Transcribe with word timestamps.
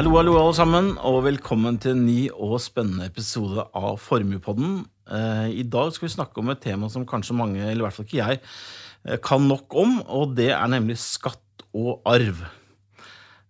Hallo, 0.00 0.14
hallo, 0.16 0.32
alle 0.40 0.54
sammen, 0.56 0.86
og 1.04 1.26
velkommen 1.26 1.74
til 1.76 1.90
en 1.92 2.06
ny 2.06 2.30
og 2.32 2.54
spennende 2.64 3.04
episode 3.10 3.66
av 3.76 3.98
Formuepodden. 4.00 4.78
Eh, 5.12 5.50
I 5.60 5.64
dag 5.68 5.90
skal 5.92 6.06
vi 6.06 6.12
snakke 6.14 6.40
om 6.40 6.48
et 6.48 6.62
tema 6.64 6.88
som 6.88 7.04
kanskje 7.04 7.36
mange, 7.36 7.60
eller 7.60 7.82
i 7.82 7.84
hvert 7.84 7.98
fall 7.98 8.06
ikke 8.06 8.16
jeg, 8.22 8.40
eh, 9.04 9.18
kan 9.20 9.44
nok 9.44 9.76
om, 9.76 9.98
og 10.08 10.32
det 10.38 10.54
er 10.56 10.72
nemlig 10.72 10.96
skatt 11.02 11.66
og 11.76 12.00
arv. 12.08 12.40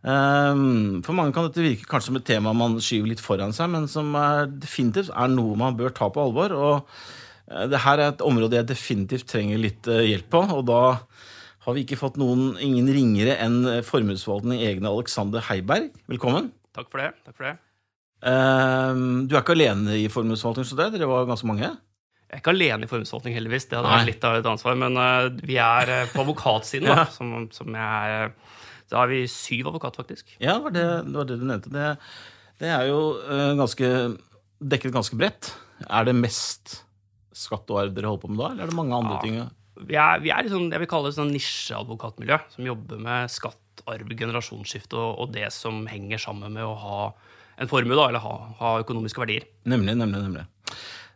Eh, 0.03 0.59
For 1.07 1.15
mange 1.15 1.31
kan 1.33 1.47
dette 1.47 1.63
virke 1.63 1.87
kanskje 1.87 2.11
som 2.11 2.19
et 2.19 2.27
tema 2.27 2.53
man 2.53 2.81
skyver 2.83 3.13
litt 3.13 3.23
foran 3.23 3.55
seg, 3.55 3.71
men 3.71 3.87
som 3.87 4.11
er 4.19 4.51
definitivt 4.51 5.15
er 5.15 5.31
noe 5.31 5.55
man 5.55 5.79
bør 5.79 5.95
ta 5.95 6.11
på 6.11 6.19
alvor. 6.19 6.51
og 6.51 6.91
dette 7.47 7.95
er 7.95 8.09
et 8.09 8.27
område 8.27 8.59
jeg 8.59 8.67
definitivt 8.67 9.29
trenger 9.29 9.57
litt 9.57 9.87
hjelp 9.87 10.29
på, 10.31 10.43
og 10.51 10.67
da 10.67 10.99
har 11.67 11.75
vi 11.77 11.83
ikke 11.85 11.99
fått 12.01 12.17
noen, 12.21 12.55
ingen 12.63 12.89
ringere 12.89 13.35
enn 13.45 13.59
formuesforvaltningen 13.85 14.65
egne 14.65 14.89
Alexander 14.93 15.43
Heiberg. 15.51 15.91
Velkommen. 16.09 16.51
Takk 16.77 16.89
for 16.93 17.03
det. 17.03 17.11
takk 17.27 17.37
for 17.37 17.49
det. 17.51 17.57
Ehm, 18.31 19.27
du 19.29 19.35
er 19.37 19.43
ikke 19.43 19.57
alene 19.57 19.97
i 20.01 20.09
formuesforvaltning, 20.13 20.67
så 20.69 20.77
det, 20.79 20.91
dere 20.97 21.09
var 21.11 21.29
ganske 21.29 21.49
mange? 21.49 21.69
Jeg 22.31 22.39
er 22.39 22.43
ikke 22.43 22.53
alene 22.55 22.87
i 22.87 22.91
formuesforvaltning, 22.91 23.35
heldigvis. 23.37 23.67
Det 23.71 23.79
hadde 23.79 23.93
vært 23.93 24.09
litt 24.11 24.25
av 24.29 24.37
et 24.39 24.49
ansvar. 24.53 24.77
Men 24.79 24.97
uh, 25.01 25.29
vi 25.45 25.57
er 25.61 25.91
eh, 25.97 26.11
på 26.13 26.23
advokatsiden, 26.25 26.87
Ja. 26.93 26.99
da, 27.03 27.07
som, 27.13 27.49
som 27.55 27.75
jeg 27.75 28.29
Da 28.93 29.01
er 29.05 29.11
vi 29.11 29.21
syv 29.31 29.71
advokater, 29.73 30.05
faktisk. 30.05 30.37
Ja, 30.39 30.55
det 30.59 30.63
var 30.69 30.77
det, 30.77 30.85
det, 31.09 31.17
var 31.19 31.27
det 31.31 31.39
du 31.41 31.47
nevnte. 31.49 31.73
Det, 31.75 31.89
det 32.63 32.71
er 32.77 32.87
jo 32.91 33.01
eh, 33.25 33.53
ganske 33.59 33.91
dekket 34.61 34.95
ganske 34.95 35.17
bredt. 35.19 35.53
Er 35.89 36.07
det 36.09 36.15
mest 36.19 36.79
skatt 37.41 37.71
og 37.73 37.79
arv 37.83 37.95
dere 37.97 38.11
holder 38.13 38.23
på 38.25 38.31
med 38.33 38.41
da, 38.43 38.49
eller 38.53 38.67
er 38.67 38.71
det 38.73 38.79
mange 38.79 38.97
andre 39.01 39.17
Ja. 39.17 39.21
ting? 39.25 39.41
Vi 39.89 39.97
er, 39.97 40.21
vi 40.23 40.33
er 40.35 40.47
liksom, 40.47 40.69
jeg 40.73 40.83
vil 40.83 40.91
kalle 40.91 41.11
det 41.11 41.17
sånn 41.17 41.33
nisjeadvokatmiljø, 41.35 42.39
som 42.55 42.69
jobber 42.69 43.03
med 43.03 43.33
skatt, 43.33 43.85
arv, 43.89 44.11
generasjonsskifte 44.13 44.99
og, 44.99 45.23
og 45.23 45.35
det 45.35 45.49
som 45.55 45.87
henger 45.89 46.21
sammen 46.21 46.53
med 46.59 46.67
å 46.67 46.75
ha 46.79 47.03
en 47.61 47.69
formue, 47.69 47.97
da, 47.97 48.09
eller 48.09 48.25
ha, 48.25 48.35
ha 48.61 48.73
økonomiske 48.83 49.21
verdier. 49.23 49.47
Nemlig, 49.69 49.97
nemlig, 50.01 50.21
nemlig. 50.25 50.47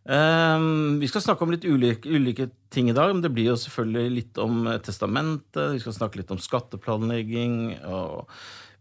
Um, 0.04 0.98
vi 1.00 1.08
skal 1.08 1.22
snakke 1.24 1.46
om 1.46 1.54
litt 1.54 1.64
ulike, 1.64 2.10
ulike 2.12 2.50
ting 2.74 2.90
i 2.92 2.96
dag, 2.96 3.14
men 3.14 3.22
det 3.24 3.32
blir 3.32 3.52
jo 3.52 3.60
selvfølgelig 3.60 4.12
litt 4.12 4.40
om 4.42 4.66
eh, 4.68 4.80
testamentet, 4.84 5.72
vi 5.72 5.80
skal 5.80 5.96
snakke 5.96 6.20
litt 6.20 6.34
om 6.34 6.40
skatteplanlegging, 6.44 7.54
og 7.88 8.28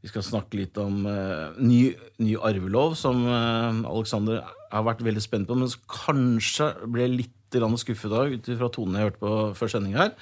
vi 0.03 0.11
skal 0.11 0.25
snakke 0.27 0.59
litt 0.59 0.79
om 0.83 1.05
uh, 1.07 1.55
ny, 1.63 1.93
ny 2.19 2.35
arvelov, 2.35 2.97
som 2.99 3.23
uh, 3.23 3.71
Alexander 3.87 4.41
har 4.73 4.83
vært 4.83 5.05
veldig 5.07 5.23
spent 5.23 5.47
på, 5.47 5.55
men 5.55 5.71
som 5.71 5.85
kanskje 5.87 6.73
ble 6.91 7.07
litt 7.13 7.37
grann 7.61 7.79
skuffet 7.79 8.13
av 8.15 8.33
ut 8.33 8.49
ifra 8.53 8.69
tonen 8.73 8.99
jeg 8.99 9.09
hørte 9.09 9.23
på 9.23 9.37
før 9.59 9.71
sending 9.73 9.97
her. 9.99 10.13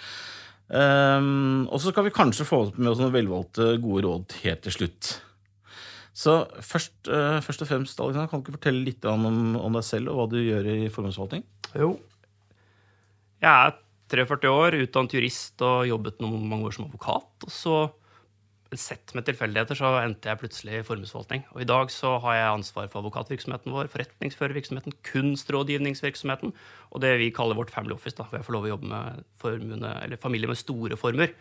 Um, 0.71 1.67
og 1.67 1.81
så 1.83 1.91
skal 1.91 2.05
vi 2.07 2.13
kanskje 2.15 2.47
få 2.47 2.61
med 2.77 2.93
oss 2.93 3.01
noen 3.01 3.11
velvalgte 3.11 3.73
gode 3.83 4.05
råd 4.05 4.38
helt 4.45 4.63
til 4.63 4.75
slutt. 4.77 5.11
Så 6.15 6.38
først, 6.63 6.93
uh, 7.11 7.39
først 7.43 7.63
og 7.63 7.69
fremst, 7.69 7.99
Alexander, 7.99 8.29
kan 8.31 8.39
du 8.39 8.45
ikke 8.45 8.57
fortelle 8.59 8.85
litt 8.88 9.07
om, 9.07 9.27
om 9.59 9.79
deg 9.79 9.88
selv 9.88 10.11
og 10.11 10.19
hva 10.19 10.27
du 10.31 10.39
gjør 10.39 10.69
i 10.71 10.77
formuesforvaltning? 10.91 11.43
Jo. 11.75 11.93
Jeg 13.41 13.51
er 13.51 13.77
43 14.11 14.51
år, 14.51 14.77
utdannet 14.85 15.16
jurist 15.16 15.63
og 15.66 15.88
jobbet 15.88 16.19
noen 16.23 16.47
mange 16.47 16.67
år 16.67 16.75
som 16.75 16.88
advokat. 16.88 17.31
Og 17.47 17.53
så, 17.55 17.75
sett 18.80 19.11
med 19.17 19.25
tilfeldigheter, 19.27 19.75
så 19.75 19.89
endte 20.00 20.30
jeg 20.30 20.39
plutselig 20.39 20.77
i 20.80 20.83
formuesforvaltning. 20.88 21.44
Og 21.55 21.64
i 21.64 21.67
dag 21.67 21.91
så 21.91 22.14
har 22.23 22.36
jeg 22.38 22.52
ansvar 22.53 22.88
for 22.91 23.02
advokatvirksomheten 23.02 23.73
vår, 23.75 23.89
forretningsførervirksomheten, 23.91 24.94
kunstrådgivningsvirksomheten 25.09 26.53
og 26.91 27.02
det 27.03 27.13
vi 27.22 27.30
kaller 27.36 27.55
vårt 27.59 27.72
family 27.72 27.94
office, 27.95 28.16
da, 28.17 28.25
hvor 28.28 28.39
jeg 28.39 28.47
får 28.47 28.55
lov 28.58 28.67
å 28.67 28.72
jobbe 28.73 28.91
med 28.91 29.23
formune, 29.41 29.94
eller 30.03 30.19
familier 30.22 30.51
med 30.51 30.59
store 30.59 30.97
formuer. 31.00 31.34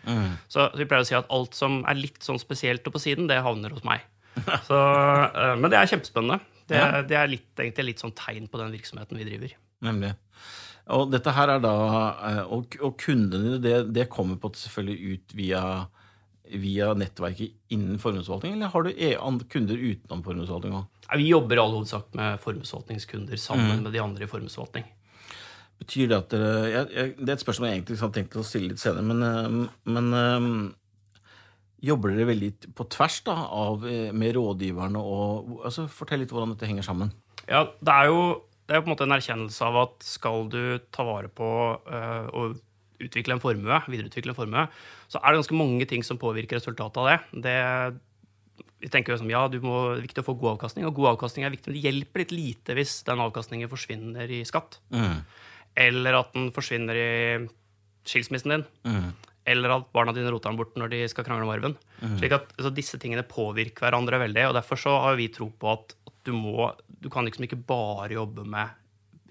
Så, 0.48 0.64
så 0.66 0.68
vi 0.78 0.86
pleier 0.86 1.04
å 1.06 1.08
si 1.08 1.18
at 1.18 1.30
alt 1.34 1.58
som 1.58 1.80
er 1.90 1.98
litt 1.98 2.22
sånn 2.22 2.38
spesielt 2.42 2.86
og 2.86 2.94
på 2.96 3.02
siden, 3.02 3.28
det 3.30 3.40
havner 3.44 3.74
hos 3.74 3.84
meg. 3.86 4.06
Så, 4.68 4.76
eh, 4.78 5.56
men 5.58 5.66
det 5.72 5.78
er 5.80 5.90
kjempespennende. 5.90 6.38
Det, 6.70 6.78
Ja. 6.78 7.02
det 7.02 7.16
er 7.18 7.30
litt, 7.32 7.48
egentlig 7.58 7.88
litt 7.88 8.02
sånn 8.02 8.14
tegn 8.14 8.46
på 8.46 8.60
den 8.60 8.70
virksomheten 8.76 9.18
vi 9.18 9.26
driver. 9.26 9.56
Nemlig. 9.82 10.12
Og 10.94 11.10
dette 11.10 11.32
her 11.34 11.50
er 11.56 11.62
da 11.62 11.72
eh, 12.28 12.38
Og, 12.50 12.76
og 12.82 12.94
kundene 12.98 13.58
det, 13.62 13.74
det 13.94 14.06
kommer 14.10 14.38
på 14.40 14.52
selvfølgelig 14.54 15.16
ut 15.16 15.34
via, 15.38 15.62
via 16.58 16.92
nettverket 16.98 17.54
innen 17.74 17.98
formuesforvaltning, 18.02 18.56
eller 18.56 18.72
har 18.72 18.86
du 18.86 18.90
e 18.90 19.12
kunder 19.50 19.76
utenom 19.76 20.24
formuesforvaltning 20.26 20.78
òg? 20.80 21.04
Vi 21.16 21.28
jobber 21.30 21.56
i 21.56 21.62
all 21.62 21.76
hovedsak 21.76 22.10
med 22.18 22.40
formuesforvaltningskunder 22.40 23.36
sammen 23.36 23.84
med 23.84 23.92
de 23.92 24.02
andre 24.02 24.24
i 24.24 24.30
formuesforvaltning. 24.30 24.84
Betyr 25.80 26.10
det 26.10 26.18
at 26.18 26.34
dere 26.34 26.50
jeg, 26.68 26.88
jeg, 26.92 27.12
Det 27.16 27.28
er 27.28 27.38
et 27.38 27.40
spørsmål 27.40 27.68
jeg 27.70 27.78
egentlig 27.78 28.00
har 28.02 28.12
tenkt 28.12 28.36
å 28.36 28.44
stille 28.44 28.68
litt 28.74 28.82
senere, 28.82 29.06
men, 29.06 29.22
eh, 29.24 29.70
men 29.88 30.12
eh, 30.18 30.76
Jobber 31.80 32.12
dere 32.12 32.28
veldig 32.28 32.74
på 32.76 32.84
tvers 32.92 33.22
da, 33.24 33.34
av, 33.56 33.86
eh, 33.88 34.10
med 34.12 34.34
rådgiverne? 34.36 35.00
og 35.00 35.62
altså, 35.64 35.86
Fortell 35.88 36.20
litt 36.20 36.34
hvordan 36.34 36.52
dette 36.52 36.68
henger 36.68 36.84
sammen. 36.84 37.14
Ja, 37.48 37.64
det 37.80 37.94
er 37.94 38.10
jo 38.10 38.20
det 38.70 38.76
er 38.76 38.84
på 38.84 38.86
en 38.86 38.92
måte 38.92 39.06
en 39.08 39.16
erkjennelse 39.16 39.66
av 39.66 39.76
at 39.80 40.04
skal 40.06 40.44
du 40.46 40.60
ta 40.94 41.02
vare 41.02 41.26
på 41.26 41.46
øh, 41.74 42.26
og 42.38 42.60
utvikle 43.00 43.36
en 43.36 43.42
formue, 43.42 43.80
videreutvikle 43.90 44.34
en 44.34 44.38
formue, 44.38 44.66
så 45.10 45.20
er 45.20 45.32
det 45.32 45.42
ganske 45.42 45.58
mange 45.58 45.88
ting 45.90 46.04
som 46.06 46.20
påvirker 46.20 46.60
resultatet 46.60 47.00
av 47.00 47.10
det. 47.10 47.42
det 47.46 47.58
vi 48.80 48.88
tenker 48.88 49.12
jo 49.12 49.20
som, 49.20 49.30
ja, 49.30 49.42
du 49.52 49.58
må, 49.60 49.92
Det 49.94 50.00
er 50.00 50.06
viktig 50.08 50.22
å 50.22 50.28
få 50.30 50.36
god 50.40 50.54
avkastning, 50.54 50.86
og 50.88 50.96
god 50.96 51.14
avkastning 51.14 51.44
er 51.44 51.52
viktig, 51.52 51.68
men 51.68 51.76
det 51.76 51.84
hjelper 51.84 52.22
litt 52.24 52.32
lite 52.32 52.76
hvis 52.78 52.94
den 53.08 53.20
avkastningen 53.20 53.68
forsvinner 53.68 54.30
i 54.32 54.40
skatt. 54.48 54.78
Eller 55.76 56.16
at 56.16 56.32
den 56.34 56.48
forsvinner 56.54 56.96
i 56.96 57.10
skilsmissen 58.08 58.56
din. 58.56 58.64
Eller 59.50 59.72
at 59.74 59.88
barna 59.92 60.14
dine 60.16 60.30
roter 60.32 60.52
den 60.52 60.58
bort 60.60 60.76
når 60.80 60.92
de 60.94 61.02
skal 61.12 61.26
krangle 61.26 61.44
om 61.44 61.52
arven. 61.52 61.76
Slik 62.20 62.34
at 62.36 62.52
altså, 62.56 62.72
Disse 62.76 63.00
tingene 63.00 63.24
påvirker 63.28 63.86
hverandre 63.86 64.20
veldig, 64.24 64.48
og 64.48 64.56
derfor 64.56 64.80
så 64.80 64.96
har 65.04 65.20
vi 65.20 65.28
tro 65.32 65.50
på 65.52 65.72
at, 65.72 65.96
at 66.08 66.16
du 66.24 66.32
må 66.36 66.72
Du 67.00 67.08
kan 67.12 67.24
liksom 67.24 67.46
ikke 67.46 67.60
bare 67.68 68.12
jobbe 68.12 68.44
med 68.44 68.79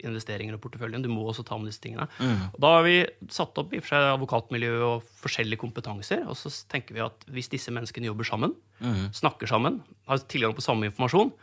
investeringer 0.06 0.56
og 0.56 0.64
porteføljen, 0.64 1.04
du 1.04 1.10
må 1.12 1.26
også 1.28 1.46
ta 1.48 1.58
med 1.60 1.72
disse 1.72 1.84
tingene. 1.84 2.08
Og 2.54 2.60
Da 2.62 2.74
har 2.78 2.86
vi 2.88 2.98
satt 3.32 3.58
opp 3.62 3.74
i 3.74 3.82
og 3.82 3.86
for 3.86 3.96
seg 3.96 4.10
advokatmiljø 4.16 4.74
og 4.88 5.08
forskjellige 5.22 5.62
kompetanser, 5.62 6.26
og 6.30 6.38
så 6.40 6.52
tenker 6.72 6.98
vi 6.98 7.06
at 7.06 7.28
hvis 7.32 7.52
disse 7.52 7.74
menneskene 7.76 8.10
jobber 8.12 8.28
sammen, 8.28 8.56
snakker 9.16 9.50
sammen, 9.50 9.82
har 10.08 10.22
tilgang 10.32 10.56
på 10.56 10.64
samme 10.64 10.88
informasjon 10.90 11.34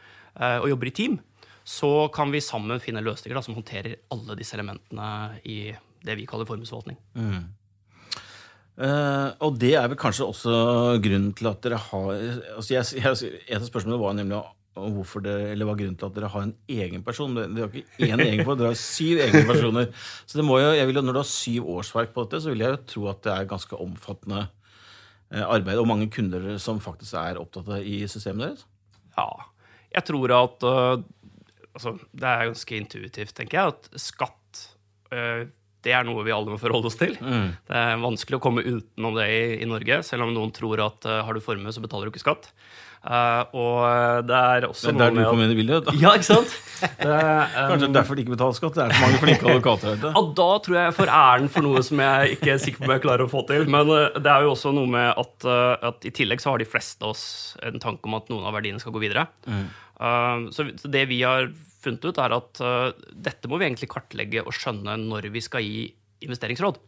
eh, 0.40 0.58
og 0.62 0.70
jobber 0.72 0.90
i 0.90 0.96
team, 0.96 1.18
så 1.66 2.06
kan 2.14 2.30
vi 2.30 2.40
sammen 2.44 2.80
finne 2.82 3.02
løsninger 3.02 3.36
da, 3.36 3.42
som 3.42 3.56
håndterer 3.56 3.98
alle 4.14 4.38
disse 4.38 4.54
elementene 4.54 5.40
i 5.44 5.74
det 6.06 6.14
vi 6.18 6.26
kaller 6.30 6.46
formuesforvaltning. 6.48 6.98
Eh, 8.76 9.28
og 9.40 9.56
det 9.58 9.72
er 9.74 9.88
vel 9.90 9.98
kanskje 9.98 10.28
også 10.28 10.54
grunnen 11.02 11.32
til 11.36 11.48
at 11.48 11.62
dere 11.64 11.80
har 11.80 12.10
altså 12.58 12.74
jeg, 12.74 13.00
jeg, 13.00 13.30
Et 13.48 13.56
av 13.56 13.64
spørsmålene 13.64 14.02
var 14.02 14.16
nemlig 14.18 14.36
om 14.76 14.92
hvorfor 14.98 15.22
det, 15.24 15.32
eller 15.54 15.64
hva 15.68 15.72
er 15.74 15.80
grunnen 15.80 15.96
til 16.00 16.06
at 16.10 16.16
dere 16.18 16.28
har 16.34 16.42
en 16.46 16.54
egen 16.68 17.02
person. 17.06 17.34
Dere 17.36 17.64
har 17.64 17.72
ikke 17.80 18.06
én 18.10 18.20
egen 18.26 18.42
person, 18.44 18.58
dere 18.60 18.72
har 18.74 18.80
syv 18.80 19.22
egne 19.24 19.42
personer. 19.48 19.88
Så 20.28 20.36
det 20.40 20.44
må 20.44 20.58
jo, 20.60 20.70
jeg 20.76 20.86
vil, 20.90 20.98
jo- 21.00 21.04
når 21.06 21.16
du 21.16 21.20
har 21.22 21.30
syv 21.30 21.70
årsverk 21.78 22.12
på 22.14 22.26
dette, 22.26 22.42
så 22.44 22.52
vil 22.52 22.64
jeg 22.64 22.74
jo 22.74 22.82
tro 22.92 23.08
at 23.12 23.22
det 23.24 23.32
er 23.32 23.48
ganske 23.50 23.78
omfattende 23.80 24.42
eh, 25.32 25.42
arbeid, 25.46 25.80
og 25.80 25.88
mange 25.88 26.10
kunder 26.12 26.48
som 26.62 26.80
faktisk 26.84 27.16
er 27.22 27.40
opptatt 27.40 27.68
av 27.78 27.84
i 27.88 28.02
systemet 28.10 28.50
deres. 28.50 28.66
Ja, 29.16 29.28
jeg 29.96 30.04
tror 30.10 30.34
at 30.36 30.66
øh, 30.68 31.02
altså, 31.72 31.94
Det 32.12 32.28
er 32.28 32.48
ganske 32.50 32.76
intuitivt, 32.82 33.32
tenker 33.38 33.58
jeg, 33.62 33.76
at 33.78 34.02
skatt 34.02 34.66
øh, 35.16 35.46
det 35.86 35.92
er 35.94 36.02
noe 36.04 36.24
vi 36.26 36.32
alle 36.34 36.50
må 36.50 36.56
forholde 36.58 36.88
oss 36.90 36.96
til. 36.98 37.12
Det 37.14 37.76
er 37.78 38.00
vanskelig 38.02 38.40
å 38.40 38.42
komme 38.42 38.64
utenom 38.66 39.14
det 39.14 39.26
i, 39.30 39.42
i 39.62 39.68
Norge, 39.70 40.00
selv 40.02 40.24
om 40.26 40.32
noen 40.34 40.50
tror 40.52 40.80
at 40.82 41.06
har 41.22 41.32
du 41.36 41.38
formue, 41.44 41.70
så 41.70 41.78
betaler 41.84 42.08
du 42.08 42.10
ikke 42.10 42.24
skatt. 42.24 42.48
Eh, 43.06 43.42
og 43.54 44.26
det 44.26 44.34
er 44.36 44.64
også 44.66 44.90
Det 44.90 44.94
er 44.96 44.98
der 45.04 45.14
du 45.14 45.28
kom 45.30 45.42
inn 45.44 45.52
i 45.54 45.58
bildet. 45.58 45.86
Da. 45.86 45.94
Ja, 46.00 46.14
ikke 46.18 46.28
sant? 46.28 46.54
Det, 46.76 47.08
um, 47.08 47.70
Kanskje 47.70 47.88
derfor 47.94 48.18
de 48.18 48.24
ikke 48.24 48.34
betaler 48.34 48.56
skatt. 48.58 48.74
Det 48.76 48.82
er 48.84 48.90
så 48.92 49.04
mange 49.04 49.20
flinke 49.22 49.46
advokater 49.52 49.88
her 49.88 50.00
ute. 50.00 50.10
Ja, 50.12 50.22
da 50.40 50.48
tror 50.64 50.76
jeg 50.76 50.88
jeg 50.90 50.96
får 50.98 51.12
æren 51.18 51.52
for 51.54 51.66
noe 51.66 51.82
som 51.86 52.02
jeg 52.04 52.34
ikke 52.36 52.50
er 52.52 52.60
sikker 52.60 52.82
på 52.82 52.88
om 52.88 52.94
jeg 52.96 53.04
klarer 53.06 53.24
å 53.24 53.30
få 53.32 53.44
til. 53.48 53.68
Men 53.72 53.92
eh, 53.94 54.18
det 54.18 54.32
er 54.32 54.46
jo 54.46 54.52
også 54.52 54.74
noe 54.76 54.90
med 54.96 55.22
at, 55.24 55.48
eh, 55.54 55.86
at 55.92 56.08
i 56.08 56.12
tillegg 56.18 56.42
så 56.42 56.52
har 56.52 56.62
de 56.62 56.68
fleste 56.68 57.06
av 57.06 57.14
oss 57.14 57.26
en 57.64 57.78
tanke 57.82 58.10
om 58.10 58.18
at 58.18 58.28
noen 58.32 58.48
av 58.50 58.58
verdiene 58.58 58.82
skal 58.82 58.96
gå 58.96 59.04
videre. 59.06 59.28
Mm. 59.46 59.66
så, 60.52 60.66
så 60.76 60.90
det 60.92 61.06
vi 61.08 61.22
har 61.22 61.48
funnet 61.86 62.04
ut, 62.04 62.18
er 62.18 62.34
at 62.34 62.60
uh, 62.64 63.06
dette 63.12 63.48
må 63.48 63.60
vi 63.60 63.68
egentlig 63.68 63.88
kartlegge 63.92 64.42
og 64.44 64.54
skjønne 64.54 64.96
når 65.06 65.30
vi 65.34 65.42
skal 65.44 65.64
gi 65.64 65.86
investeringsråd. 66.24 66.78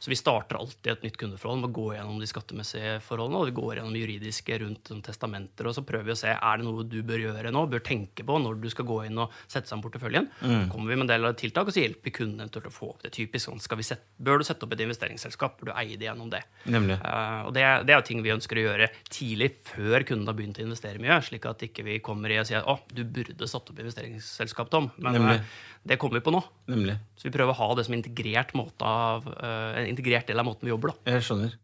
Så 0.00 0.10
vi 0.10 0.16
starter 0.16 0.56
alltid 0.56 0.92
et 0.92 1.02
nytt 1.04 1.18
kundeforhold 1.20 1.60
med 1.60 1.70
å 1.70 1.76
gå 1.76 1.86
gjennom 1.94 2.20
de 2.20 2.28
skattemessige 2.30 2.94
forholdene, 3.04 3.42
og 3.42 3.50
vi 3.50 3.56
går 3.58 3.78
gjennom 3.78 3.98
juridiske 3.98 4.58
rundt 4.62 4.90
sånn 4.90 5.02
testamenter, 5.04 5.68
og 5.68 5.76
så 5.76 5.84
prøver 5.86 6.08
vi 6.08 6.14
å 6.14 6.20
se 6.20 6.32
er 6.32 6.60
det 6.60 6.66
noe 6.66 6.86
du 6.88 6.98
bør 7.06 7.22
gjøre 7.26 7.52
nå, 7.54 7.64
bør 7.68 7.84
tenke 7.84 8.24
på 8.26 8.38
når 8.40 8.60
du 8.62 8.68
skal 8.72 8.88
gå 8.88 9.00
inn 9.08 9.20
og 9.20 9.34
sette 9.46 9.68
sammen 9.68 9.84
porteføljen. 9.84 10.30
kommer 10.72 10.92
vi 10.92 10.96
med 10.96 11.06
en 11.06 11.12
del 11.12 11.28
av 11.28 11.36
tiltak, 11.38 11.68
og 11.68 11.76
så 11.76 11.84
hjelper 11.84 12.14
kunden 12.16 12.44
eventuelt 12.44 12.70
å 12.70 12.74
få 12.74 12.90
opp 12.94 13.04
det. 13.04 13.12
Typisk 13.16 13.48
sånn, 13.48 13.62
skal 13.62 13.80
vi 13.80 13.86
sette, 13.86 14.06
Bør 14.18 14.40
du 14.40 14.44
sette 14.46 14.64
opp 14.66 14.72
et 14.74 14.82
investeringsselskap? 14.82 15.60
Bør 15.60 15.70
du 15.70 15.74
eie 15.78 15.98
det 16.00 16.08
gjennom 16.08 16.30
det? 16.32 16.40
Nemlig. 16.66 16.96
Uh, 17.04 17.46
og 17.48 17.52
det, 17.54 17.64
det 17.86 17.94
er 17.94 18.00
jo 18.00 18.06
ting 18.08 18.22
vi 18.24 18.34
ønsker 18.34 18.58
å 18.58 18.64
gjøre 18.64 18.88
tidlig, 19.12 19.52
før 19.68 20.06
kunden 20.08 20.30
har 20.30 20.36
begynt 20.38 20.58
å 20.58 20.64
investere 20.64 21.02
mye, 21.02 21.20
slik 21.24 21.46
at 21.48 21.62
ikke 21.68 21.84
vi 21.86 22.00
kommer 22.04 22.32
i 22.32 22.40
og 22.40 22.48
sier 22.48 22.66
å, 22.66 22.78
du 22.90 23.04
burde 23.04 23.48
satt 23.50 23.70
opp 23.70 23.78
investeringsselskap, 23.78 24.72
Tom. 24.72 24.90
Men 24.98 25.18
Nemlig. 25.18 25.40
Det 25.88 25.96
kommer 26.00 26.18
vi 26.18 26.24
på 26.26 26.32
nå. 26.34 26.42
Nemlig. 26.68 26.98
Så 27.16 27.28
vi 27.28 27.32
prøver 27.34 27.54
å 27.54 27.60
ha 27.62 27.68
det 27.78 27.86
som 27.86 27.96
integrert 27.96 28.52
av, 28.84 29.26
eh, 29.32 29.80
en 29.80 29.88
integrert 29.88 30.28
del 30.28 30.38
av 30.38 30.44
måten 30.44 30.68
vi 30.68 30.74
jobber. 30.74 30.92
da. 30.92 31.12
Jeg 31.14 31.24
skjønner. 31.24 31.56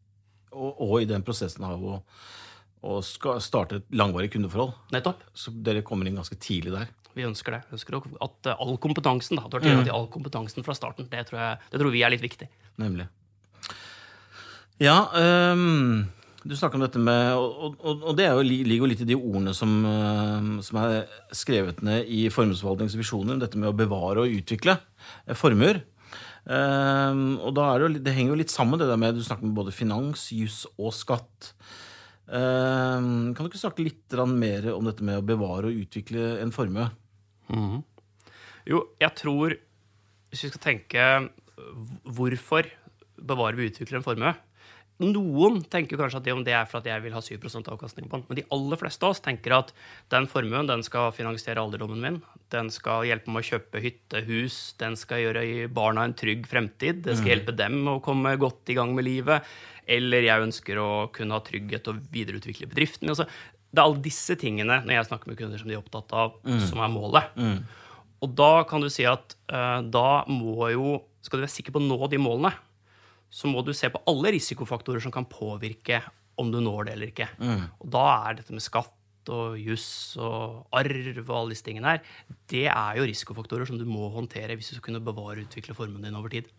Og, 0.55 0.81
og 0.81 1.03
i 1.03 1.09
den 1.11 1.23
prosessen 1.27 1.65
av 1.67 1.83
å, 1.83 1.99
å 2.83 3.01
starte 3.03 3.83
et 3.83 3.91
langvarig 3.93 4.33
kundeforhold. 4.33 4.73
Nettopp. 4.95 5.21
Så 5.35 5.53
dere 5.53 5.83
kommer 5.83 6.09
inn 6.09 6.17
ganske 6.17 6.39
tidlig 6.41 6.73
der. 6.73 6.89
Vi 7.15 7.27
ønsker 7.27 7.59
det. 7.59 7.61
Vi 7.69 7.77
ønsker 7.77 8.01
at 8.01 8.49
eh, 8.49 8.57
all 8.59 8.79
kompetansen 8.83 9.39
da, 9.39 9.45
at 9.45 9.53
du 9.53 9.59
har 9.59 9.67
tilgang 9.67 9.85
til 9.85 9.95
all 9.95 10.09
kompetansen 10.11 10.67
fra 10.67 10.75
starten. 10.75 11.11
Det 11.11 11.27
tror, 11.29 11.41
jeg, 11.43 11.71
det 11.71 11.83
tror 11.83 11.95
vi 11.95 12.03
er 12.03 12.15
litt 12.15 12.25
viktig. 12.25 12.49
Nemlig. 12.81 13.07
Ja, 14.83 14.97
ehm, 15.15 16.09
du 16.45 16.53
snakker 16.57 16.77
om 16.77 16.85
dette 16.85 17.01
med 17.01 17.35
Og, 17.39 17.79
og, 17.81 18.05
og 18.11 18.19
det 18.19 18.29
jo, 18.29 18.45
ligger 18.45 18.83
jo 18.83 18.91
litt 18.91 19.03
i 19.05 19.09
de 19.09 19.17
ordene 19.17 19.55
som, 19.57 19.73
ehm, 19.89 20.51
som 20.65 20.81
er 20.83 21.09
skrevet 21.35 21.81
ned 21.87 22.11
i 22.13 22.27
formuesforvaltningens 22.33 22.99
visjoner. 23.01 23.41
Dette 23.41 23.61
med 23.61 23.71
å 23.71 23.77
bevare 23.77 24.25
og 24.25 24.37
utvikle 24.41 24.77
eh, 24.77 25.37
formuer. 25.39 25.81
Ehm, 26.45 27.41
og 27.41 27.57
da 27.57 27.71
er 27.71 27.81
det, 27.81 27.89
jo, 27.89 28.05
det 28.05 28.17
henger 28.19 28.35
jo 28.35 28.41
litt 28.43 28.53
sammen, 28.53 28.81
det 28.81 28.91
der 28.91 29.01
med 29.01 29.17
Du 29.17 29.25
snakker 29.25 29.49
med 29.49 29.57
både 29.57 29.75
finans, 29.75 30.29
juss 30.37 30.65
og 30.77 30.93
skatt. 30.97 31.55
Kan 32.25 33.37
du 33.37 33.51
ikke 33.51 33.61
snakke 33.61 33.85
litt 33.85 34.15
mer 34.33 34.71
om 34.73 34.87
dette 34.89 35.05
med 35.05 35.21
å 35.21 35.27
bevare 35.29 35.69
og 35.69 35.83
utvikle 35.83 36.39
en 36.41 36.55
formue? 36.57 36.87
Jo, 38.65 38.81
jeg 38.97 39.13
tror 39.21 39.53
Hvis 40.33 40.47
vi 40.47 40.49
skal 40.49 40.63
tenke 40.65 41.09
hvorfor 42.17 42.71
bevarer 43.21 43.61
vi 43.61 43.67
og 43.67 43.75
utvikler 43.75 44.01
en 44.01 44.07
formue 44.07 44.33
Noen 45.03 45.57
tenker 45.67 45.99
kanskje 45.99 46.21
at 46.21 46.27
det, 46.27 46.33
om 46.37 46.43
det 46.47 46.53
er 46.55 46.69
for 46.71 46.79
at 46.79 46.87
jeg 46.87 47.03
vil 47.03 47.15
ha 47.17 47.21
7% 47.25 47.71
avkastning 47.73 48.07
på 48.07 48.21
den. 48.21 48.27
Men 48.29 48.39
de 48.39 48.45
aller 48.55 48.79
fleste 48.79 49.03
av 49.03 49.17
oss 49.17 49.23
tenker 49.25 49.57
at 49.57 49.73
den 50.15 50.29
formuen 50.31 50.69
den 50.71 50.85
skal 50.87 51.11
finansiere 51.17 51.63
alderdommen 51.63 52.03
min. 52.03 52.19
Den 52.55 52.71
skal 52.71 53.07
hjelpe 53.09 53.33
meg 53.35 53.43
å 53.43 53.49
kjøpe 53.49 53.83
hytte, 53.83 54.23
hus. 54.29 54.59
Den 54.79 54.95
skal 54.99 55.25
gjøre 55.25 55.67
barna 55.75 56.07
en 56.07 56.15
trygg 56.15 56.47
fremtid. 56.47 57.03
Det 57.09 57.19
skal 57.19 57.33
hjelpe 57.33 57.57
dem 57.59 57.81
å 57.91 57.99
komme 58.05 58.37
godt 58.39 58.71
i 58.71 58.79
gang 58.79 58.95
med 58.95 59.09
livet. 59.09 59.43
Eller 59.85 60.29
jeg 60.29 60.47
ønsker 60.47 60.79
å 60.79 60.91
kunne 61.15 61.35
ha 61.35 61.43
trygghet 61.45 61.91
og 61.91 62.05
videreutvikle 62.15 62.71
bedriften. 62.71 63.11
Altså, 63.11 63.27
det 63.75 63.83
er 63.83 63.89
alle 63.89 64.05
disse 64.05 64.37
tingene 64.39 64.79
når 64.85 65.01
jeg 65.01 65.09
snakker 65.11 65.33
med 65.33 65.41
kunder 65.41 65.59
som 65.59 65.73
de 65.73 65.75
er 65.75 65.83
opptatt 65.83 66.15
av, 66.15 66.39
som 66.71 66.79
er 66.85 66.95
målet. 66.95 67.35
Og 68.23 68.31
da 68.39 68.53
kan 68.71 68.81
du 68.81 68.87
si 68.93 69.05
at 69.11 69.35
uh, 69.53 69.83
da 69.83 70.23
må 70.31 70.71
jo 70.73 71.01
Skal 71.25 71.41
du 71.41 71.45
være 71.47 71.53
sikker 71.55 71.75
på 71.75 71.81
å 71.81 71.85
nå 71.85 71.99
de 72.13 72.19
målene, 72.21 72.51
så 73.35 73.51
må 73.51 73.65
du 73.67 73.73
se 73.75 73.91
på 73.91 74.03
alle 74.11 74.35
risikofaktorer 74.37 75.03
som 75.03 75.15
kan 75.15 75.27
påvirke 75.27 76.03
om 76.41 76.51
du 76.51 76.61
når 76.63 76.87
det 76.87 76.93
eller 76.95 77.11
ikke. 77.13 77.29
Og 77.83 77.89
da 77.95 78.05
er 78.29 78.39
dette 78.39 78.55
med 78.55 78.63
skatt 78.65 78.93
og 79.33 79.57
juss 79.57 80.19
og 80.21 80.67
arv 80.77 81.23
og 81.23 81.33
alle 81.39 81.55
disse 81.55 81.65
tingene 81.65 81.95
her, 81.95 82.03
det 82.51 82.67
er 82.69 82.99
jo 82.99 83.07
risikofaktorer 83.09 83.69
som 83.69 83.79
du 83.81 83.87
må 83.89 84.11
håndtere 84.13 84.57
hvis 84.59 84.71
du 84.71 84.77
skal 84.77 84.91
kunne 84.91 85.05
bevare 85.05 85.41
og 85.41 85.49
utvikle 85.49 85.77
formuen 85.77 86.05
din 86.05 86.19
over 86.19 86.35
tid. 86.35 86.51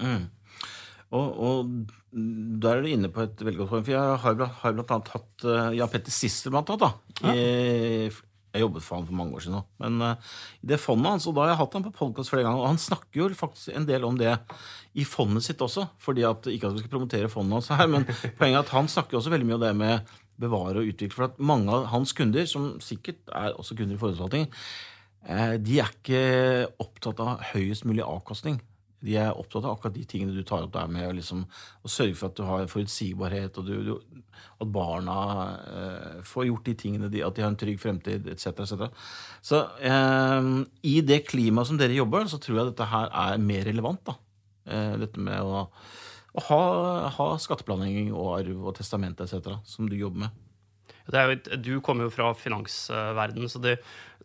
Og, 1.14 1.28
og 1.48 1.74
der 2.16 2.80
er 2.80 2.82
du 2.82 2.90
inne 2.90 3.12
på 3.14 3.24
et 3.24 3.44
veldig 3.46 3.62
godt 3.62 3.72
poeng. 3.72 3.86
For 3.86 3.94
jeg 3.94 4.22
har, 4.24 4.40
har 4.64 4.80
annet 4.82 5.12
hatt 5.14 5.46
uh, 5.46 5.76
Jan 5.78 5.92
Petter 5.92 6.16
Sisser, 6.16 6.54
blant 6.54 6.72
annet. 6.74 6.88
da. 7.22 7.30
I, 7.36 8.10
jeg 8.56 8.66
jobbet 8.66 8.86
for 8.86 8.98
han 8.98 9.08
for 9.10 9.20
mange 9.20 9.38
år 9.38 9.46
siden 9.46 9.60
òg. 9.60 9.70
Men 9.84 10.02
i 10.08 10.70
det 10.72 10.80
fondet 10.82 11.12
hans, 11.14 11.28
og 11.30 11.36
da 11.36 11.46
har 11.46 11.54
jeg 11.54 11.62
hatt 11.62 11.78
han 11.78 11.86
på 11.86 11.94
podkast 12.00 12.32
flere 12.32 12.48
ganger, 12.48 12.64
og 12.64 12.72
han 12.72 12.82
snakker 12.82 13.22
jo 13.22 13.30
faktisk 13.36 13.76
en 13.76 13.88
del 13.90 14.08
om 14.08 14.18
det 14.20 14.34
i 14.96 15.06
fondet 15.08 15.44
sitt 15.44 15.62
også. 15.62 15.90
fordi 16.00 16.24
at, 16.24 16.48
Ikke 16.48 16.70
at 16.70 16.78
vi 16.78 16.84
skal 16.84 16.94
promotere 16.94 17.32
fondet 17.32 17.60
hans 17.60 17.68
her, 17.76 17.88
men 17.92 18.08
poenget 18.40 18.58
er 18.58 18.64
at 18.64 18.76
han 18.76 18.88
snakker 18.92 19.20
også 19.20 19.34
veldig 19.34 19.50
mye 19.50 19.60
om 19.60 19.66
det 19.66 19.74
med 19.76 20.16
bevare 20.40 20.82
og 20.82 20.92
utvikle. 20.92 21.16
For 21.16 21.30
at 21.30 21.40
mange 21.40 21.72
av 21.72 21.90
hans 21.94 22.14
kunder, 22.16 22.46
som 22.50 22.76
sikkert 22.84 23.22
er 23.32 23.56
også 23.56 23.78
kunder 23.78 23.96
i 23.96 24.00
forholdsforvaltning, 24.02 24.48
eh, 25.28 25.58
de 25.60 25.82
er 25.82 25.92
ikke 25.92 26.24
opptatt 26.84 27.22
av 27.24 27.44
høyest 27.54 27.88
mulig 27.88 28.06
avkastning. 28.06 28.60
De 29.06 29.16
er 29.22 29.32
opptatt 29.38 29.64
av 29.64 29.76
akkurat 29.76 29.96
de 29.96 30.04
tingene 30.10 30.34
du 30.36 30.44
tar 30.48 30.66
opp 30.66 30.74
der 30.74 30.90
med 30.92 31.08
å, 31.08 31.14
liksom, 31.16 31.44
sørge 31.86 32.18
for 32.18 32.32
at 32.32 32.40
du 32.40 32.44
har 32.48 32.66
forutsigbarhet, 32.72 33.60
og 33.62 33.68
du, 33.70 33.74
du, 33.86 34.24
at 34.62 34.72
barna 34.74 35.18
eh, 35.70 36.22
får 36.26 36.48
gjort 36.50 36.70
de 36.70 36.76
tingene, 36.82 37.10
de, 37.14 37.22
at 37.26 37.36
de 37.38 37.44
har 37.46 37.52
en 37.54 37.60
trygg 37.60 37.80
fremtid, 37.82 38.28
etc. 38.32 38.64
etc. 38.66 38.88
Så 39.46 39.62
eh, 39.86 40.50
i 40.90 40.96
det 41.06 41.22
klimaet 41.30 41.70
som 41.70 41.80
dere 41.80 41.98
jobber, 41.98 42.28
så 42.32 42.42
tror 42.42 42.62
jeg 42.62 42.72
dette 42.74 42.90
her 42.92 43.12
er 43.26 43.42
mer 43.44 43.68
relevant. 43.70 44.02
da. 44.10 44.18
Eh, 44.66 44.96
dette 45.04 45.22
med 45.22 45.38
å, 45.46 45.68
å 46.36 46.46
ha, 46.48 46.62
ha 47.14 47.28
skatteplanlegging 47.42 48.10
og 48.16 48.32
arv 48.40 48.66
og 48.72 48.76
testament 48.80 49.22
etc., 49.22 49.60
som 49.70 49.90
du 49.92 49.96
jobber 50.00 50.26
med. 50.26 50.42
Et- 51.14 51.52
du 51.62 51.76
kommer 51.86 52.08
jo 52.08 52.14
fra 52.16 52.32
finansverdenen, 52.34 53.50
så 53.52 53.62
det, 53.62 53.78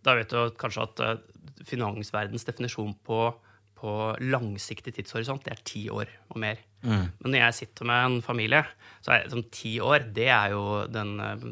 da 0.03 0.15
vet 0.17 0.33
du 0.33 0.55
kanskje 0.57 0.87
at 0.87 1.01
eh, 1.05 1.19
finansverdens 1.69 2.47
definisjon 2.49 2.95
på, 3.05 3.19
på 3.81 3.93
langsiktig 4.21 4.93
tidshorisont, 4.99 5.43
det 5.47 5.55
er 5.57 5.63
ti 5.65 5.87
år 5.93 6.11
og 6.31 6.37
mer. 6.43 6.61
Men 6.85 7.11
når 7.33 7.39
jeg 7.47 7.59
sitter 7.63 7.89
med 7.89 8.05
en 8.11 8.19
familie, 8.25 8.63
så 9.05 9.15
er 9.17 9.29
sånn 9.33 9.47
ti 9.53 9.79
år, 9.81 10.05
det 10.17 10.29
er 10.33 10.53
jo 10.53 10.65
den 10.93 11.15
eh, 11.25 11.47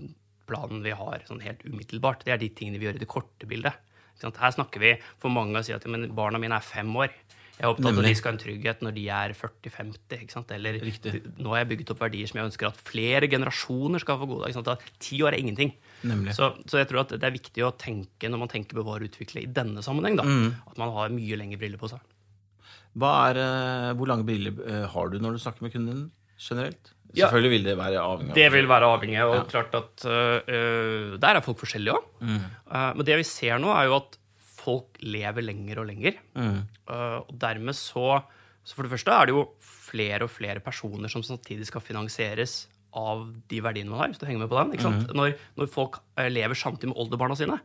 planen 0.49 0.85
vi 0.85 0.93
har 0.97 1.25
sånn 1.29 1.41
helt 1.45 1.65
umiddelbart. 1.65 2.23
Det 2.29 2.33
er 2.37 2.41
de 2.41 2.49
tingene 2.57 2.81
vi 2.81 2.89
gjør 2.89 3.01
i 3.01 3.05
det 3.05 3.09
korte 3.09 3.49
bildet. 3.49 3.81
Her 4.21 4.51
snakker 4.53 4.81
vi 4.83 4.95
for 5.23 5.31
mange 5.33 5.57
og 5.61 5.65
sier 5.69 5.77
at 5.81 5.87
men 5.89 6.09
barna 6.17 6.41
mine 6.43 6.57
er 6.57 6.65
fem 6.65 6.89
år. 7.01 7.13
Jeg 7.59 7.67
er 7.67 7.73
opptatt 7.73 7.91
av 7.91 7.99
at 7.99 8.07
de 8.07 8.15
skal 8.15 8.31
ha 8.31 8.35
en 8.37 8.41
trygghet 8.45 8.83
når 8.87 8.93
de 8.95 9.05
er 9.11 9.33
40-50. 9.35 10.53
Eller 10.55 10.77
Riktig. 10.79 11.13
nå 11.43 11.51
har 11.51 11.65
jeg 11.65 11.69
bygget 11.73 11.91
opp 11.95 12.03
verdier 12.05 12.31
som 12.31 12.39
jeg 12.39 12.49
ønsker 12.53 12.69
at 12.69 12.79
flere 12.87 13.27
generasjoner 13.31 14.03
skal 14.03 14.21
få 14.21 14.29
gode 14.31 14.51
av. 14.55 14.85
Ti 15.03 15.19
år 15.27 15.35
er 15.35 15.43
ingenting. 15.43 15.73
Så, 16.37 16.53
så 16.71 16.79
jeg 16.79 16.89
tror 16.91 17.03
at 17.03 17.17
det 17.17 17.27
er 17.27 17.35
viktig 17.35 17.65
å 17.67 17.73
tenke 17.79 18.31
når 18.31 18.43
man 18.45 18.53
tenker 18.53 18.79
bevare 18.79 19.03
og 19.03 19.11
utvikle 19.11 19.43
i 19.43 19.51
denne 19.51 19.83
sammenheng, 19.83 20.17
da, 20.21 20.27
Mm. 20.29 20.55
at 20.71 20.79
man 20.79 20.93
har 20.95 21.11
mye 21.11 21.39
lengre 21.41 21.59
briller 21.59 21.79
på 21.83 21.91
seg. 21.91 21.99
Er, 22.97 23.39
eh, 23.39 23.91
hvor 23.99 24.09
lange 24.11 24.27
briller 24.27 24.55
eh, 24.65 24.87
har 24.91 25.11
du 25.11 25.19
når 25.23 25.37
du 25.37 25.43
snakker 25.43 25.67
med 25.67 25.75
kunden 25.75 26.07
generelt? 26.39 26.95
Selvfølgelig 27.09 27.51
vil 27.51 27.67
det 27.67 27.77
være 27.79 28.01
avhengig 28.03 28.33
av 28.35 28.37
Det 28.37 28.49
vil 28.53 28.67
være 28.69 28.89
avhengig, 28.95 29.21
og 29.25 29.47
klart 29.49 29.75
at 29.79 30.05
uh, 30.05 31.15
Der 31.17 31.39
er 31.39 31.41
folk 31.41 31.57
forskjellige 31.63 31.95
òg. 31.97 32.09
men 32.69 33.07
det 33.09 33.17
vi 33.17 33.25
ser 33.25 33.57
nå, 33.59 33.71
er 33.73 33.89
jo 33.89 33.95
at 33.97 34.19
folk 34.45 34.99
lever 35.01 35.47
lenger 35.47 35.81
og 35.81 35.89
lenger. 35.89 36.19
Uh, 36.37 37.25
og 37.25 37.33
dermed 37.33 37.73
så 37.73 38.21
Så 38.63 38.77
for 38.77 38.85
det 38.85 38.93
første 38.93 39.11
er 39.11 39.25
det 39.25 39.33
jo 39.33 39.47
flere 39.63 40.27
og 40.27 40.31
flere 40.31 40.61
personer 40.61 41.09
som 41.09 41.23
samtidig 41.25 41.65
skal 41.65 41.81
finansieres 41.81 42.69
av 42.93 43.25
de 43.49 43.61
verdiene 43.65 43.89
man 43.89 44.03
har. 44.03 44.09
hvis 44.13 44.21
du 44.21 44.27
henger 44.27 44.45
med 44.45 44.51
på 44.51 44.59
den, 44.59 44.75
ikke 44.77 44.85
sant? 44.85 45.15
Når, 45.17 45.33
når 45.57 45.71
folk 45.73 45.97
lever 46.29 46.55
samtidig 46.55 46.93
med 46.93 47.01
oldebarna 47.01 47.37
sine, 47.41 47.57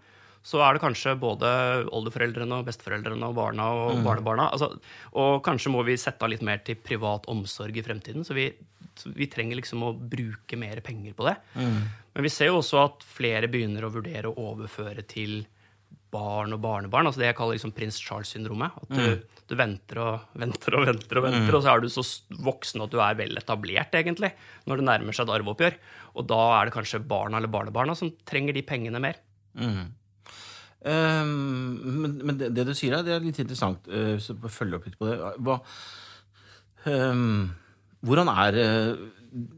så 0.43 0.59
er 0.59 0.75
det 0.75 0.83
kanskje 0.83 1.15
både 1.19 1.49
oldeforeldrene 1.95 2.59
og 2.59 2.67
besteforeldrene 2.67 3.29
og 3.29 3.37
barna 3.37 3.69
og 3.71 4.01
barnebarna. 4.03 4.49
Altså, 4.51 4.73
og 5.15 5.37
kanskje 5.45 5.71
må 5.71 5.85
vi 5.87 5.95
sette 5.99 6.25
av 6.25 6.33
litt 6.33 6.43
mer 6.43 6.59
til 6.67 6.75
privat 6.83 7.29
omsorg 7.31 7.77
i 7.79 7.85
fremtiden. 7.85 8.25
Så 8.27 8.35
vi, 8.35 8.49
vi 9.15 9.29
trenger 9.31 9.61
liksom 9.61 9.85
å 9.87 9.93
bruke 9.95 10.59
mer 10.59 10.83
penger 10.83 11.15
på 11.15 11.29
det. 11.29 11.37
Men 11.55 12.27
vi 12.27 12.31
ser 12.33 12.51
jo 12.51 12.59
også 12.59 12.81
at 12.83 13.07
flere 13.07 13.47
begynner 13.47 13.87
å 13.87 13.93
vurdere 13.95 14.29
å 14.33 14.49
overføre 14.51 15.07
til 15.07 15.45
barn 16.13 16.53
og 16.53 16.59
barnebarn. 16.61 17.07
altså 17.09 17.23
Det 17.23 17.31
jeg 17.31 17.37
kaller 17.39 17.57
liksom 17.57 17.73
prins 17.73 17.97
Charles-syndromet. 18.03 18.75
At 18.83 18.91
du, 18.93 19.39
du 19.49 19.55
venter 19.57 20.03
og 20.03 20.35
venter 20.37 20.75
og 20.77 20.85
venter, 20.91 21.17
og 21.17 21.25
venter, 21.25 21.55
og 21.57 21.63
så 21.65 21.71
er 21.73 21.81
du 21.81 21.89
så 21.89 22.03
voksen 22.45 22.83
at 22.85 22.91
du 22.93 22.99
er 23.01 23.15
vel 23.17 23.39
etablert, 23.39 23.95
egentlig, 23.97 24.29
når 24.69 24.83
det 24.83 24.89
nærmer 24.91 25.15
seg 25.15 25.25
et 25.25 25.35
arveoppgjør. 25.39 25.79
Og 26.19 26.27
da 26.29 26.43
er 26.59 26.69
det 26.69 26.75
kanskje 26.75 27.01
barna 27.15 27.39
eller 27.39 27.49
barnebarna 27.55 27.95
som 27.97 28.11
trenger 28.29 28.53
de 28.59 28.61
pengene 28.67 29.01
mer. 29.01 29.17
Ehm, 29.57 29.87
men 30.91 32.15
men 32.19 32.37
det, 32.39 32.51
det 32.55 32.67
du 32.67 32.73
sier 32.75 32.97
her, 32.97 33.03
det 33.05 33.15
er 33.15 33.23
litt 33.23 33.39
interessant. 33.39 33.87
Uh, 33.87 34.17
så 34.19 34.35
følge 34.51 34.79
opp 34.79 34.87
litt 34.87 34.99
på 34.99 35.09
det. 35.09 35.17
Hva, 35.45 35.59
um, 36.89 37.51
hvordan 38.03 38.31
er 38.33 38.59
uh, 38.59 39.03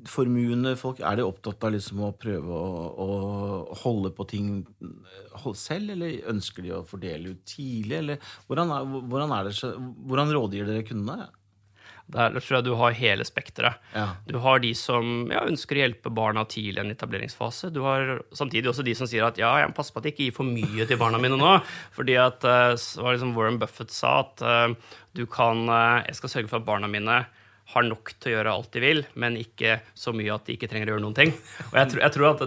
formuende 0.09 0.75
folk? 0.79 1.01
Er 1.03 1.19
de 1.19 1.25
opptatt 1.25 1.63
av 1.67 1.73
liksom 1.75 2.03
å 2.05 2.13
prøve 2.19 2.59
å, 2.59 2.83
å 3.05 3.79
holde 3.81 4.11
på 4.15 4.27
ting 4.29 4.51
eh, 4.63 5.47
selv, 5.57 5.95
eller 5.95 6.29
ønsker 6.31 6.65
de 6.65 6.75
å 6.77 6.83
fordele 6.87 7.33
ut 7.33 7.41
tidlig? 7.49 7.97
Eller 7.99 8.35
hvordan, 8.47 8.71
er, 8.71 8.93
hvordan, 9.11 9.33
er 9.35 9.49
det, 9.49 9.73
hvordan 10.07 10.35
rådgir 10.37 10.69
dere 10.69 10.85
kundene? 10.87 11.27
Der 12.05 12.35
tror 12.37 12.59
jeg 12.59 12.65
du 12.67 12.75
har 12.77 12.93
hele 12.93 13.25
spekteret. 13.25 13.81
Ja. 13.95 14.05
Du 14.29 14.37
har 14.43 14.59
de 14.61 14.71
som 14.77 15.31
ja, 15.33 15.41
ønsker 15.49 15.77
å 15.77 15.81
hjelpe 15.81 16.11
barna 16.13 16.43
tidlig 16.49 16.77
i 16.77 16.83
en 16.83 16.93
etableringsfase. 16.93 17.71
Du 17.73 17.81
har 17.85 18.19
samtidig 18.35 18.69
også 18.69 18.85
de 18.85 18.93
som 18.97 19.09
sier 19.09 19.25
at 19.25 19.39
ja, 19.41 19.49
jeg 19.61 19.71
må 19.71 19.77
passe 19.77 19.93
på 19.93 20.03
at 20.03 20.09
jeg 20.09 20.15
ikke 20.15 20.27
gir 20.27 20.35
for 20.37 20.49
mye 20.49 20.85
til 20.85 21.01
barna 21.01 21.21
mine 21.21 21.39
nå. 21.41 21.55
Fordi 21.97 22.19
at 22.21 22.45
uh, 22.45 22.75
var 23.01 23.17
liksom 23.17 23.33
Warren 23.37 23.57
Buffett 23.61 23.93
sa, 23.95 24.19
at 24.21 24.45
uh, 24.45 24.99
du 25.17 25.25
kan 25.25 25.65
uh, 25.65 26.05
Jeg 26.05 26.19
skal 26.19 26.35
sørge 26.35 26.51
for 26.51 26.61
at 26.61 26.69
barna 26.69 26.91
mine 26.91 27.23
har 27.73 27.85
nok 27.87 28.11
til 28.21 28.29
å 28.29 28.35
gjøre 28.35 28.51
alt 28.53 28.75
de 28.75 28.81
vil, 28.83 28.99
men 29.17 29.39
ikke 29.41 29.79
så 29.97 30.13
mye 30.13 30.33
at 30.35 30.45
de 30.45 30.53
ikke 30.53 30.69
trenger 30.69 30.91
å 30.91 30.95
gjøre 30.95 31.05
noen 31.07 31.17
ting. 31.17 31.31
Og 31.71 31.79
jeg 31.79 31.91
tror, 31.91 32.01
jeg 32.03 32.13
tror 32.13 32.27
at 32.29 32.43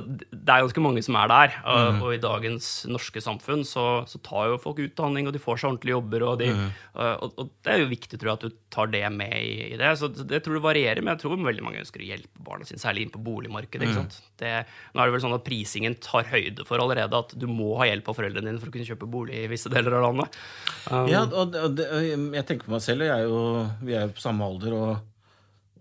det 0.48 0.54
er 0.54 0.64
ganske 0.64 0.80
mange 0.80 1.02
som 1.04 1.16
er 1.20 1.28
der. 1.28 1.56
Og, 1.68 1.98
og 2.06 2.12
i 2.16 2.20
dagens 2.22 2.68
norske 2.88 3.20
samfunn 3.20 3.66
så, 3.68 3.82
så 4.08 4.20
tar 4.24 4.48
jo 4.54 4.60
folk 4.62 4.78
utdanning, 4.80 5.28
og 5.28 5.34
de 5.36 5.42
får 5.42 5.60
seg 5.60 5.68
ordentlige 5.74 5.96
jobber. 5.98 6.24
Og, 6.24 6.38
de, 6.40 6.48
og, 6.96 7.34
og 7.36 7.50
det 7.66 7.74
er 7.74 7.82
jo 7.82 7.90
viktig 7.90 8.16
tror 8.16 8.30
jeg, 8.32 8.38
at 8.38 8.46
du 8.48 8.56
tar 8.72 8.88
det 8.94 9.02
med 9.12 9.34
i, 9.36 9.74
i 9.74 9.76
det. 9.80 9.90
Så 10.00 10.08
det 10.16 10.40
tror 10.46 10.56
du 10.56 10.62
varierer, 10.64 11.02
men 11.04 11.12
jeg 11.14 11.22
tror 11.26 11.36
veldig 11.44 11.66
mange 11.66 11.82
ønsker 11.82 12.00
å 12.00 12.08
hjelpe 12.08 12.46
barna 12.48 12.64
sine, 12.68 12.80
særlig 12.80 13.04
inn 13.06 13.12
på 13.12 13.20
boligmarkedet. 13.26 13.90
sant? 13.98 14.16
Det, 14.40 14.54
nå 14.94 15.02
er 15.02 15.10
det 15.10 15.16
vel 15.18 15.24
sånn 15.26 15.36
at 15.36 15.44
prisingen 15.46 15.98
tar 16.00 16.28
høyde 16.32 16.64
for 16.68 16.80
allerede 16.80 17.20
at 17.20 17.36
du 17.36 17.44
må 17.50 17.74
ha 17.82 17.90
hjelp 17.90 18.08
av 18.08 18.16
foreldrene 18.22 18.48
dine 18.48 18.62
for 18.62 18.70
å 18.72 18.74
kunne 18.78 18.88
kjøpe 18.88 19.10
bolig 19.10 19.42
i 19.44 19.50
visse 19.52 19.68
deler 19.72 19.98
av 20.00 20.06
landet. 20.08 20.40
Um, 20.88 21.04
Ja, 21.12 21.26
og 21.28 21.52
det, 21.76 21.86
jeg 21.92 22.44
tenker 22.48 22.68
på 22.70 22.74
meg 22.78 22.84
selv, 22.84 23.04
og 23.04 23.10
jeg 23.12 23.20
er 23.20 23.28
jo, 23.28 23.44
vi 23.84 23.96
er 23.98 24.08
jo 24.08 24.16
på 24.16 24.24
samme 24.24 24.48
alder, 24.48 24.78
og, 24.78 25.14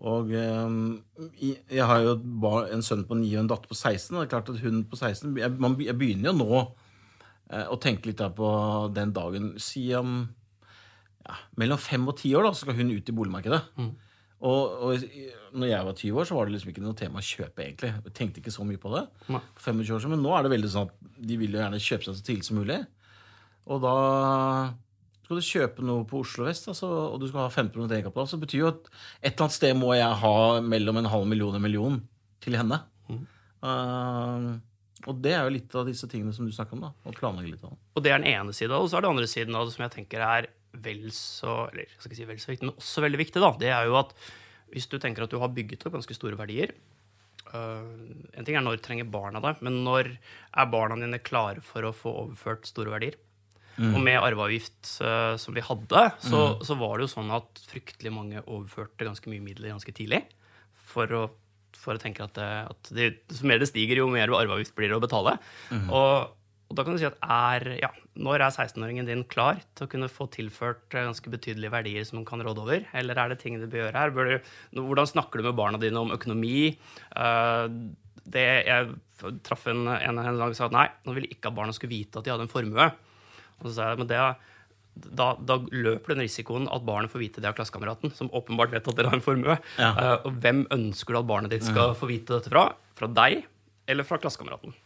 Og 0.06 0.30
eh, 0.30 1.46
jeg 1.74 1.86
har 1.90 2.02
jo 2.04 2.16
en 2.62 2.84
sønn 2.86 3.06
på 3.08 3.18
9 3.18 3.30
og 3.34 3.40
en 3.42 3.50
datter 3.50 3.70
på 3.70 3.78
16. 3.78 4.12
Og 4.14 4.20
det 4.20 4.26
er 4.26 4.34
klart 4.34 4.52
at 4.52 4.60
hun 4.62 4.84
på 4.86 4.98
16 4.98 5.38
Jeg, 5.40 5.54
begynner 5.98 6.30
jo 6.30 6.36
nå 6.38 6.50
eh, 6.60 7.66
å 7.66 7.78
tenke 7.82 8.10
litt 8.10 8.22
på 8.36 8.50
den 8.94 9.14
dagen. 9.16 9.54
Si 9.62 9.88
om 9.98 10.20
ja, 11.26 11.40
mellom 11.60 11.80
5 11.82 12.06
og 12.06 12.14
10 12.14 12.36
år 12.38 12.46
da, 12.46 12.52
så 12.54 12.66
skal 12.66 12.78
hun 12.78 12.94
ut 12.94 13.10
i 13.10 13.16
boligmarkedet. 13.16 13.62
Og, 14.38 14.74
og 14.86 15.06
når 15.58 15.66
jeg 15.72 15.86
var 15.88 15.96
20 15.98 16.20
år, 16.20 16.28
så 16.28 16.36
var 16.36 16.46
det 16.46 16.54
liksom 16.54 16.70
ikke 16.70 16.84
noe 16.84 16.98
tema 16.98 17.18
å 17.18 17.26
kjøpe, 17.26 17.64
egentlig. 17.64 17.90
Jeg 18.06 18.14
tenkte 18.14 18.42
ikke 18.42 18.54
så 18.54 18.66
mye 18.68 18.78
på 18.78 18.92
det. 18.94 19.02
Nei. 19.34 19.40
For 19.58 19.74
25 19.74 19.96
år 19.96 20.12
Men 20.14 20.22
nå 20.22 20.36
er 20.36 20.46
det 20.46 20.52
veldig 20.54 20.70
sånn 20.70 20.92
at 20.92 21.08
de 21.30 21.38
vil 21.40 21.56
jo 21.56 21.62
gjerne 21.62 21.82
kjøpe 21.82 22.06
seg 22.06 22.20
så 22.20 22.26
tidlig 22.28 22.46
som 22.46 22.60
mulig. 22.60 22.78
Og 23.68 23.82
da 23.82 23.96
skal 25.28 25.42
du 25.42 25.44
kjøpe 25.44 25.84
noe 25.84 26.06
på 26.08 26.22
Oslo 26.22 26.46
vest, 26.46 26.70
altså, 26.72 26.88
og 27.12 27.18
du 27.20 27.26
skal 27.28 27.42
ha 27.44 27.48
15% 27.52 27.92
egenkapital, 27.92 28.28
så 28.30 28.38
betyr 28.40 28.62
jo 28.62 28.70
at 28.70 28.86
et 28.88 29.34
eller 29.34 29.44
annet 29.44 29.56
sted 29.58 29.74
må 29.76 29.90
jeg 29.92 30.14
ha 30.22 30.38
mellom 30.64 31.02
en 31.02 31.08
halv 31.12 31.28
million 31.28 31.52
og 31.52 31.58
en 31.58 31.66
million 31.66 31.98
til 32.40 32.56
henne. 32.56 32.78
Uh, 33.58 34.56
og 35.04 35.20
det 35.20 35.34
er 35.34 35.44
jo 35.44 35.52
litt 35.52 35.76
av 35.76 35.84
disse 35.84 36.08
tingene 36.08 36.32
som 36.32 36.48
du 36.48 36.54
snakker 36.54 36.78
om, 36.78 36.86
da. 36.86 36.94
Å 37.04 37.12
planlegge 37.12 37.52
litt 37.52 37.66
av 37.66 37.74
det. 37.74 37.80
Og 37.92 38.06
det 38.06 38.14
er 38.14 38.22
den 38.22 38.32
ene 38.32 38.56
siden 38.56 38.72
av 38.72 38.80
det. 38.80 38.86
Og 38.86 38.88
så 38.88 38.98
er 38.98 39.04
det 39.04 39.12
andre 39.12 39.28
siden 39.28 39.60
av 39.60 39.68
det 39.68 39.76
som 39.76 39.84
jeg 39.84 39.94
tenker 39.98 40.24
er 40.24 40.48
vel 40.88 41.06
så 41.12 41.58
eller 41.68 41.84
jeg 41.84 41.98
skal 41.98 42.08
ikke 42.08 42.20
si 42.22 42.28
vel 42.28 42.40
så 42.40 42.52
viktig, 42.54 42.70
men 42.70 42.80
også 42.80 43.04
veldig 43.04 43.20
viktig. 43.20 43.44
da, 43.44 43.52
Det 43.60 43.72
er 43.74 43.92
jo 43.92 44.00
at 44.00 44.16
hvis 44.72 44.88
du 44.88 44.96
tenker 44.96 45.28
at 45.28 45.32
du 45.32 45.40
har 45.42 45.52
bygget 45.52 45.84
opp 45.88 45.96
ganske 45.96 46.16
store 46.16 46.36
verdier 46.36 46.74
uh, 47.52 47.84
En 48.36 48.44
ting 48.44 48.56
er 48.56 48.64
når 48.64 48.82
trenger 48.84 49.08
barna 49.08 49.40
deg, 49.44 49.60
men 49.64 49.82
når 49.84 50.14
er 50.16 50.72
barna 50.72 50.96
dine 51.00 51.20
klare 51.20 51.64
for 51.64 51.84
å 51.84 51.94
få 51.96 52.16
overført 52.24 52.68
store 52.68 52.96
verdier? 52.96 53.20
Og 53.78 54.00
med 54.04 54.18
arveavgift 54.18 54.94
uh, 55.04 55.34
som 55.40 55.56
vi 55.56 55.64
hadde, 55.64 56.04
så, 56.24 56.40
så 56.66 56.78
var 56.80 56.98
det 56.98 57.06
jo 57.06 57.14
sånn 57.14 57.34
at 57.34 57.62
fryktelig 57.70 58.14
mange 58.14 58.42
overførte 58.46 59.06
ganske 59.06 59.30
mye 59.30 59.44
midler 59.44 59.74
ganske 59.74 59.94
tidlig. 59.94 60.24
For 60.88 61.12
å, 61.14 61.22
for 61.76 61.94
å 61.94 62.02
tenke 62.02 62.24
at, 62.24 62.34
det, 62.38 62.50
at 62.72 62.90
det, 62.96 63.12
jo 63.38 63.48
mer 63.50 63.62
det 63.62 63.70
stiger, 63.70 64.02
jo 64.02 64.10
mer 64.10 64.32
arveavgift 64.32 64.76
blir 64.78 64.90
det 64.90 64.98
å 64.98 65.04
betale. 65.04 65.36
Og, 65.88 66.34
og 66.68 66.76
da 66.76 66.84
kan 66.84 66.96
du 66.96 67.00
si 67.00 67.08
at 67.08 67.16
er, 67.24 67.64
ja, 67.80 67.88
når 68.20 68.42
er 68.44 68.52
16-åringen 68.52 69.06
din 69.08 69.22
klar 69.30 69.60
til 69.78 69.86
å 69.86 69.90
kunne 69.92 70.10
få 70.12 70.26
tilført 70.32 70.92
eh, 70.92 71.06
ganske 71.06 71.32
betydelige 71.32 71.72
verdier 71.72 72.04
som 72.04 72.18
man 72.20 72.26
kan 72.28 72.42
råde 72.44 72.64
over? 72.64 72.84
Eller 72.98 73.20
er 73.20 73.32
det 73.32 73.38
ting 73.40 73.56
du 73.60 73.68
bør 73.70 73.86
gjøre 73.86 74.02
her? 74.02 74.12
Du, 74.12 74.82
hvordan 74.82 75.08
snakker 75.08 75.40
du 75.40 75.48
med 75.48 75.56
barna 75.58 75.80
dine 75.80 76.02
om 76.02 76.12
økonomi? 76.12 76.74
Uh, 77.14 77.70
det, 78.28 78.44
jeg 78.68 79.32
traff 79.46 79.64
en, 79.70 79.86
en, 79.88 80.20
en 80.20 80.40
dag 80.42 80.50
og 80.50 80.58
sa 80.58 80.68
at 80.68 80.76
nei, 80.76 80.88
nå 81.06 81.14
ville 81.16 81.30
ikke 81.32 81.48
at 81.48 81.56
barna 81.56 81.74
skulle 81.74 81.94
vite 81.94 82.20
at 82.20 82.26
de 82.26 82.34
hadde 82.34 82.44
en 82.44 82.52
formue. 82.52 82.90
Og 83.62 83.68
så 83.68 83.74
sa 83.76 83.90
jeg, 83.90 84.00
men 84.02 84.10
det, 84.10 84.18
da, 85.18 85.28
da 85.38 85.58
løper 85.70 86.14
den 86.14 86.24
risikoen 86.24 86.68
at 86.72 86.86
barnet 86.86 87.12
får 87.12 87.22
vite 87.22 87.42
det 87.44 87.50
av 87.50 87.56
klassekameraten, 87.58 88.12
som 88.16 88.30
åpenbart 88.34 88.74
vet 88.74 88.90
at 88.90 88.98
dere 88.98 89.12
har 89.12 89.18
en 89.18 89.24
formue. 89.24 89.58
Ja. 89.78 89.92
Uh, 89.94 90.28
og 90.28 90.42
hvem 90.42 90.64
ønsker 90.74 91.14
du 91.14 91.22
at 91.22 91.30
barnet 91.30 91.54
ditt 91.54 91.66
skal 91.66 91.96
få 91.98 92.10
vite 92.10 92.36
dette 92.36 92.52
fra? 92.52 92.70
Fra 92.98 93.10
deg 93.20 93.44
eller 93.88 94.06
fra 94.06 94.20
klassekameraten? 94.20 94.76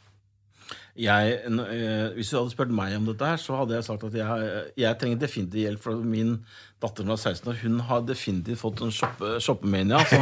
Jeg, 0.99 1.39
eh, 1.49 2.11
hvis 2.19 2.29
du 2.33 2.37
hadde 2.37 2.53
spurt 2.53 2.73
meg 2.75 2.93
om 2.99 3.07
dette, 3.09 3.25
her, 3.25 3.41
så 3.41 3.57
hadde 3.63 3.79
jeg 3.79 3.87
sagt 3.87 4.05
at 4.11 4.19
jeg, 4.19 4.67
jeg 4.77 4.99
trenger 5.01 5.23
definitivt 5.23 5.63
hjelp. 5.65 5.81
For 5.87 6.03
min 6.05 6.35
datter 6.83 7.07
som 7.07 7.13
er 7.15 7.21
16 7.21 7.49
år, 7.53 7.59
hun 7.63 7.77
har 7.87 8.01
definitivt 8.05 8.59
fått 8.61 8.81
en 8.83 8.91
shoppe, 8.93 9.37
shoppemania. 9.41 10.01
Så, 10.11 10.19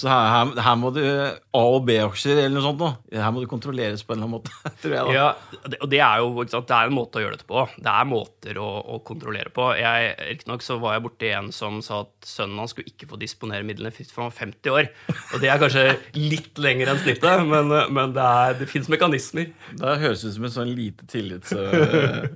så 0.00 0.08
her, 0.10 0.50
her, 0.64 0.76
må 0.80 0.90
du 0.96 1.02
A- 1.04 1.60
og 1.60 1.84
B-aksjer 1.86 2.38
eller 2.40 2.54
noe 2.56 2.64
sånt. 2.64 2.80
Da. 2.80 3.20
Her 3.20 3.34
må 3.36 3.42
du 3.44 3.48
kontrolleres 3.50 4.02
på 4.02 4.14
en 4.16 4.22
eller 4.22 4.30
annen 4.30 4.38
måte. 4.40 4.72
tror 4.82 4.94
jeg 4.96 5.10
da. 5.10 5.14
Ja, 5.14 5.60
det- 5.68 5.78
og 5.84 5.90
det 5.92 6.00
er 6.02 6.24
jo 6.24 6.46
sant, 6.48 6.66
det 6.72 6.78
er 6.78 6.88
en 6.90 6.96
måte 6.96 7.20
å 7.20 7.24
gjøre 7.26 7.36
dette 7.36 7.46
på. 7.52 7.66
Det 7.76 7.92
er 7.94 8.08
måter 8.10 8.60
å, 8.64 8.68
å 8.96 8.98
kontrollere 9.06 9.52
på. 9.54 9.68
Riktignok 9.76 10.64
så 10.66 10.78
var 10.82 10.96
jeg 10.96 11.04
borti 11.06 11.30
en 11.36 11.52
som 11.54 11.78
sa 11.84 12.00
at 12.06 12.30
sønnen 12.32 12.58
hans 12.64 12.74
skulle 12.74 12.90
ikke 12.90 13.10
få 13.12 13.20
disponere 13.20 13.62
midlene 13.68 13.92
før 13.94 14.24
han 14.24 14.32
var 14.32 14.38
50 14.40 14.74
år. 14.80 14.90
Og 15.36 15.44
det 15.44 15.52
er 15.52 15.60
kanskje 15.62 15.86
litt 16.18 16.58
lenger 16.64 16.94
enn 16.94 17.02
snittet, 17.04 17.44
men, 17.46 17.70
men 17.94 18.16
det, 18.16 18.24
er, 18.26 18.58
det 18.64 18.70
fins 18.72 18.88
mekanismer. 18.90 19.52
Det 19.76 19.99
høres 20.02 20.24
ut 20.24 20.34
som 20.36 20.46
en 20.46 20.54
sånn 20.54 20.72
lite 20.76 21.08
tillits... 21.10 21.52
eh, 21.56 22.30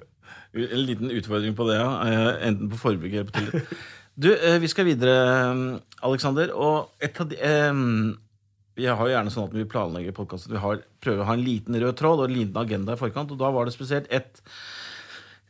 en 0.55 0.85
liten 0.87 1.11
utfordring 1.11 1.57
på 1.59 1.67
det, 1.67 1.81
ja. 1.81 1.89
Eh, 2.07 2.49
Enten 2.49 2.71
på 2.71 2.79
forbruk 2.79 3.11
eller 3.11 3.31
på 3.31 3.41
tillit. 3.41 3.73
Du, 4.15 4.29
eh, 4.31 4.61
vi 4.63 4.71
skal 4.71 4.87
videre, 4.87 5.15
Aleksander. 5.19 6.05
Alexander. 6.07 6.55
Og 6.55 7.03
et 7.03 7.19
av 7.21 7.33
de 7.33 8.15
Vi 8.75 8.87
har 8.91 8.99
jo 8.99 9.13
gjerne 9.13 9.31
sånn 9.31 9.45
at 9.47 9.53
vi 9.55 9.65
planlegger 9.71 10.15
podkasten, 10.15 10.51
vi 10.51 10.59
har, 10.59 10.81
prøver 11.03 11.23
å 11.23 11.27
ha 11.29 11.35
en 11.37 11.45
liten 11.47 11.77
rød 11.79 11.95
tråd 11.95 12.23
og 12.23 12.25
en 12.27 12.35
liten 12.35 12.57
agenda 12.59 12.97
i 12.97 12.99
forkant. 12.99 13.31
Og 13.31 13.39
da 13.39 13.53
var 13.55 13.67
det 13.67 13.75
spesielt 13.75 14.11
ett 14.11 14.43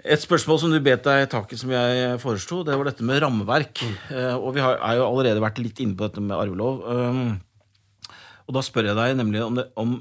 et 0.04 0.21
spørsmål 0.21 0.59
som 0.61 0.68
du 0.68 0.76
bet 0.85 1.00
deg 1.06 1.30
tak 1.33 1.49
i, 1.52 1.56
som 1.56 1.71
jeg 1.73 2.18
foreslo, 2.21 2.59
det 2.61 2.75
var 2.76 2.85
dette 2.85 3.06
med 3.09 3.23
rammeverk. 3.25 3.80
Og 4.37 4.50
vi 4.52 4.61
har, 4.61 4.76
er 4.76 4.99
jo 4.99 5.06
allerede 5.06 5.40
vært 5.40 5.62
litt 5.64 5.80
inne 5.80 5.97
på 5.97 6.04
dette 6.04 6.21
med 6.21 6.37
arvelov. 6.37 6.83
Um, 6.85 7.38
og 8.44 8.56
da 8.56 8.62
spør 8.64 8.90
jeg 8.90 8.99
deg 8.99 9.14
nemlig 9.16 9.40
om, 9.44 9.56
det, 9.56 9.64
om 9.80 9.94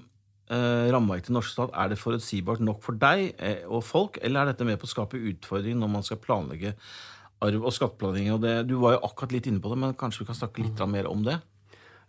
eh, 0.53 0.91
rammeverket 0.93 1.29
til 1.29 1.37
norsk 1.37 1.55
stat 1.55 1.73
er 1.81 1.89
det 1.91 1.99
forutsigbart 2.01 2.61
nok 2.63 2.83
for 2.85 2.99
deg 2.99 3.33
eh, 3.37 3.65
og 3.65 3.83
folk, 3.85 4.19
eller 4.21 4.43
er 4.43 4.53
dette 4.53 4.67
med 4.67 4.79
på 4.81 4.87
å 4.87 4.93
skape 4.93 5.21
utfordringer 5.33 5.81
når 5.81 5.91
man 5.97 6.05
skal 6.07 6.21
planlegge 6.23 6.75
arv 7.43 7.65
og 7.65 7.75
skatteplanlegging? 7.75 8.31
Og 8.35 8.43
det, 8.45 8.53
du 8.69 8.77
var 8.81 8.95
jo 8.95 9.03
akkurat 9.09 9.35
litt 9.35 9.49
inne 9.49 9.63
på 9.63 9.73
det, 9.73 9.79
men 9.81 9.97
kanskje 9.99 10.23
vi 10.23 10.29
kan 10.29 10.39
snakke 10.39 10.63
litt 10.63 10.85
mer 10.89 11.09
om 11.11 11.25
det? 11.25 11.39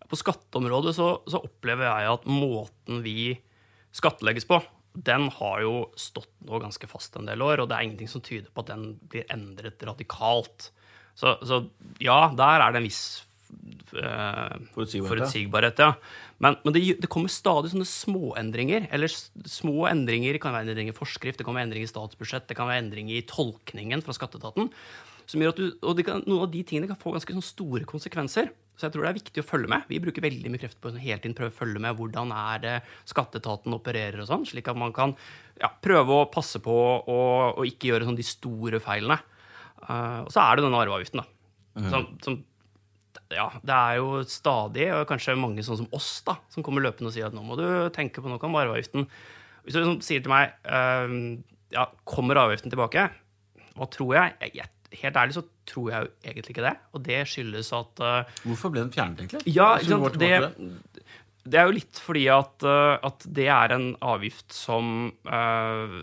På 0.04 0.20
skatteområdet 0.20 0.94
så, 0.96 1.08
så 1.30 1.40
opplever 1.42 1.88
jeg 1.88 2.12
at 2.12 2.28
måten 2.28 3.02
vi 3.04 3.34
skattlegges 3.94 4.46
på, 4.50 4.60
den 4.94 5.26
har 5.40 5.62
jo 5.64 5.74
stått 5.98 6.30
nå 6.46 6.60
ganske 6.62 6.86
fast 6.86 7.16
en 7.18 7.26
del 7.26 7.42
år, 7.42 7.62
og 7.62 7.70
det 7.70 7.76
er 7.76 7.86
ingenting 7.88 8.10
som 8.10 8.22
tyder 8.22 8.50
på 8.54 8.62
at 8.62 8.70
den 8.70 8.92
blir 9.10 9.26
endret 9.32 9.82
radikalt. 9.86 10.70
Så, 11.18 11.34
så 11.46 11.64
ja, 12.02 12.28
der 12.34 12.62
er 12.62 12.74
det 12.74 12.82
en 12.82 12.86
viss 12.86 13.04
eh, 14.00 14.56
Forutsigbarhet, 14.74 15.80
ja. 15.82 15.92
Men, 16.42 16.58
men 16.64 16.74
det, 16.76 16.82
det 17.02 17.10
kommer 17.12 17.32
stadig 17.32 17.72
sånne 17.72 17.88
småendringer. 17.88 18.88
Eller 18.94 19.12
små 19.12 19.88
endringer. 19.90 20.36
Det 20.36 20.42
kan 20.42 20.54
være 20.56 20.70
endringer 20.70 20.94
i 20.94 20.98
forskrift, 20.98 21.40
det 21.40 21.46
kan 21.46 21.56
være 21.56 21.70
endringer 21.70 21.88
i 21.88 21.94
statsbudsjett, 21.94 22.48
det 22.50 22.58
kan 22.58 22.70
være 22.70 22.84
endringer 22.84 23.18
i 23.18 23.26
tolkningen 23.28 24.04
fra 24.04 24.16
skatteetaten. 24.16 24.70
Som 25.30 25.40
gjør 25.40 25.54
at 25.54 25.60
du, 25.60 25.66
og 25.80 25.96
det 25.96 26.04
kan, 26.06 26.22
Noen 26.28 26.44
av 26.44 26.52
de 26.52 26.60
tingene 26.68 26.90
kan 26.90 27.00
få 27.00 27.14
ganske 27.14 27.40
store 27.46 27.86
konsekvenser. 27.88 28.50
Så 28.74 28.88
jeg 28.88 28.94
tror 28.94 29.06
det 29.06 29.10
er 29.12 29.20
viktig 29.20 29.42
å 29.42 29.46
følge 29.46 29.70
med. 29.70 29.84
Vi 29.86 30.00
bruker 30.02 30.24
veldig 30.24 30.50
mye 30.50 30.60
krefter 30.60 30.82
på 30.82 30.90
å 30.90 30.98
hele 30.98 31.20
tiden 31.22 31.36
prøve 31.38 31.52
å 31.52 31.58
følge 31.60 31.80
med 31.82 31.94
hvordan 31.96 32.32
er 32.34 32.64
det 32.64 32.74
skatteetaten 33.06 33.76
opererer 33.76 34.24
og 34.24 34.28
sånn, 34.28 34.46
slik 34.50 34.66
at 34.70 34.80
man 34.80 34.92
kan 34.94 35.14
ja, 35.62 35.70
prøve 35.70 36.18
å 36.18 36.26
passe 36.32 36.58
på 36.62 36.74
å 36.74 37.66
ikke 37.70 37.92
gjøre 37.92 38.08
sånn 38.08 38.18
de 38.18 38.26
store 38.26 38.82
feilene. 38.82 39.20
Uh, 39.84 40.24
og 40.24 40.32
så 40.34 40.42
er 40.42 40.58
det 40.58 40.66
denne 40.66 40.80
arveavgiften, 40.80 41.22
da. 41.22 41.30
Som, 41.90 42.04
som 42.22 42.36
ja, 43.34 43.48
det 43.66 43.74
er 43.76 43.98
jo 44.00 44.20
stadig, 44.30 44.88
og 44.94 45.08
kanskje 45.10 45.36
mange 45.38 45.64
sånn 45.66 45.82
som 45.82 45.90
oss, 45.96 46.10
da, 46.26 46.38
som 46.52 46.64
kommer 46.66 46.84
løpende 46.84 47.10
og 47.10 47.16
sier 47.16 47.28
at 47.28 47.36
nå 47.36 47.42
må 47.44 47.58
du 47.60 47.66
tenke 47.94 48.22
på 48.22 48.30
noe 48.30 48.42
om 48.42 48.60
arveavgiften. 48.60 49.08
Hvis 49.64 49.76
du 49.76 49.80
liksom 49.80 50.00
sier 50.04 50.24
til 50.24 50.32
meg 50.32 50.54
uh, 50.68 51.08
ja, 51.74 51.88
kommer 52.08 52.42
avgiften 52.44 52.72
tilbake, 52.72 53.08
hva 53.74 53.90
tror 53.90 54.16
jeg? 54.18 54.38
jeg? 54.46 54.56
jeg 54.62 54.70
Helt 54.94 55.16
ærlig 55.18 55.34
så 55.34 55.42
tror 55.66 55.88
jeg 55.90 56.04
jo 56.04 56.10
egentlig 56.22 56.52
ikke 56.54 56.66
det. 56.68 56.74
Og 56.94 57.00
det 57.02 57.16
skyldes 57.26 57.72
at 57.74 58.02
uh, 58.04 58.36
Hvorfor 58.44 58.70
ble 58.70 58.84
den 58.84 58.92
fjernet, 58.94 59.24
egentlig? 59.24 59.40
ja, 59.50 59.72
sant? 59.82 60.20
Det, 60.20 61.08
det 61.44 61.58
er 61.60 61.66
jo 61.66 61.74
litt 61.74 61.98
fordi 62.00 62.28
at, 62.30 62.54
uh, 62.62 62.94
at 63.02 63.26
det 63.26 63.48
er 63.50 63.74
en 63.74 63.88
avgift 64.04 64.54
som 64.54 65.10
eh, 65.26 65.96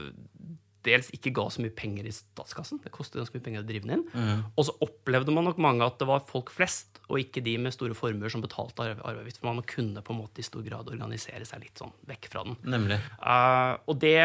dels 0.88 1.12
ikke 1.16 1.34
ga 1.38 1.46
så 1.54 1.64
mye 1.64 1.74
penger 1.76 2.08
i 2.10 2.14
statskassen. 2.16 2.82
Det 2.84 2.94
kostet 2.94 3.20
ganske 3.20 3.38
mye 3.38 3.46
penger 3.46 3.64
å 3.64 3.68
drive 3.68 3.86
den 3.86 3.94
inn. 3.98 4.06
Mm. 4.14 4.44
Og 4.56 4.68
så 4.68 4.76
opplevde 4.86 5.36
man 5.36 5.48
nok 5.50 5.62
mange 5.62 5.86
at 5.86 6.00
det 6.02 6.08
var 6.10 6.24
folk 6.28 6.52
flest, 6.54 7.02
og 7.08 7.20
ikke 7.22 7.44
de 7.46 7.58
med 7.62 7.76
store 7.76 7.98
formuer 7.98 8.32
som 8.34 8.44
betalte 8.44 8.86
arve- 8.86 9.06
arveavgift. 9.06 9.42
For 9.42 9.52
man 9.52 9.68
kunne 9.68 10.04
på 10.06 10.16
en 10.16 10.22
måte 10.24 10.42
i 10.42 10.48
stor 10.48 10.66
grad 10.66 10.92
organisere 10.92 11.48
seg 11.48 11.66
litt 11.66 11.82
sånn 11.82 11.94
vekk 12.10 12.30
fra 12.32 12.46
den. 12.48 12.58
Nemlig. 12.76 13.00
Uh, 13.22 13.78
og 13.90 14.00
det 14.02 14.18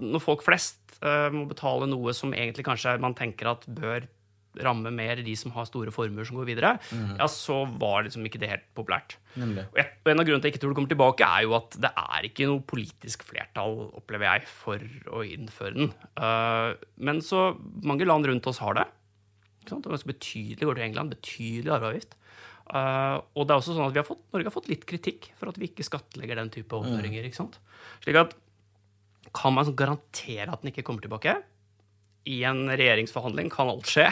Når 0.00 0.22
folk 0.22 0.44
flest 0.46 0.98
uh, 1.02 1.28
må 1.34 1.46
betale 1.50 1.88
noe 1.90 2.14
som 2.16 2.34
egentlig 2.36 2.66
kanskje 2.66 2.96
man 3.02 3.16
tenker 3.18 3.52
at 3.52 3.66
bør 3.68 4.06
ramme 4.64 4.92
mer 4.94 5.20
de 5.24 5.34
som 5.38 5.52
har 5.56 5.68
store 5.68 5.92
formuer 5.94 6.28
som 6.28 6.38
går 6.38 6.48
videre, 6.48 6.74
ja, 7.18 7.28
så 7.30 7.62
var 7.80 8.06
liksom 8.06 8.26
ikke 8.28 8.40
det 8.42 8.52
helt 8.52 8.66
populært. 8.76 9.18
Nemlig. 9.36 9.66
Og 9.72 9.80
og 10.06 10.12
en 10.12 10.22
av 10.22 10.26
grunnene 10.28 10.42
til 10.44 10.50
jeg 10.50 10.54
ikke 10.54 10.62
tror 10.62 10.72
det 10.72 10.78
kommer 10.78 10.92
tilbake, 10.92 11.26
er 11.26 11.44
jo 11.46 11.54
at 11.56 11.76
det 11.82 11.90
er 11.98 12.26
ikke 12.28 12.46
noe 12.46 12.62
politisk 12.70 13.24
flertall, 13.26 13.80
opplever 13.98 14.28
jeg, 14.28 14.46
for 14.46 14.84
å 15.18 15.24
innføre 15.26 15.74
den. 15.74 15.90
Uh, 16.14 16.78
men 17.02 17.18
så 17.26 17.48
mange 17.82 18.06
land 18.06 18.28
rundt 18.30 18.46
oss 18.46 18.62
har 18.62 18.78
det. 18.78 18.86
Ikke 19.62 19.74
sant? 19.74 19.82
Det 19.82 19.90
er 19.90 19.96
ganske 19.96 20.12
betydelig, 20.12 20.68
går 20.68 20.78
til 20.78 20.86
England, 20.86 21.16
betydelig 21.16 21.74
arveavgift. 21.74 22.14
Uh, 22.66 23.18
og 23.34 23.46
det 23.46 23.54
er 23.54 23.60
også 23.60 23.74
sånn 23.74 23.88
at 23.88 23.96
vi 23.96 24.02
har 24.02 24.06
fått, 24.06 24.22
Norge 24.34 24.50
har 24.50 24.54
fått 24.54 24.70
litt 24.70 24.86
kritikk 24.86 25.28
for 25.38 25.50
at 25.50 25.58
vi 25.58 25.68
ikke 25.70 25.86
skattlegger 25.86 26.38
den 26.38 26.54
type 26.54 26.78
overføringer. 26.78 27.26
ikke 27.26 27.40
sant? 27.42 27.58
Slik 28.04 28.18
at 28.22 28.38
kan 29.36 29.54
man 29.54 29.66
sånn 29.66 29.78
garantere 29.78 30.52
at 30.52 30.62
den 30.62 30.70
ikke 30.70 30.86
kommer 30.86 31.02
tilbake? 31.02 31.34
I 32.26 32.40
en 32.48 32.64
regjeringsforhandling 32.72 33.50
kan 33.52 33.70
alt 33.70 33.90
skje. 33.90 34.08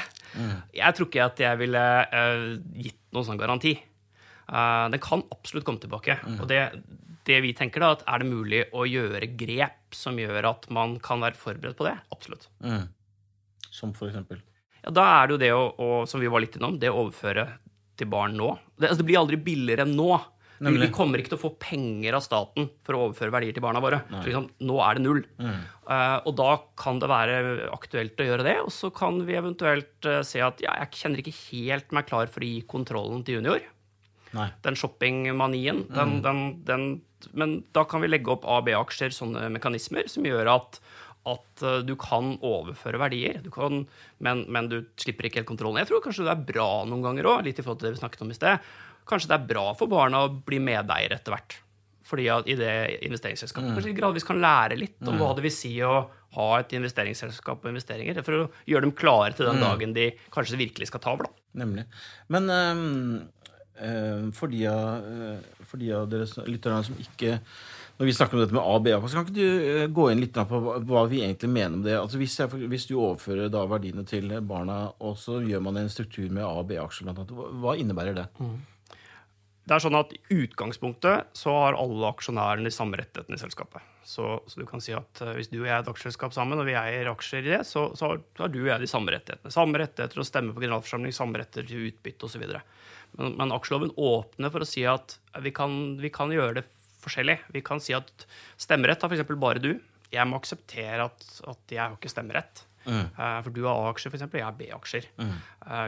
Jeg 0.75 0.97
tror 0.97 1.09
ikke 1.09 1.27
at 1.27 1.41
jeg 1.43 1.61
ville 1.61 1.83
uh, 2.11 2.55
gitt 2.79 3.01
noen 3.15 3.27
sånn 3.27 3.41
garanti. 3.41 3.75
Uh, 4.49 4.87
den 4.93 5.03
kan 5.03 5.25
absolutt 5.35 5.67
komme 5.67 5.83
tilbake. 5.83 6.19
Og 6.37 6.47
det, 6.51 6.61
det 7.29 7.41
vi 7.45 7.55
tenker 7.57 7.83
da, 7.83 7.93
at 7.97 8.05
er 8.11 8.23
det 8.23 8.31
mulig 8.31 8.65
å 8.75 8.87
gjøre 8.89 9.31
grep 9.39 9.97
som 9.97 10.19
gjør 10.21 10.51
at 10.51 10.69
man 10.75 10.99
kan 11.03 11.23
være 11.25 11.39
forberedt 11.39 11.79
på 11.79 11.87
det? 11.89 11.95
Absolutt. 12.15 12.49
Mm. 12.65 12.87
Som 13.75 13.95
for 13.97 14.11
eksempel. 14.11 14.43
Ja, 14.85 14.93
da 14.95 15.07
er 15.17 15.27
det 15.27 15.35
jo 15.35 15.43
det 15.43 15.53
å, 15.57 15.65
å, 15.81 15.91
som 16.09 16.23
vi 16.23 16.31
var 16.31 16.45
litt 16.45 16.59
innom, 16.59 16.77
det 16.81 16.93
å 16.93 17.07
overføre 17.07 17.49
til 17.99 18.11
barn 18.11 18.37
nå. 18.37 18.51
Det, 18.77 18.91
altså, 18.91 19.01
det 19.01 19.09
blir 19.09 19.21
aldri 19.23 19.41
billigere 19.41 19.87
enn 19.87 19.97
nå. 19.97 20.11
Vi, 20.65 20.81
vi 20.81 20.91
kommer 20.95 21.21
ikke 21.21 21.35
til 21.35 21.39
å 21.39 21.45
få 21.45 21.53
penger 21.61 22.17
av 22.17 22.25
staten 22.25 22.71
for 22.87 22.97
å 22.97 23.03
overføre 23.09 23.35
verdier 23.35 23.57
til 23.57 23.65
barna 23.65 23.83
våre. 23.85 24.01
Så 24.11 24.25
liksom, 24.29 24.49
nå 24.65 24.81
er 24.87 24.99
det 24.99 25.05
null. 25.05 25.23
Eh, 25.45 26.17
og 26.25 26.33
da 26.41 26.51
kan 26.81 27.01
det 27.03 27.11
være 27.13 27.39
aktuelt 27.75 28.21
å 28.21 28.29
gjøre 28.31 28.47
det. 28.47 28.57
Og 28.65 28.73
så 28.73 28.91
kan 28.95 29.21
vi 29.29 29.37
eventuelt 29.39 30.09
uh, 30.09 30.23
se 30.27 30.41
at 30.45 30.63
ja, 30.65 30.77
jeg 30.85 31.03
kjenner 31.03 31.21
ikke 31.21 31.37
helt 31.53 31.95
meg 31.97 32.09
klar 32.09 32.33
for 32.33 32.45
å 32.45 32.51
gi 32.51 32.65
kontrollen 32.71 33.25
til 33.27 33.41
junior. 33.41 33.65
Nei. 34.35 34.49
Den 34.65 34.77
shoppingmanien. 34.79 35.85
Den, 35.95 36.19
den, 36.25 36.45
den, 36.67 36.87
men 37.39 37.59
da 37.77 37.85
kan 37.89 38.03
vi 38.03 38.11
legge 38.11 38.33
opp 38.35 38.47
A- 38.47 38.61
og 38.61 38.69
B-aksjer, 38.69 39.15
sånne 39.15 39.47
mekanismer, 39.55 40.09
som 40.11 40.27
gjør 40.27 40.51
at, 40.57 40.81
at 41.31 41.63
eh, 41.65 41.83
du 41.87 41.95
kan 42.01 42.35
overføre 42.45 43.01
verdier. 43.01 43.39
Du 43.45 43.51
kan, 43.55 43.85
men, 44.25 44.45
men 44.53 44.71
du 44.73 44.81
slipper 45.01 45.29
ikke 45.29 45.43
helt 45.43 45.53
kontrollen. 45.53 45.83
Jeg 45.83 45.93
tror 45.93 46.03
kanskje 46.05 46.27
det 46.27 46.35
er 46.35 46.49
bra 46.51 46.69
noen 46.89 47.05
ganger 47.07 47.31
òg, 47.31 47.47
litt 47.47 47.63
i 47.63 47.67
forhold 47.67 47.83
til 47.83 47.91
det 47.91 47.97
vi 47.97 48.03
snakket 48.03 48.27
om 48.27 48.35
i 48.35 48.41
sted. 48.41 48.75
Kanskje 49.09 49.29
det 49.31 49.37
er 49.41 49.47
bra 49.53 49.67
for 49.77 49.91
barna 49.93 50.25
å 50.25 50.33
bli 50.47 50.59
medeier 50.65 51.13
etter 51.17 51.35
hvert. 51.35 51.59
Fordi 52.05 52.27
at 52.29 52.49
i 52.49 52.55
det 52.59 52.73
investeringsselskapet 53.07 53.73
kanskje 53.75 53.91
de 53.91 53.97
gradvis 53.97 54.27
kan 54.29 54.41
lære 54.41 54.77
litt 54.77 55.09
om 55.09 55.17
hva 55.21 55.31
det 55.37 55.45
vil 55.47 55.55
si 55.55 55.73
å 55.85 56.07
ha 56.35 56.49
et 56.59 56.73
investeringsselskap 56.77 57.63
og 57.65 57.71
investeringer. 57.71 58.19
For 58.27 58.35
å 58.43 58.51
gjøre 58.69 58.85
dem 58.85 58.93
klare 58.97 59.33
til 59.37 59.47
den 59.49 59.63
dagen 59.63 59.95
de 59.97 60.11
kanskje 60.35 60.59
virkelig 60.61 60.91
skal 60.91 61.01
ta 61.01 61.15
over. 61.15 61.31
da. 61.31 61.65
Nemlig. 61.65 61.87
Men 62.29 62.51
um, 62.51 64.33
for, 64.37 64.53
de 64.53 64.67
av, 64.69 65.07
eh, 65.07 65.65
for 65.65 65.81
de 65.81 65.93
av 65.97 66.09
dere 66.11 66.27
som- 66.27 66.45
lytterne 66.45 66.85
som 66.85 66.95
ikke 67.01 67.41
Når 67.95 68.07
vi 68.07 68.13
snakker 68.13 68.35
om 68.35 68.41
dette 68.41 68.53
med 68.53 68.61
A 68.61 68.75
og 68.75 68.83
B, 68.83 68.91
så 68.91 69.15
kan 69.15 69.25
ikke 69.25 69.35
du 69.39 69.89
gå 69.95 70.11
inn 70.11 70.19
litt 70.19 70.33
på 70.35 70.59
hva, 70.83 71.09
vi 71.09 71.21
egentlig 71.23 71.49
mener 71.49 71.77
med 71.77 71.85
det? 71.87 71.95
Altså 71.95 72.19
hvis, 72.19 72.37
jeg, 72.41 72.49
hvis 72.51 72.87
du 72.89 72.97
overfører 72.99 73.49
da 73.49 73.65
verdiene 73.71 74.05
til 74.05 74.29
barna, 74.43 74.91
og 74.99 75.15
så 75.17 75.39
gjør 75.47 75.63
man 75.63 75.77
en 75.77 75.89
struktur 75.89 76.29
med 76.29 76.43
A 76.43 76.49
og 76.59 76.67
B-aksjer, 76.67 77.07
hva, 77.15 77.77
innebærer 77.79 78.17
det? 78.19 78.27
Det 79.65 79.77
er 79.77 79.81
sånn 79.81 79.97
at 79.97 80.13
I 80.13 80.21
utgangspunktet 80.45 81.37
så 81.37 81.53
har 81.57 81.77
alle 81.81 82.09
aksjonærene 82.11 82.69
de 82.69 82.75
samme 82.75 82.99
rettighetene 83.01 83.39
i 83.39 83.41
selskapet. 83.41 83.85
Så, 84.05 84.27
så 84.47 84.61
du 84.61 84.67
kan 84.69 84.83
si 84.85 84.93
at 84.93 85.23
eh, 85.25 85.33
hvis 85.39 85.49
du 85.49 85.63
og 85.63 85.69
jeg 85.69 85.73
er 85.73 85.81
et 85.81 85.89
aksjeselskap 85.89 86.35
sammen, 86.37 86.61
og 86.61 86.69
vi 86.69 86.77
eier 86.77 87.09
aksjer 87.09 87.47
i 87.47 87.55
det, 87.55 87.63
så, 87.65 87.87
så 87.97 88.11
har, 88.13 88.51
du 88.53 88.59
og 88.61 88.69
jeg 88.69 88.85
de 88.85 88.91
samme 88.91 89.15
rettighetene. 89.15 89.53
Samme 89.55 89.81
rettigheter 89.81 90.19
til 90.19 90.25
å 90.25 90.29
stemme 90.29 90.53
på 90.53 90.65
generalforsamling, 90.67 91.15
samme 91.17 91.41
retter 91.41 91.65
til 91.69 91.89
utbytte 91.89 92.29
osv. 92.29 92.45
Men, 93.17 93.39
men 93.41 93.55
aksjeloven 93.57 93.95
åpner 93.97 94.53
for 94.53 94.67
å 94.67 94.69
si 94.69 94.85
at 94.89 95.17
vi 95.41 95.55
kan, 95.57 95.97
vi 96.03 96.13
kan 96.13 96.35
gjøre 96.35 96.61
det 96.61 96.67
forskjellig. 97.05 97.39
Vi 97.57 97.65
kan 97.65 97.81
si 97.81 97.97
at 97.97 98.29
stemmerett 98.61 99.01
har 99.01 99.13
f.eks. 99.13 99.33
bare 99.41 99.65
du. 99.65 99.73
Jeg 100.13 100.29
må 100.29 100.37
akseptere 100.39 101.09
at, 101.09 101.25
at 101.49 101.73
jeg 101.73 101.81
har 101.81 101.97
ikke 101.97 102.13
stemmerett. 102.13 102.67
Mm. 102.85 103.07
For 103.17 103.49
du 103.55 103.63
har 103.65 103.81
A-aksjer, 103.81 104.13
f.eks., 104.13 104.27
og 104.29 104.37
jeg 104.37 104.45
har 104.45 104.57
B-aksjer. 104.59 105.09
Mm. 105.17 105.35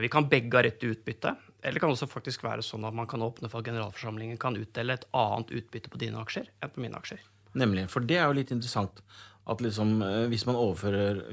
Vi 0.05 0.11
kan 0.13 0.29
begge 0.33 0.57
ha 0.57 0.65
rett 0.65 0.81
til 0.81 0.95
utbytte. 0.97 1.35
Eller 1.67 1.81
det 1.81 1.83
kan 1.83 1.91
også 1.91 2.07
faktisk 2.07 2.45
være 2.47 2.63
sånn 2.63 2.87
at 2.87 2.95
man 2.95 3.09
kan 3.11 3.25
åpne 3.27 3.51
for 3.51 3.59
at 3.59 3.67
generalforsamlingen 3.67 4.39
kan 4.39 4.55
utdele 4.55 4.95
et 4.95 5.07
annet 5.19 5.51
utbytte 5.59 5.91
på 5.91 5.99
dine 5.99 6.21
aksjer 6.23 6.47
enn 6.63 6.71
på 6.71 6.85
mine 6.85 7.01
aksjer. 7.01 7.25
Nemlig. 7.59 7.89
For 7.91 8.07
det 8.07 8.21
er 8.21 8.29
jo 8.29 8.37
litt 8.39 8.53
interessant 8.55 9.03
at 9.51 9.63
liksom, 9.65 9.97
eh, 10.07 10.27
hvis 10.31 10.47
man 10.47 10.59
overfører 10.61 11.25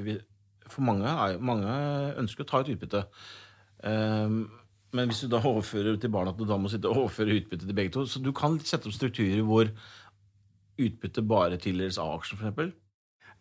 For 0.73 0.81
mange, 0.81 1.11
mange 1.43 1.69
ønsker 2.17 2.45
å 2.45 2.47
ta 2.49 2.61
et 2.63 2.69
utbytte. 2.73 3.03
Um, 3.83 4.47
men 4.95 5.09
hvis 5.09 5.19
du 5.21 5.27
da 5.29 5.41
overfører 5.51 5.99
til 6.01 6.09
barna 6.09 6.31
at 6.31 6.39
du 6.39 6.47
da 6.49 6.57
må 6.57 6.71
sitte 6.71 6.89
og 6.89 7.03
overføre 7.03 7.35
utbytte 7.35 7.67
til 7.67 7.75
begge 7.77 7.93
to 7.93 8.05
Så 8.09 8.21
du 8.23 8.31
kan 8.33 8.55
sette 8.63 8.87
opp 8.87 8.95
strukturer 8.95 9.43
hvor 9.45 9.69
utbytte 10.79 11.21
bare 11.29 11.59
tildeles 11.61 11.99
A-aksjen, 12.01 12.39
f.eks. 12.39 12.73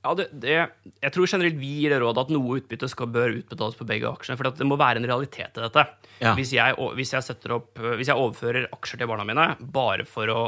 Ja, 0.02 0.12
det, 0.18 0.28
det, 0.42 0.54
jeg 0.98 1.14
tror 1.14 1.28
generelt 1.30 1.58
vi 1.60 1.72
gir 1.82 1.92
det 1.94 2.00
rådet 2.02 2.24
at 2.24 2.32
noe 2.34 2.56
utbytte 2.58 2.88
skal 2.90 3.10
bør 3.14 3.36
utbetales 3.38 3.76
på 3.78 3.86
begge 3.86 4.08
aksjene. 4.10 4.38
For 4.38 4.50
det 4.58 4.66
må 4.66 4.78
være 4.80 4.98
en 4.98 5.06
realitet 5.06 5.58
i 5.58 5.62
dette. 5.62 5.84
Ja. 6.18 6.32
Hvis, 6.38 6.54
jeg, 6.56 6.74
hvis, 6.98 7.12
jeg 7.14 7.52
opp, 7.54 7.78
hvis 7.78 8.10
jeg 8.10 8.18
overfører 8.18 8.66
aksjer 8.74 9.02
til 9.02 9.10
barna 9.10 9.26
mine 9.28 9.52
bare 9.74 10.08
for 10.08 10.32
å 10.32 10.40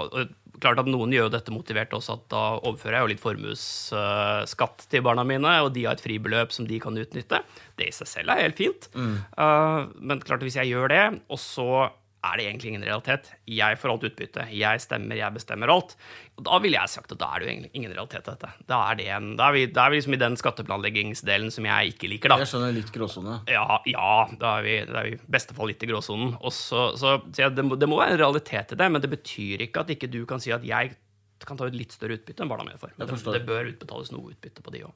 Klart 0.62 0.78
at 0.78 0.86
Noen 0.86 1.10
gjør 1.10 1.32
dette 1.34 1.50
motivert 1.50 1.90
også, 1.96 2.14
at 2.14 2.28
da 2.30 2.42
overfører 2.60 2.94
jeg 2.94 3.02
jo 3.02 3.08
litt 3.10 3.22
formuesskatt 3.24 4.84
til 4.86 5.02
barna 5.02 5.24
mine, 5.26 5.50
og 5.66 5.72
de 5.74 5.82
har 5.82 5.98
et 5.98 6.04
fribeløp 6.04 6.54
som 6.54 6.68
de 6.68 6.78
kan 6.80 6.94
utnytte. 6.94 7.40
Det 7.74 7.88
i 7.90 7.94
seg 7.96 8.06
selv 8.06 8.30
er 8.30 8.44
helt 8.44 8.60
fint. 8.62 8.86
Uh, 8.94 9.90
men 9.98 10.22
klart 10.22 10.38
at 10.38 10.46
hvis 10.46 10.60
jeg 10.60 10.70
gjør 10.70 10.94
det, 10.94 11.02
og 11.26 11.42
så 11.42 11.66
er 12.26 12.36
det 12.40 12.44
egentlig 12.46 12.70
ingen 12.72 12.84
realitet. 12.86 13.30
Jeg 13.50 13.78
får 13.80 13.92
alt 13.92 14.04
utbytte. 14.08 14.44
Jeg 14.56 14.80
stemmer, 14.82 15.16
jeg 15.18 15.34
bestemmer 15.36 15.72
alt. 15.74 15.94
Og 16.38 16.44
da 16.48 16.58
ville 16.64 16.78
jeg 16.80 16.92
sagt 16.92 17.12
at 17.14 17.20
da 17.20 17.28
er 17.34 17.40
det 17.42 17.46
jo 17.46 17.52
egentlig 17.52 17.70
ingen 17.80 17.92
realitet 17.94 18.26
dette. 18.30 18.50
Da 18.70 18.78
er, 18.90 18.98
det 19.00 19.06
en, 19.16 19.28
da 19.38 19.48
er, 19.50 19.56
vi, 19.58 19.64
da 19.76 19.84
er 19.86 19.94
vi 19.94 20.00
liksom 20.00 20.16
i 20.16 20.20
den 20.24 20.36
skatteplanleggingsdelen 20.40 21.52
som 21.54 21.68
jeg 21.70 21.94
ikke 21.94 22.10
liker, 22.14 22.34
da. 22.34 22.40
Jeg 22.42 22.50
skjønner 22.52 22.74
litt 22.76 22.92
gråsone. 22.94 23.38
Ja, 23.52 23.66
ja 23.90 24.10
da 24.40 24.56
er 24.60 24.66
vi, 24.68 24.76
da 24.90 25.00
er 25.02 25.10
vi 25.10 25.16
i 25.18 25.22
beste 25.38 25.56
fall 25.58 25.72
litt 25.72 25.82
i 25.86 25.90
gråsonen. 25.92 26.34
Og 26.40 26.52
så- 26.56 26.92
så 27.00 27.16
så 27.32 27.44
jeg, 27.44 27.54
det, 27.56 27.64
må, 27.64 27.76
det 27.80 27.88
må 27.88 28.00
være 28.00 28.16
en 28.18 28.22
realitet 28.24 28.72
i 28.72 28.80
det, 28.82 28.90
men 28.92 29.00
det 29.04 29.10
betyr 29.12 29.66
ikke 29.68 29.84
at 29.84 29.90
ikke 29.94 30.10
du 30.12 30.22
kan 30.26 30.40
si 30.40 30.52
at 30.54 30.64
jeg 30.64 30.96
kan 31.44 31.58
ta 31.60 31.66
ut 31.68 31.74
litt 31.76 31.92
større 31.92 32.16
utbytte 32.16 32.40
enn 32.40 32.48
barna 32.48 32.64
mine 32.64 32.78
får. 32.80 32.94
Men 32.96 33.08
det, 33.10 33.18
det 33.34 33.44
bør 33.46 33.66
utbetales 33.74 34.12
noe 34.14 34.30
utbytte 34.32 34.62
på 34.64 34.72
de 34.72 34.84
òg. 34.86 34.94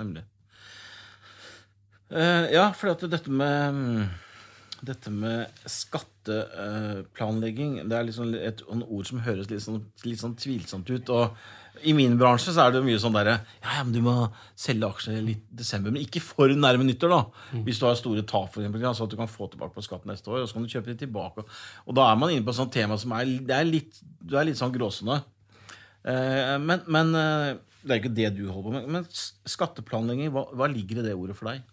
Nemlig. 0.00 0.24
Uh, 2.12 2.44
ja, 2.52 2.66
for 2.76 2.90
at 2.92 3.04
dette 3.08 3.30
med 3.32 3.72
mm, 3.76 4.08
dette 4.82 5.10
med 5.14 5.46
skatteplanlegging 5.70 7.86
det 7.86 7.96
er 7.96 8.06
liksom 8.08 8.34
et 8.34 8.62
ord 8.66 9.06
som 9.06 9.20
høres 9.22 9.50
litt 9.50 9.62
sånn, 9.62 9.84
litt 10.06 10.20
sånn 10.22 10.34
tvilsomt 10.38 10.90
ut. 10.90 11.08
Og 11.14 11.24
i 11.88 11.92
min 11.96 12.18
bransje 12.20 12.52
så 12.54 12.60
er 12.66 12.70
det 12.74 12.82
mye 12.84 13.00
sånn 13.00 13.16
derre 13.16 13.36
Ja, 13.62 13.70
ja, 13.78 13.82
men 13.86 13.94
du 13.94 14.00
må 14.04 14.14
selge 14.58 14.90
aksjer 14.90 15.22
i 15.22 15.36
desember. 15.62 15.90
Men 15.94 16.04
ikke 16.04 16.22
for 16.24 16.52
nærme 16.52 16.84
nyttår, 16.86 17.10
da. 17.14 17.22
Hvis 17.66 17.80
du 17.80 17.84
har 17.88 17.96
store 17.98 18.24
tap, 18.28 18.48
for 18.52 18.60
eksempel, 18.62 18.84
så 18.90 19.06
at 19.06 19.14
du 19.14 19.20
kan 19.20 19.30
få 19.30 19.44
tilbake 19.52 19.76
på 19.76 19.86
skatt 19.86 20.04
neste 20.08 20.26
år. 20.30 20.38
Og 20.42 20.48
så 20.50 20.58
kan 20.58 20.66
du 20.66 20.72
kjøpe 20.72 20.92
det 20.92 21.00
tilbake. 21.04 21.40
Og 21.86 21.92
da 21.98 22.02
er 22.10 22.16
man 22.20 22.34
inne 22.34 22.46
på 22.46 22.54
et 22.54 22.60
sånt 22.60 22.74
tema 22.74 22.94
som 23.00 23.10
er, 23.16 23.24
det 23.46 23.56
er 23.56 23.68
litt, 23.68 23.92
du 24.02 24.32
er 24.36 24.48
litt 24.48 24.60
sånn 24.60 24.74
gråsone. 24.74 25.16
Eh, 26.02 26.56
men, 26.62 26.78
men 26.92 27.06
eh, 27.18 27.50
det 27.82 27.94
er 27.94 28.02
ikke 28.02 28.16
det 28.18 28.30
du 28.36 28.44
holder 28.48 28.66
på 28.66 28.76
med. 28.76 28.82
Men 28.98 29.02
skatteplanlegging, 29.56 30.28
hva, 30.34 30.42
hva 30.58 30.70
ligger 30.70 31.00
i 31.00 31.06
det 31.08 31.16
ordet 31.18 31.38
for 31.38 31.50
deg? 31.50 31.64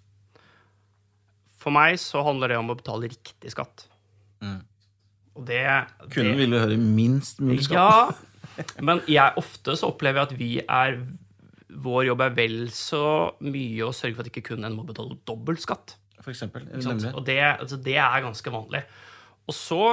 For 1.60 1.76
meg 1.76 2.00
så 2.02 2.24
handler 2.26 2.54
det 2.54 2.60
om 2.60 2.72
å 2.72 2.78
betale 2.80 3.10
riktig 3.12 3.52
skatt. 3.54 3.86
Og 5.40 5.46
det, 5.48 5.64
Kunden 6.12 6.34
det 6.36 6.42
vil 6.42 6.56
jo 6.56 6.62
høre 6.64 6.78
minst 6.80 7.40
mulig 7.44 7.66
skatt. 7.68 8.20
Ja, 8.20 8.66
men 8.88 9.02
jeg 9.08 9.40
ofte 9.40 9.76
så 9.80 9.92
opplever 9.94 10.22
jeg 10.22 10.30
at 10.30 10.38
vi 10.40 10.52
er 10.66 11.02
Vår 11.80 12.08
jobb 12.08 12.24
er 12.26 12.32
vel 12.34 12.56
så 12.74 13.02
mye 13.46 13.86
å 13.86 13.94
sørge 13.94 14.18
for 14.18 14.26
at 14.26 14.32
ikke 14.32 14.48
kunden 14.48 14.74
må 14.74 14.84
betale 14.88 15.20
dobbelt 15.30 15.62
skatt. 15.62 15.94
For 16.18 16.34
eksempel. 16.34 16.66
Og 17.14 17.22
det, 17.28 17.38
altså 17.46 17.78
det 17.78 17.94
er 18.02 18.24
ganske 18.26 18.52
vanlig. 18.52 18.82
Og 19.46 19.56
så 19.56 19.84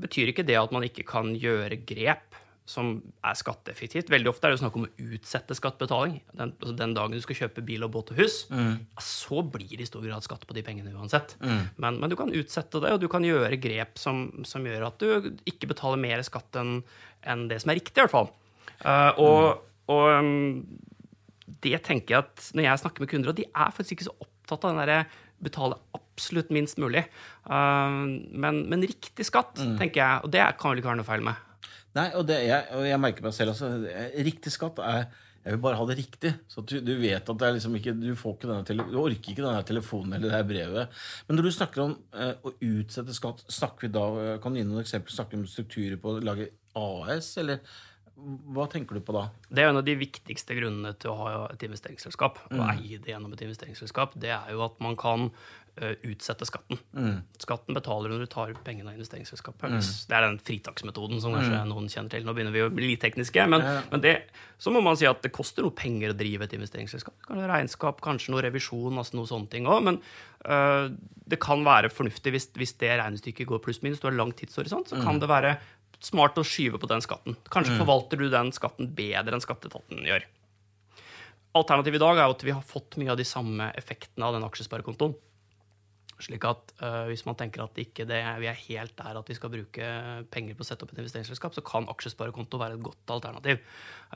betyr 0.00 0.32
ikke 0.32 0.46
det 0.48 0.56
at 0.56 0.72
man 0.72 0.86
ikke 0.88 1.04
kan 1.06 1.34
gjøre 1.36 1.76
grep 1.86 2.35
som 2.66 2.96
er 3.22 3.36
skatteeffektivt. 3.38 4.08
Veldig 4.10 4.30
ofte 4.32 4.48
er 4.48 4.52
det 4.52 4.56
jo 4.58 4.62
snakk 4.64 4.76
om 4.80 4.86
å 4.88 5.12
utsette 5.14 5.54
skattebetaling. 5.54 6.16
Den, 6.34 6.52
altså 6.58 6.74
den 6.80 6.94
dagen 6.96 7.14
du 7.14 7.20
skal 7.22 7.38
kjøpe 7.44 7.62
bil 7.66 7.86
og 7.86 7.92
båt 7.94 8.10
og 8.10 8.18
hus, 8.18 8.40
Mm. 8.50 8.72
ja, 8.82 9.02
så 9.06 9.42
blir 9.42 9.76
det 9.76 9.86
i 9.86 9.90
stor 9.90 10.02
grad 10.02 10.24
skatt 10.26 10.46
på 10.48 10.54
de 10.56 10.64
pengene 10.66 10.90
uansett. 10.94 11.36
Men, 11.78 12.00
men 12.00 12.10
du 12.10 12.16
kan 12.18 12.32
utsette 12.34 12.80
det, 12.82 12.90
og 12.96 13.00
du 13.00 13.06
kan 13.12 13.22
gjøre 13.22 13.54
grep 13.62 13.98
som, 14.02 14.26
som 14.44 14.66
gjør 14.66 14.88
at 14.88 14.98
du 14.98 15.30
ikke 15.46 15.70
betaler 15.70 16.00
mer 16.02 16.22
skatt 16.26 16.58
enn 16.58 16.80
en 17.26 17.46
det 17.48 17.60
som 17.62 17.70
er 17.70 17.78
riktig, 17.78 17.96
i 17.98 18.04
hvert 18.04 18.14
fall. 18.14 18.28
Uh, 18.82 19.12
og 19.22 19.62
og 19.86 20.08
um, 20.18 20.66
det 21.62 21.78
tenker 21.86 22.16
jeg 22.16 22.24
at 22.24 22.48
når 22.58 22.64
jeg 22.66 22.80
snakker 22.82 23.04
med 23.04 23.10
kunder, 23.12 23.30
og 23.30 23.38
de 23.38 23.44
er 23.46 23.70
faktisk 23.70 23.94
ikke 23.94 24.08
så 24.08 24.16
opptatt 24.18 24.64
av 24.66 24.72
den 24.74 24.80
derre 24.82 25.06
betale 25.46 25.76
absolutt 25.94 26.50
minst 26.50 26.78
mulig. 26.82 27.04
Uh, 27.46 28.02
men, 28.34 28.64
men 28.66 28.82
riktig 28.82 29.28
skatt, 29.28 29.54
tenker 29.78 30.00
jeg, 30.02 30.24
og 30.26 30.32
det 30.34 30.42
kan 30.58 30.72
vel 30.72 30.82
ikke 30.82 30.90
være 30.90 31.00
noe 31.02 31.06
feil 31.06 31.22
med. 31.22 31.42
Nei, 31.96 32.10
og, 32.18 32.28
jeg, 32.28 32.66
og 32.76 32.84
jeg 32.84 33.00
merker 33.00 33.24
meg 33.24 33.32
selv 33.36 33.54
også. 33.54 33.70
Riktig 34.26 34.52
skatt 34.52 34.82
er 34.84 35.06
Jeg 35.46 35.54
vil 35.54 35.62
bare 35.62 35.78
ha 35.78 35.84
det 35.88 35.96
riktig. 36.00 36.32
Så 36.50 36.64
du, 36.66 36.76
du 36.82 36.92
vet 37.00 37.22
at 37.22 37.38
det 37.40 37.46
er 37.46 37.54
liksom 37.56 37.76
ikke 37.78 37.94
Du 37.96 38.10
får 38.18 38.36
ikke 38.36 38.50
denne 38.50 38.86
Du 38.90 38.98
orker 39.00 39.32
ikke 39.32 39.44
denne 39.44 39.62
telefonen 39.68 40.16
eller 40.16 40.28
det 40.28 40.36
her 40.36 40.48
brevet. 40.48 41.00
Men 41.28 41.38
når 41.38 41.48
du 41.48 41.54
snakker 41.54 41.84
om 41.84 41.96
eh, 42.18 42.32
å 42.42 42.52
utsette 42.52 43.16
skatt, 43.16 43.44
snakker 43.48 43.86
vi 43.86 43.92
da 43.94 44.06
eh, 44.22 44.32
Kan 44.42 44.52
du 44.52 44.60
gi 44.60 44.66
noen 44.66 44.82
eksempler? 44.82 45.14
Snakker 45.14 45.38
vi 45.38 45.44
om 45.44 45.50
strukturer 45.50 46.00
på 46.02 46.16
å 46.16 46.24
lage 46.24 46.50
AS, 46.76 47.30
eller 47.40 47.62
hva 48.16 48.64
tenker 48.72 48.96
du 48.96 49.04
på 49.04 49.12
da? 49.12 49.26
Det 49.52 49.60
er 49.60 49.70
en 49.70 49.82
av 49.82 49.84
de 49.84 49.92
viktigste 49.98 50.56
grunnene 50.56 50.94
til 50.96 51.12
å 51.12 51.18
ha 51.18 51.28
et 51.50 51.62
investeringsselskap. 51.66 52.40
Å 52.48 52.72
eie 52.72 52.96
det 53.02 53.12
gjennom 53.12 53.34
et 53.36 53.44
investeringsselskap. 53.44 54.16
Det 54.16 54.32
er 54.32 54.54
jo 54.54 54.62
at 54.64 54.78
man 54.80 54.96
kan 54.96 55.26
eh, 55.76 55.92
utsette 56.08 56.48
skatten. 56.48 56.80
Skatten 57.42 57.76
betaler 57.76 58.12
når 58.12 58.24
du 58.24 58.30
tar 58.32 58.54
pengene 58.64 58.88
av 58.88 58.96
investeringsselskapet. 58.96 59.76
Mm. 59.76 59.84
Det 60.08 60.16
er 60.16 60.24
den 60.24 60.40
fritaksmetoden 60.48 61.20
som 61.20 61.36
kanskje 61.36 61.60
noen 61.68 61.90
kjenner 61.92 62.16
til. 62.16 62.24
Nå 62.24 62.32
begynner 62.36 62.56
vi 62.56 62.64
å 62.64 62.72
bli 62.72 62.90
litt 62.94 63.04
tekniske, 63.04 63.46
men, 63.52 63.66
men 63.92 64.04
det, 64.04 64.16
så 64.56 64.72
må 64.72 64.80
man 64.84 64.96
si 64.96 65.08
at 65.10 65.20
det 65.26 65.34
koster 65.36 65.66
noe 65.66 65.76
penger 65.76 66.14
å 66.14 66.18
drive 66.18 66.48
et 66.48 66.56
investeringsselskap. 66.56 67.18
Det 67.20 67.28
kan 67.28 67.44
være 67.44 67.52
regnskap, 67.52 68.00
kanskje 68.04 68.32
noe 68.32 68.46
revisjon, 68.48 68.96
altså 68.96 69.20
noe 69.20 69.28
sånne 69.28 69.52
ting 69.52 69.68
òg. 69.68 69.84
Men 69.90 70.00
eh, 70.48 70.88
det 71.28 71.42
kan 71.42 71.68
være 71.68 71.92
fornuftig 71.92 72.32
hvis, 72.32 72.48
hvis 72.56 72.78
det 72.80 72.96
regnestykket 72.96 73.52
går 73.52 73.60
pluss-minus, 73.60 74.00
du 74.00 74.08
har 74.08 74.16
lang 74.16 74.32
tidshorisont, 74.32 74.88
så 74.88 75.04
kan 75.04 75.20
det 75.20 75.28
være 75.28 75.58
smart 76.04 76.38
å 76.38 76.44
skyve 76.46 76.80
på 76.80 76.88
den 76.90 77.04
skatten. 77.04 77.36
Kanskje 77.52 77.78
forvalter 77.80 78.20
du 78.20 78.28
den 78.32 78.52
skatten 78.54 78.90
bedre 78.96 79.36
enn 79.36 79.44
skatteetaten 79.44 80.04
gjør. 80.06 80.26
Alternativet 81.56 82.00
i 82.00 82.04
dag 82.04 82.18
er 82.20 82.32
at 82.32 82.44
vi 82.44 82.52
har 82.52 82.64
fått 82.66 82.98
mye 83.00 83.14
av 83.14 83.20
de 83.20 83.24
samme 83.26 83.70
effektene 83.78 84.26
av 84.28 84.36
den 84.36 84.44
aksjesparekontoen. 84.46 85.16
Slik 86.16 86.46
at 86.48 86.72
uh, 86.80 87.04
Hvis 87.10 87.26
man 87.28 87.36
tenker 87.36 87.66
at 87.66 87.76
ikke 87.80 88.06
det, 88.08 88.22
vi 88.40 88.48
er 88.48 88.62
helt 88.66 88.94
der 88.96 89.18
at 89.20 89.28
vi 89.28 89.36
skal 89.36 89.52
bruke 89.52 89.88
penger 90.32 90.56
på 90.56 90.64
å 90.64 90.68
sette 90.68 90.86
opp 90.86 90.94
et 90.94 91.00
investeringsselskap, 91.02 91.56
så 91.56 91.64
kan 91.64 91.88
aksjesparekonto 91.92 92.60
være 92.60 92.78
et 92.78 92.84
godt 92.84 93.12
alternativ. 93.18 93.60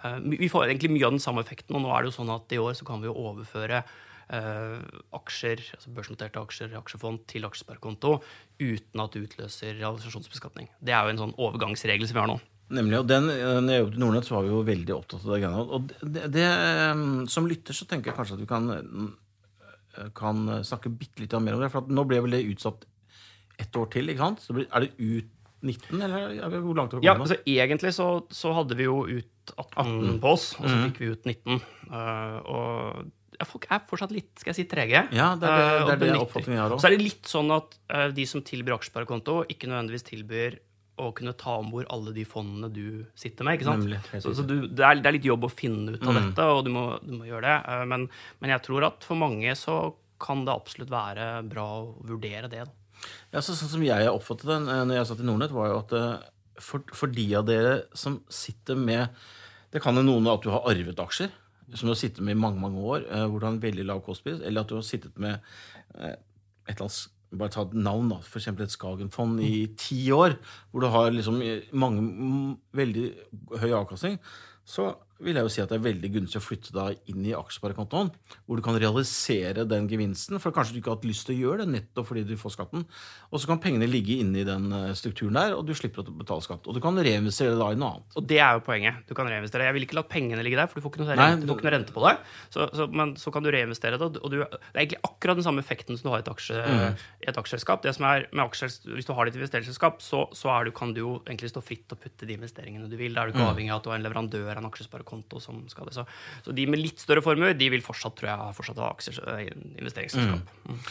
Uh, 0.01 0.17
vi 0.25 0.49
får 0.49 0.69
egentlig 0.69 0.95
mye 0.95 1.09
av 1.09 1.17
den 1.17 1.25
samme 1.25 1.45
effekten, 1.45 1.77
og 1.77 1.85
nå 1.85 1.93
er 1.93 2.03
det 2.03 2.13
jo 2.13 2.17
sånn 2.21 2.33
at 2.33 2.57
i 2.57 2.61
år 2.63 2.79
så 2.79 2.89
kan 2.89 3.05
vi 3.05 3.11
jo 3.11 3.19
overføre 3.21 3.83
aksjer, 4.31 5.63
altså 5.75 5.93
børsnoterte 5.97 6.43
aksjer, 6.43 6.77
aksjefond, 6.79 7.25
til 7.31 7.47
aksjesparekonto 7.49 8.13
uten 8.61 9.03
at 9.03 9.17
det 9.17 9.25
utløser 9.27 9.75
realisasjonsbeskatning. 9.81 10.71
Det 10.79 10.95
er 10.95 11.07
jo 11.07 11.15
en 11.15 11.23
sånn 11.25 11.37
overgangsregel 11.41 12.07
som 12.07 12.19
vi 12.19 12.23
har 12.23 12.31
nå. 12.31 12.39
Nemlig, 12.71 13.01
og 13.01 13.09
den, 13.11 13.27
når 13.27 13.73
jeg 13.73 13.83
jobbet 13.83 13.97
i 13.97 14.03
Nordnett, 14.05 14.29
så 14.29 14.37
var 14.37 14.45
vi 14.47 14.53
jo 14.53 14.61
veldig 14.69 14.95
opptatt 14.95 15.25
av 15.27 15.33
det. 15.35 15.51
Og 15.59 15.91
det, 16.07 16.29
det, 16.31 16.47
Som 17.35 17.49
lytter 17.51 17.75
så 17.75 17.89
tenker 17.91 18.13
jeg 18.13 18.19
kanskje 18.21 18.39
at 18.39 18.45
vi 18.45 18.51
kan 18.51 18.71
kan 20.17 20.47
snakke 20.65 20.93
bitte 20.95 21.23
litt 21.23 21.35
mer 21.43 21.57
om 21.57 21.65
det. 21.65 21.71
For 21.73 21.91
nå 21.91 22.07
ble 22.09 22.23
vel 22.25 22.37
det 22.37 22.47
utsatt 22.53 22.87
ett 23.61 23.77
år 23.77 23.91
til, 23.93 24.11
ikke 24.13 24.25
sant? 24.25 24.43
Så 24.45 24.57
er 24.63 24.87
det 24.87 24.93
ut 24.97 25.37
19, 25.61 26.01
eller 26.01 26.61
hvor 26.63 26.77
langt 26.77 26.95
har 26.95 27.03
det 27.03 27.05
Ja, 27.05 27.15
altså 27.21 27.37
Egentlig 27.45 27.93
så, 27.93 28.23
så, 28.33 28.55
hadde 28.57 28.79
vi 28.79 28.87
jo 28.87 29.03
ut 29.05 29.53
18, 29.57 29.75
18. 29.77 30.21
på 30.23 30.31
oss, 30.31 30.47
og 30.57 30.65
så 30.65 30.77
mm. 30.77 30.85
fikk 30.87 31.01
vi 31.03 31.11
ut 31.11 31.27
19. 31.29 31.59
Uh, 31.91 32.39
og 32.49 33.11
folk 33.49 33.67
er 33.73 33.83
fortsatt 33.89 34.13
litt 34.15 34.41
skal 34.41 34.53
jeg 34.53 34.59
si, 34.59 34.65
trege. 34.71 35.05
Ja, 35.17 35.31
det 35.39 35.49
er 35.49 35.61
det, 35.61 35.95
det, 36.01 36.09
er 36.11 36.17
det 36.17 36.23
oppfatningen 36.23 36.59
jeg 36.59 36.65
har 36.65 36.75
òg. 36.75 36.83
Så 36.83 36.89
er 36.89 36.97
det 36.97 37.05
litt 37.05 37.31
sånn 37.31 37.53
at 37.55 37.77
uh, 37.93 38.09
de 38.17 38.27
som 38.29 38.43
tilbyr 38.47 38.77
aksjesparekonto, 38.77 39.37
ikke 39.53 39.71
nødvendigvis 39.71 40.07
tilbyr 40.11 40.59
å 41.01 41.09
kunne 41.17 41.33
ta 41.41 41.55
om 41.63 41.71
bord 41.73 41.89
alle 41.95 42.13
de 42.13 42.27
fondene 42.29 42.69
du 42.73 43.07
sitter 43.17 43.47
med. 43.47 43.57
ikke 43.57 43.71
sant? 43.71 43.87
Nemlig, 43.87 44.01
så, 44.21 44.35
så 44.37 44.45
du, 44.45 44.57
det, 44.69 44.85
er, 44.85 45.01
det, 45.01 45.09
er, 45.09 45.17
litt 45.17 45.29
jobb 45.31 45.49
å 45.49 45.53
finne 45.53 45.97
ut 45.97 46.05
av 46.05 46.13
mm. 46.13 46.21
dette, 46.21 46.49
og 46.53 46.61
du 46.67 46.73
må, 46.75 46.85
du 47.01 47.15
må 47.17 47.29
gjøre 47.31 47.47
det. 47.47 47.57
Uh, 47.65 47.85
men, 47.95 48.07
men, 48.43 48.55
jeg 48.57 48.67
tror 48.69 48.91
at 48.91 49.09
for 49.09 49.21
mange 49.21 49.57
så 49.59 49.81
kan 50.21 50.45
det 50.45 50.53
absolutt 50.53 50.93
være 50.93 51.31
bra 51.49 51.67
å 51.81 51.85
vurdere 52.05 52.53
det. 52.53 52.67
Da. 52.69 53.09
Ja, 53.33 53.41
så, 53.41 53.57
Sånn 53.57 53.73
som 53.73 53.85
jeg 53.87 54.13
oppfattet 54.13 54.51
det 54.51 54.59
eh, 54.61 54.85
når 54.85 54.99
jeg 54.99 55.09
satt 55.09 55.23
i 55.25 55.29
Nordnett, 55.29 55.57
var 55.57 55.71
jo 55.71 55.79
at 55.81 55.95
for, 56.61 56.85
for, 56.93 57.09
de 57.09 57.25
av 57.39 57.47
dere 57.49 57.79
som 57.97 58.19
sitter 58.29 58.77
med 58.77 59.09
Det 59.73 59.81
kan 59.81 59.97
jo 59.97 60.03
noen 60.05 60.29
at 60.29 60.45
du 60.45 60.51
har 60.53 60.67
arvet 60.69 61.01
aksjer 61.01 61.31
som 61.75 61.87
du 61.87 61.93
har 61.95 62.01
sittet 62.01 62.25
med 62.25 62.37
i 62.37 62.41
mange 62.41 62.61
mange 62.61 62.81
år, 62.81 63.07
uh, 63.11 63.27
hvor 63.27 63.39
du 63.39 63.47
har 63.47 63.55
en 63.55 63.63
veldig 63.63 63.87
lav 63.87 64.03
kostpris, 64.07 64.41
eller 64.43 64.65
at 64.65 64.71
du 64.71 64.77
har 64.79 64.87
sittet 64.87 65.19
med 65.19 65.39
et 66.01 66.75
eller 66.77 66.87
annet 66.87 67.09
bare 67.39 67.53
ta 67.55 67.63
et 67.63 67.77
navn, 67.79 68.09
da, 68.11 68.19
f.eks. 68.27 68.49
et 68.51 68.73
Skagenfond 68.75 69.39
i 69.45 69.69
ti 69.79 70.01
år, 70.15 70.35
hvor 70.71 70.83
du 70.83 70.89
har 70.91 71.13
liksom 71.15 71.39
mange 71.79 72.57
veldig 72.75 73.07
høy 73.63 73.71
avkastning, 73.71 74.19
så 74.67 74.93
vil 75.25 75.37
jeg 75.37 75.47
jo 75.47 75.53
si 75.53 75.63
at 75.63 75.71
det 75.71 75.79
er 75.79 75.85
veldig 75.85 76.11
gunstig 76.15 76.41
å 76.41 76.45
flytte 76.45 76.75
da 76.75 76.87
inn 77.11 77.25
i 77.27 77.35
aksjesparekontoen, 77.37 78.11
hvor 78.47 78.59
du 78.59 78.65
kan 78.65 78.79
realisere 78.81 79.67
den 79.69 79.89
gevinsten. 79.91 80.41
For 80.43 80.55
kanskje 80.55 80.77
du 80.77 80.81
ikke 80.81 80.93
har 80.93 80.99
hatt 80.99 81.09
lyst 81.09 81.27
til 81.29 81.37
å 81.37 81.41
gjøre 81.45 81.65
det 81.65 81.75
nettopp 81.75 82.09
fordi 82.09 82.25
du 82.29 82.35
får 82.41 82.55
skatten. 82.57 82.87
Og 83.31 83.43
så 83.43 83.51
kan 83.51 83.61
pengene 83.63 83.89
ligge 83.91 84.17
inne 84.23 84.43
i 84.43 84.47
den 84.49 84.71
eh, 84.75 84.93
strukturen 84.99 85.37
der, 85.37 85.55
og 85.59 85.67
du 85.69 85.75
slipper 85.77 86.03
å 86.03 86.15
betale 86.17 86.45
skatt. 86.45 86.67
Og 86.67 86.77
du 86.77 86.81
kan 86.83 86.97
reinvestere 86.97 87.53
det 87.55 87.61
da 87.61 87.69
i 87.75 87.79
noe 87.79 87.99
annet. 87.99 88.17
Og 88.17 88.27
det 88.33 88.41
er 88.41 88.57
jo 88.57 88.65
poenget. 88.67 89.03
Du 89.11 89.15
kan 89.19 89.29
reinvestere. 89.31 89.69
Jeg 89.69 89.77
vil 89.77 89.87
ikke 89.87 89.99
la 90.01 90.07
pengene 90.09 90.47
ligge 90.47 90.59
der, 90.61 90.71
for 90.71 90.81
du 90.81 90.87
får 90.87 90.95
ikke 90.95 91.05
noe, 91.05 91.11
rente, 91.13 91.45
Nei, 91.45 91.51
får 91.51 91.61
ikke 91.61 91.69
noe 91.69 91.75
rente 91.77 91.97
på 91.97 92.07
det. 92.07 92.15
Så, 92.49 92.71
så, 92.81 92.89
men 93.03 93.15
så 93.21 93.35
kan 93.35 93.45
du 93.45 93.53
reinvestere 93.53 94.01
det, 94.01 94.11
og 94.11 94.33
du, 94.33 94.41
det 94.41 94.73
er 94.73 94.83
egentlig 94.87 95.03
akkurat 95.07 95.41
den 95.41 95.47
samme 95.47 95.65
effekten 95.65 96.01
som 96.01 96.09
du 96.09 96.15
har 96.15 96.25
i 96.25 96.27
et, 96.27 96.33
aksje, 96.33 96.65
mm. 96.65 97.05
et 97.29 97.43
aksjeselskap. 97.45 97.85
Det 97.85 97.95
som 97.99 98.09
er 98.09 98.27
med 98.33 98.47
aksjer, 98.47 98.73
Hvis 98.97 99.09
du 99.09 99.15
har 99.15 99.29
ditt 99.29 99.39
investeringsselskap, 99.39 100.01
så, 100.05 100.25
så 100.37 100.57
du, 100.65 100.73
kan 100.77 100.97
du 100.97 101.05
jo 101.05 101.13
egentlig 101.27 101.53
stå 101.53 101.63
fritt 101.65 101.93
og 101.93 102.01
putte 102.01 102.29
de 102.29 102.39
investeringene 102.39 102.89
du 102.91 102.97
vil. 102.97 103.15
Da 103.15 103.23
er 103.23 103.31
du 103.31 103.37
ikke 103.37 103.45
mm. 103.45 103.53
avhengig 103.53 103.75
av 103.75 103.83
at 103.83 103.87
du 103.87 103.93
er 103.93 104.01
en 104.01 104.09
leverandør 104.09 104.51
av 104.57 104.63
en 104.65 104.71
aksjesparekonto 104.71 105.10
som 105.43 105.63
skal 105.71 105.89
det. 105.89 105.97
Så, 105.97 106.05
så, 106.45 106.55
de 106.57 106.67
med 106.71 106.83
litt 106.83 107.03
større 107.03 107.25
formuer 107.25 107.57
de 107.59 107.71
vil 107.73 107.85
fortsatt 107.85 108.17
tror 108.19 108.33
jeg, 108.33 108.59
fortsatt 108.59 108.83
ha 108.83 108.91
aksjer, 108.93 109.19
i 109.41 109.49
investeringsselskap. 109.81 110.53
Mm. 110.67 110.77
Mm. 110.77 110.85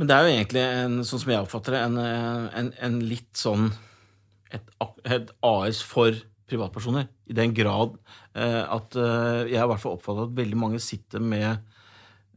Men 0.00 0.08
det 0.08 0.16
er 0.16 0.26
jo 0.26 0.34
egentlig, 0.34 0.62
en, 0.82 1.00
sånn 1.06 1.22
som 1.22 1.32
jeg 1.34 1.44
oppfatter 1.44 1.76
det, 1.76 1.82
en, 1.86 1.98
en, 2.62 2.70
en 2.88 3.00
litt 3.06 3.32
sånn 3.38 3.68
et, 4.52 4.70
et, 5.08 5.32
AS 5.46 5.82
for 5.86 6.16
privatpersoner. 6.48 7.08
I 7.30 7.36
den 7.36 7.54
grad 7.56 7.96
eh, 8.36 8.62
at 8.62 8.96
eh, 8.98 9.52
jeg 9.52 9.60
har 9.60 9.68
i 9.68 9.72
hvert 9.72 9.84
fall 9.84 9.96
oppfattet 9.96 10.30
at 10.30 10.38
veldig 10.40 10.58
mange 10.60 10.80
sitter 10.82 11.22
med 11.24 11.62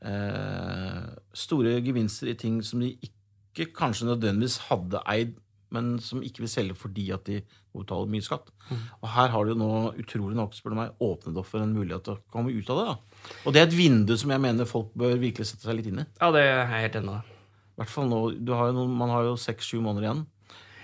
eh, 0.05 1.01
store 1.35 1.77
gevinster 1.83 2.31
i 2.31 2.37
ting 2.39 2.61
som 2.63 2.83
de 2.83 2.93
ikke 3.07 3.71
kanskje 3.75 4.09
nødvendigvis 4.11 4.61
hadde 4.69 5.03
eid 5.11 5.35
men 5.75 5.95
som 6.03 6.23
ikke 6.25 6.45
vil 6.45 6.51
selge 6.51 6.77
fordi 6.79 7.09
at 7.15 7.27
de 7.27 7.41
må 7.75 7.83
betale 7.83 8.11
mye 8.11 8.25
skatt. 8.25 8.49
Mm. 8.69 8.81
Og 9.01 9.07
her 9.15 9.31
har 9.33 9.45
du 9.45 9.53
jo 9.53 9.59
nå 9.59 9.69
utrolig 10.01 10.39
nok 10.39 10.55
spør 10.57 10.75
du 10.75 10.79
meg, 10.79 10.97
åpnet 11.03 11.39
opp 11.41 11.49
for 11.51 11.63
en 11.63 11.75
mulighet 11.75 12.07
til 12.07 12.15
å 12.15 12.21
komme 12.33 12.55
ut 12.55 12.71
av 12.73 12.81
det. 12.81 12.87
da. 12.89 13.31
Og 13.43 13.55
det 13.55 13.61
er 13.61 13.69
et 13.69 13.77
vindu 13.77 14.15
som 14.19 14.33
jeg 14.33 14.43
mener 14.43 14.69
folk 14.69 14.93
bør 14.97 15.17
virkelig 15.21 15.51
sette 15.51 15.67
seg 15.67 15.79
litt 15.79 15.89
inn 15.91 16.03
i. 16.05 16.09
Ja, 16.21 16.31
det 16.35 16.43
er 16.43 16.51
jeg 16.53 16.85
helt 16.87 16.99
enig 17.01 17.17
i. 17.19 17.39
Hvert 17.75 17.91
fall 17.91 18.07
nå, 18.07 18.21
har 18.55 18.71
noen, 18.75 18.93
Man 18.95 19.11
har 19.11 19.27
jo 19.27 19.35
seks-sju 19.39 19.81
måneder 19.83 20.07
igjen. 20.07 20.25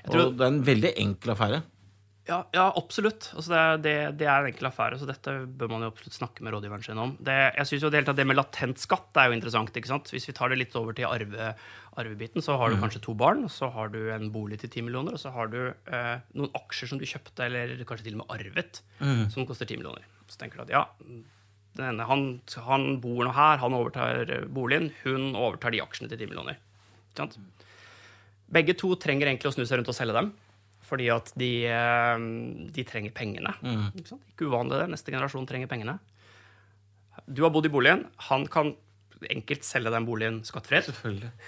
Tror... 0.10 0.26
Og 0.28 0.36
det 0.38 0.46
er 0.46 0.52
en 0.52 0.66
veldig 0.68 0.92
enkel 1.06 1.34
affære. 1.36 1.62
Ja, 2.30 2.44
ja 2.54 2.68
absolutt. 2.78 3.32
Altså 3.34 3.52
det, 3.52 3.62
det, 3.86 3.94
det, 4.20 4.28
er 4.30 4.44
en 4.44 4.50
enkel 4.52 4.68
affære, 4.70 5.00
så 5.02 5.08
dette 5.10 5.34
bør 5.58 5.72
man 5.74 5.86
jo 5.86 5.90
absolutt 5.90 6.18
snakke 6.18 6.46
med 6.46 6.54
rådgiveren 6.54 6.84
sin 6.86 7.02
om. 7.02 7.16
Det, 7.18 7.38
jeg 7.58 7.70
synes 7.70 7.86
jo 7.86 7.90
det, 7.90 8.02
hele 8.02 8.10
tatt 8.12 8.20
det 8.20 8.28
med 8.30 8.38
latent 8.38 8.82
skatt 8.82 9.18
er 9.18 9.30
jo 9.30 9.38
interessant. 9.38 9.78
ikke 9.78 9.90
sant? 9.90 10.12
Hvis 10.14 10.28
vi 10.30 10.36
tar 10.38 10.54
det 10.54 10.60
litt 10.62 10.78
over 10.78 10.96
til 10.98 11.10
arve, 11.10 11.52
arvebiten, 11.98 12.46
så 12.46 12.60
har 12.62 12.70
du 12.70 12.78
mm. 12.78 12.84
kanskje 12.86 13.04
to 13.08 13.16
barn, 13.18 13.48
så 13.52 13.72
har 13.74 13.90
du 13.94 14.00
en 14.14 14.30
bolig 14.34 14.62
til 14.62 14.70
10 14.70 14.88
millioner, 14.88 15.18
og 15.18 15.24
så 15.24 15.34
har 15.34 15.50
du 15.52 15.60
eh, 15.72 16.16
noen 16.38 16.54
aksjer 16.62 16.92
som 16.92 17.02
du 17.02 17.08
kjøpte, 17.10 17.48
eller 17.48 17.74
kanskje 17.90 18.10
til 18.10 18.20
og 18.20 18.24
med 18.24 18.36
arvet, 18.38 18.84
mm. 19.02 19.26
som 19.34 19.50
koster 19.50 19.70
10 19.70 19.82
millioner. 19.82 20.06
Så 20.30 20.38
tenker 20.42 20.62
du 20.62 20.68
at 20.68 20.76
ja, 20.76 20.86
ene, 21.82 22.06
han, 22.06 22.28
han, 22.68 22.88
bor 23.02 23.26
nå 23.26 23.34
her, 23.34 23.58
han 23.64 23.80
overtar 23.80 24.46
boligen, 24.54 24.92
hun 25.02 25.34
overtar 25.34 25.74
de 25.74 25.82
aksjene 25.82 26.14
til 26.14 26.22
10 26.22 26.32
millioner. 26.36 26.62
Ikke 27.10 27.26
sant? 27.26 27.68
Begge 28.52 28.78
to 28.78 28.94
trenger 29.00 29.32
egentlig 29.32 29.50
å 29.50 29.56
snu 29.56 29.66
seg 29.66 29.80
rundt 29.80 29.90
og 29.90 29.98
selge 29.98 30.16
dem 30.20 30.34
fordi 30.92 31.08
at 31.14 31.32
de, 31.40 31.52
eh, 31.72 32.24
de 32.76 32.88
trenger 32.88 33.16
pengene. 33.16 33.56
Mm. 33.64 33.90
Ikke, 33.96 34.20
ikke, 34.34 34.48
uvanlig 34.52 34.82
det. 34.82 34.90
Neste 34.92 35.14
generasjon 35.14 35.48
trenger 35.48 35.72
pengene. 35.72 35.98
Du 37.32 37.46
har 37.46 37.54
bodd 37.54 37.70
i 37.70 37.72
boligen. 37.72 38.06
Han 38.28 38.44
kan 38.52 38.74
enkelt 39.30 39.64
selge 39.64 39.92
den 39.94 40.08
boligen 40.08 40.42
skattfritt. 40.48 40.90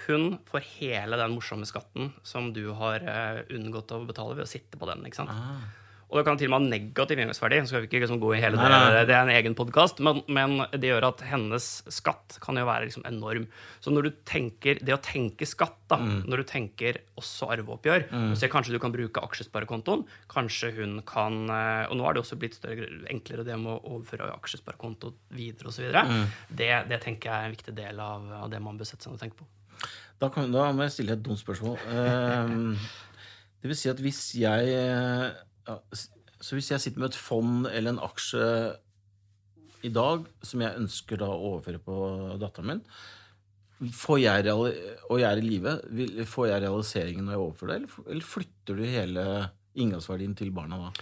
Hun 0.06 0.38
får 0.48 0.66
hele 0.78 1.18
den 1.20 1.34
morsomme 1.34 1.66
skatten 1.68 2.12
som 2.26 2.52
du 2.54 2.68
har 2.78 3.02
uh, 3.02 3.40
unngått 3.52 3.92
å 3.92 4.04
betale 4.06 4.36
ved 4.38 4.46
å 4.46 4.50
sitte 4.50 4.78
på 4.78 4.88
den. 4.88 5.02
ikke 5.08 5.24
sant? 5.24 5.34
Ah. 5.34 5.83
Og 6.10 6.18
det 6.20 6.24
kan 6.28 6.38
til 6.38 6.50
og 6.50 6.54
med 6.54 6.68
ha 6.68 6.78
negativ 6.78 7.18
inngangsverdi. 7.18 7.60
Skal 7.66 7.82
vi 7.82 7.88
ikke 7.88 8.02
liksom 8.04 8.20
gå 8.22 8.34
i 8.36 8.40
hele 8.42 8.58
det, 8.60 9.04
det 9.08 9.14
er 9.16 9.24
en 9.24 9.32
egen 9.34 9.56
podkast, 9.58 9.98
men, 10.04 10.20
men, 10.30 10.60
det 10.70 10.90
gjør 10.90 11.08
at 11.08 11.24
hennes 11.26 11.66
skatt 11.92 12.36
kan 12.44 12.58
jo 12.60 12.66
være 12.68 12.88
liksom 12.88 13.06
enorm. 13.08 13.48
Så 13.82 13.90
når 13.90 14.08
du 14.08 14.10
tenker, 14.28 14.78
det 14.84 14.94
å 14.94 15.00
tenke 15.02 15.48
skatt, 15.48 15.80
da, 15.90 15.98
mm. 16.00 16.20
når 16.30 16.42
du 16.42 16.46
tenker 16.48 17.00
også 17.20 17.50
arveoppgjør 17.54 18.06
mm. 18.10 18.30
så 18.38 18.50
Kanskje 18.54 18.76
du 18.76 18.78
kan 18.82 18.92
bruke 18.94 19.22
aksjesparekontoen. 19.26 20.04
Kanskje 20.30 20.70
hun 20.76 21.00
kan 21.08 21.48
eh, 21.50 21.88
Og 21.90 21.98
nå 21.98 22.06
er 22.06 22.14
det 22.14 22.22
også 22.22 22.38
blitt 22.38 22.54
større, 22.54 22.86
enklere 23.10 23.42
det 23.46 23.56
med 23.58 23.72
å 23.72 23.96
overføre 23.96 24.30
aksjesparekonto 24.36 25.10
videre 25.34 25.72
osv. 25.72 25.88
Mm. 25.90 26.28
Det, 26.48 26.70
det 26.92 27.00
tenker 27.02 27.30
jeg 27.30 27.34
er 27.34 27.48
en 27.48 27.56
viktig 27.56 27.74
del 27.74 28.04
av, 28.04 28.28
av 28.44 28.52
det 28.52 28.62
man 28.62 28.78
bør 28.78 28.88
sette 28.88 29.02
seg 29.02 29.14
ned 29.14 29.18
og 29.18 29.24
tenke 29.24 29.40
på. 29.42 29.48
Da, 30.22 30.30
kan, 30.30 30.52
da, 30.54 30.68
må 30.70 30.86
jeg 30.86 30.94
stille 30.94 31.16
et 31.16 31.24
dumt 31.24 31.40
spørsmål. 31.40 31.74
Uh, 31.90 32.78
det 33.60 33.72
vil 33.72 33.80
si 33.80 33.90
at 33.90 34.00
hvis 34.04 34.22
jeg 34.38 34.78
ja, 35.68 35.78
så 36.44 36.56
hvis 36.56 36.70
jeg 36.72 36.82
sitter 36.82 37.02
med 37.02 37.12
et 37.12 37.18
fond 37.18 37.68
eller 37.70 37.94
en 37.94 38.02
aksje 38.04 38.46
i 39.84 39.90
dag 39.92 40.24
som 40.44 40.62
jeg 40.64 40.80
ønsker 40.80 41.20
da 41.20 41.28
å 41.30 41.50
overføre 41.54 41.80
på 41.84 41.98
datteren 42.40 42.70
min, 42.70 42.86
får 43.92 44.20
jeg, 44.22 44.54
og 44.54 45.18
jeg 45.20 45.28
er 45.28 45.40
i 45.40 45.44
live, 45.44 45.74
får 46.30 46.48
jeg 46.50 46.64
realiseringen 46.64 47.26
når 47.26 47.36
jeg 47.36 47.42
overfører 47.42 47.74
det, 47.74 47.90
eller 48.06 48.28
flytter 48.28 48.80
du 48.80 48.84
hele 48.86 49.26
inngangsverdien 49.74 50.36
til 50.38 50.54
barna 50.54 50.86
da? 50.86 50.94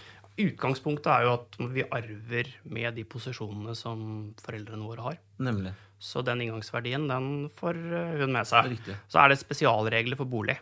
Utgangspunktet 0.43 1.11
er 1.13 1.27
jo 1.27 1.33
at 1.35 1.57
vi 1.75 1.83
arver 1.93 2.47
med 2.65 2.95
de 2.97 3.03
posisjonene 3.05 3.75
som 3.77 3.99
foreldrene 4.41 4.87
våre 4.87 5.05
har. 5.05 5.19
Nemlig. 5.45 5.75
Så 6.01 6.23
den 6.25 6.41
inngangsverdien 6.41 7.05
den 7.07 7.27
får 7.53 7.77
hun 8.23 8.33
med 8.33 8.49
seg. 8.49 8.71
Riktig. 8.73 8.95
Så 9.13 9.21
er 9.21 9.29
det 9.29 9.37
spesialregler 9.43 10.17
for 10.19 10.27
bolig. 10.27 10.57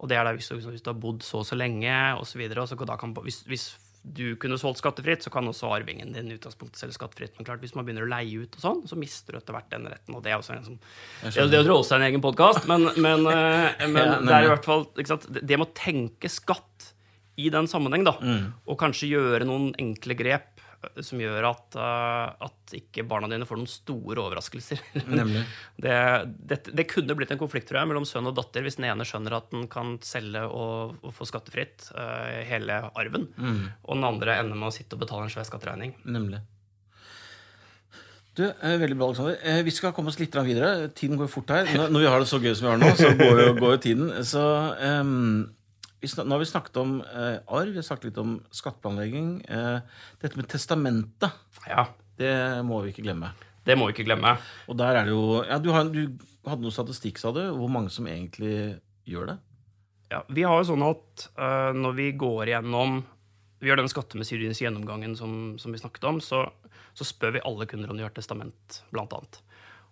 Og 0.00 0.08
det 0.08 0.16
er 0.16 0.26
da 0.26 0.32
hvis 0.36 0.48
du, 0.48 0.56
hvis 0.64 0.82
du 0.84 0.90
har 0.92 0.98
bodd 1.00 1.22
så 1.24 1.42
og 1.42 1.46
så 1.48 1.58
lenge 1.58 1.92
osv. 2.20 2.42
Hvis, 3.20 3.42
hvis 3.50 3.66
du 4.00 4.32
kunne 4.40 4.56
solgt 4.60 4.80
skattefritt, 4.80 5.24
så 5.24 5.32
kan 5.32 5.48
også 5.48 5.68
arvingen 5.76 6.14
din 6.14 6.32
utgangspunktet 6.32 6.80
selge 6.80 6.96
skattefritt. 6.96 7.34
Men 7.36 7.48
klart, 7.48 7.60
hvis 7.60 7.74
man 7.76 7.84
begynner 7.84 8.06
å 8.06 8.10
leie 8.10 8.46
ut, 8.46 8.56
og 8.56 8.64
sånn, 8.64 8.80
så 8.88 8.96
mister 8.96 9.36
du 9.36 9.40
etter 9.40 9.56
hvert 9.56 9.68
den 9.72 9.90
retten. 9.92 10.16
Og 10.16 10.24
det 10.24 10.32
er 10.32 10.40
også 10.40 10.56
en 10.56 10.64
som, 10.70 10.78
det, 11.26 11.44
det 11.52 11.60
er 11.60 11.72
også 11.74 11.98
en 11.98 12.06
egen 12.08 12.24
podkast, 12.24 12.64
men, 12.70 12.88
men, 12.96 13.28
eh, 13.34 13.84
men 13.92 14.24
det 14.24 14.38
er 14.38 14.48
i 14.48 14.52
hvert 14.54 14.68
fall 14.68 14.86
Det 14.96 15.60
med 15.60 15.68
å 15.68 15.74
tenke 15.76 16.32
skatt 16.32 16.94
i 17.40 17.52
den 17.52 17.68
sammenheng, 17.70 18.04
da, 18.08 18.16
mm. 18.20 18.48
og 18.68 18.80
kanskje 18.80 19.12
gjøre 19.14 19.46
noen 19.48 19.70
enkle 19.80 20.16
grep 20.16 20.59
som 21.04 21.20
gjør 21.20 21.46
at, 21.50 21.76
uh, 21.76 22.46
at, 22.46 22.74
ikke 22.76 23.04
barna 23.08 23.28
dine 23.30 23.46
får 23.48 23.58
noen 23.60 23.70
store 23.70 24.22
overraskelser. 24.22 24.80
Nemlig. 25.18 25.42
Det, 25.76 25.96
det, 26.38 26.60
det, 26.70 26.86
kunne 26.90 27.16
blitt 27.18 27.34
en 27.34 27.40
konflikt 27.40 27.68
tror 27.70 27.82
jeg, 27.82 27.90
mellom 27.90 28.06
sønn 28.08 28.30
og 28.30 28.36
datter 28.38 28.64
hvis 28.64 28.78
den 28.80 28.88
ene 28.88 29.06
skjønner 29.08 29.36
at 29.40 29.50
den 29.52 29.66
kan 29.72 29.98
selge 30.06 30.46
og, 30.46 30.96
og 31.04 31.16
få 31.16 31.28
skattefritt 31.28 31.90
uh, 31.92 32.40
hele 32.48 32.80
arven, 32.94 33.28
mm. 33.36 33.60
og 33.84 33.98
den 33.98 34.08
andre 34.08 34.40
ender 34.40 34.56
med 34.56 34.70
å 34.70 34.74
sitte 34.74 34.96
og 34.96 35.04
betale 35.04 35.28
en 35.28 35.34
svær 35.34 35.48
skatteregning. 35.48 35.96
Nemlig. 36.08 36.40
Du, 38.38 38.46
eh, 38.46 38.76
Veldig 38.78 38.96
bra, 38.96 39.10
Alexander. 39.10 39.38
Eh, 39.42 39.62
vi 39.66 39.72
skal 39.74 39.92
komme 39.92 40.08
oss 40.08 40.20
litt 40.20 40.34
videre. 40.46 40.88
Tiden 40.96 41.18
går 41.18 41.28
fort 41.28 41.50
her. 41.50 41.66
Når, 41.76 41.98
vi 41.98 42.06
har 42.06 42.22
det 42.22 42.28
så 42.30 42.38
gøy 42.40 42.54
som 42.54 42.68
vi 42.68 42.70
har 42.70 42.78
nå, 42.80 42.92
så 42.96 43.10
går 43.18 43.40
jo, 43.42 43.48
går 43.58 43.74
jo 43.74 43.80
tiden. 43.84 44.12
Så 44.24 44.44
snak, 44.78 45.48
Nå 46.00 46.32
har 46.32 46.40
vi 46.40 46.48
snakket 46.48 46.78
om 46.80 46.94
eh, 47.04 47.42
arv, 47.44 47.74
vi 47.74 47.76
har 47.76 47.84
snakket 47.84 48.08
litt 48.08 48.20
om 48.22 48.38
skatteplanlegging. 48.56 49.28
Eh, 49.44 50.00
dette 50.22 50.38
med 50.38 50.48
testamentet, 50.48 51.36
Ja, 51.68 51.90
det 52.16 52.32
må 52.64 52.80
vi 52.84 52.94
ikke 52.94 53.04
glemme. 53.04 53.34
det 53.68 53.76
må 53.76 53.88
vi 53.88 53.92
ikke 53.94 54.08
glemme. 54.08 54.38
Og 54.68 54.78
der 54.80 54.96
er 54.96 55.04
det 55.04 55.12
jo 55.12 55.42
ja, 55.44 55.58
du, 55.60 55.70
har, 55.76 55.84
du 55.92 56.08
hadde 56.48 56.64
noe 56.64 56.72
statistikk, 56.72 57.20
sa 57.20 57.34
du. 57.36 57.42
Hvor 57.52 57.68
mange 57.68 57.92
som 57.92 58.08
egentlig 58.08 58.80
gjør 59.04 59.34
det? 59.34 59.36
Ja, 60.10 60.24
vi 60.32 60.42
har 60.42 60.56
jo 60.58 60.70
sånn 60.72 60.82
at 60.88 61.28
uh, 61.38 61.70
når 61.76 61.92
vi 61.94 62.08
går 62.18 62.50
igjennom 62.50 63.04
Vi 63.60 63.68
gjør 63.68 63.78
den 63.78 63.92
skattemessige 63.92 64.50
gjennomgangen 64.56 65.12
som, 65.14 65.54
som 65.60 65.70
vi 65.70 65.78
snakket 65.78 66.06
om, 66.08 66.18
så, 66.24 66.46
så 66.96 67.04
spør 67.04 67.36
vi 67.36 67.42
alle 67.44 67.68
kunder 67.68 67.92
om 67.92 67.98
de 67.98 68.06
har 68.06 68.14
testament, 68.16 68.80
blant 68.90 69.12
annet. 69.12 69.42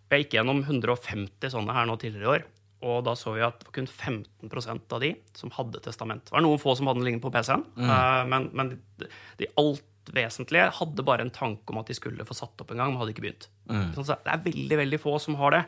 Og 0.08 0.16
jeg 0.16 0.24
gikk 0.24 0.38
gjennom 0.38 0.62
150 0.64 1.52
sånne 1.52 1.76
her 1.76 1.84
nå 1.84 1.98
tidligere 2.00 2.24
i 2.24 2.32
år, 2.38 2.46
og 2.84 3.04
da 3.08 3.14
så 3.18 3.34
vi 3.34 3.42
at 3.42 3.58
det 3.58 3.68
var 3.68 3.74
kun 3.74 3.88
15% 3.90 4.94
av 4.94 5.02
de 5.02 5.12
som 5.36 5.52
hadde 5.56 5.82
testament. 5.82 6.26
Det 6.28 6.34
var 6.36 6.44
noen 6.44 6.60
få 6.62 6.76
som 6.78 6.90
hadde 6.90 7.00
den 7.00 7.08
liggende 7.08 7.24
på 7.24 7.32
PC-en, 7.34 7.64
øh, 7.82 8.24
men, 8.30 8.50
men 8.54 8.74
de, 8.74 9.08
de 9.40 9.50
alt 9.58 10.12
vesentlige 10.14 10.70
hadde 10.78 11.04
bare 11.04 11.26
en 11.26 11.34
tanke 11.34 11.72
om 11.72 11.80
at 11.82 11.90
de 11.90 11.96
skulle 11.98 12.24
få 12.24 12.36
satt 12.36 12.62
opp 12.62 12.70
en 12.72 12.80
gang, 12.80 12.92
men 12.92 13.00
hadde 13.02 13.12
ikke 13.12 13.26
begynt. 13.26 13.48
Så 13.96 14.06
det 14.08 14.32
er 14.32 14.44
veldig, 14.46 14.78
veldig 14.84 15.00
få 15.02 15.18
som 15.20 15.36
har 15.40 15.56
det. 15.56 15.64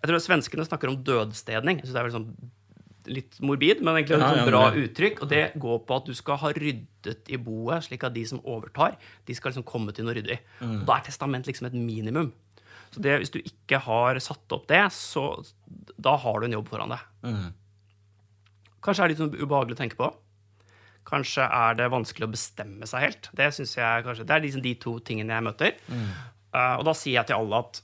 Jeg 0.00 0.10
tror 0.10 0.22
Svenskene 0.24 0.66
snakker 0.66 0.90
om 0.90 0.96
dødstedning. 1.06 1.78
Jeg 1.80 1.86
synes 1.86 1.94
det 1.94 2.00
er 2.00 2.08
vel 2.08 2.16
sånn 2.16 2.30
litt 3.06 3.38
morbid, 3.44 3.82
men 3.86 4.00
egentlig 4.00 4.16
et 4.18 4.40
ja, 4.40 4.46
bra 4.48 4.62
uttrykk. 4.74 5.22
Og 5.22 5.30
det 5.30 5.44
går 5.62 5.78
på 5.86 5.98
at 6.00 6.08
du 6.08 6.16
skal 6.18 6.40
ha 6.42 6.50
ryddet 6.56 7.30
i 7.30 7.38
boet, 7.38 7.86
slik 7.86 8.06
at 8.06 8.16
de 8.16 8.24
som 8.28 8.42
overtar, 8.42 8.96
de 9.28 9.36
skal 9.36 9.52
liksom 9.52 9.66
komme 9.68 9.94
til 9.94 10.08
noe 10.08 10.16
ryddig. 10.18 10.40
Og 10.80 10.84
da 10.88 10.98
er 10.98 11.06
testament 11.06 11.46
liksom 11.48 11.70
et 11.70 11.78
minimum. 11.78 12.32
Så 12.94 13.02
det, 13.04 13.16
hvis 13.22 13.32
du 13.34 13.40
ikke 13.42 13.80
har 13.84 14.20
satt 14.22 14.52
opp 14.56 14.68
det, 14.70 14.84
så 14.94 15.28
da 15.96 16.16
har 16.22 16.40
du 16.40 16.48
en 16.48 16.58
jobb 16.58 16.70
foran 16.70 16.94
deg. 16.94 17.08
Kanskje 18.84 19.02
er 19.02 19.08
det 19.08 19.16
litt 19.16 19.24
sånn 19.24 19.34
ubehagelig 19.36 19.76
å 19.76 19.80
tenke 19.80 19.98
på. 19.98 20.12
Kanskje 21.06 21.46
er 21.46 21.76
det 21.78 21.90
vanskelig 21.92 22.26
å 22.26 22.32
bestemme 22.32 22.86
seg 22.90 23.04
helt. 23.04 23.28
Det 23.36 23.50
jeg 23.50 24.06
kanskje, 24.06 24.26
det 24.26 24.34
er 24.36 24.44
liksom 24.44 24.64
de 24.64 24.74
to 24.82 24.96
tingene 25.06 25.36
jeg 25.36 25.46
møter. 25.46 25.76
Eh, 26.56 26.74
og 26.78 26.86
da 26.88 26.94
sier 26.96 27.20
jeg 27.20 27.30
til 27.30 27.38
alle 27.38 27.62
at 27.62 27.82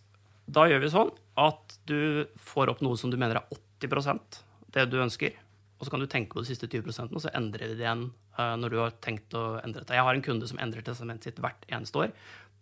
da 0.53 0.67
gjør 0.69 0.83
vi 0.83 0.91
sånn 0.93 1.13
at 1.43 1.77
du 1.89 2.27
får 2.41 2.73
opp 2.73 2.83
noe 2.85 2.99
som 2.99 3.13
du 3.13 3.19
mener 3.21 3.39
er 3.39 3.61
80% 3.85 4.41
det 4.75 4.89
du 4.91 4.99
ønsker. 5.03 5.37
Og 5.79 5.87
så 5.87 5.95
kan 5.95 6.03
du 6.03 6.09
tenke 6.11 6.37
på 6.37 6.43
de 6.43 6.51
siste 6.51 6.69
20% 6.71 7.15
og 7.15 7.23
så 7.25 7.31
endrer 7.35 7.73
vi 7.73 7.79
det 7.79 7.87
igjen 7.87 8.05
uh, 8.39 8.55
når 8.59 8.75
du 8.75 8.79
har 8.79 8.97
tenkt 9.03 9.35
å 9.39 9.59
endre 9.63 9.83
det. 9.83 9.97
Jeg 9.97 10.07
har 10.07 10.19
en 10.19 10.25
kunde 10.25 10.49
som 10.51 10.61
endrer 10.63 10.85
testamentet 10.87 11.31
sitt 11.31 11.41
hvert 11.43 11.67
eneste 11.71 12.05
år. 12.05 12.13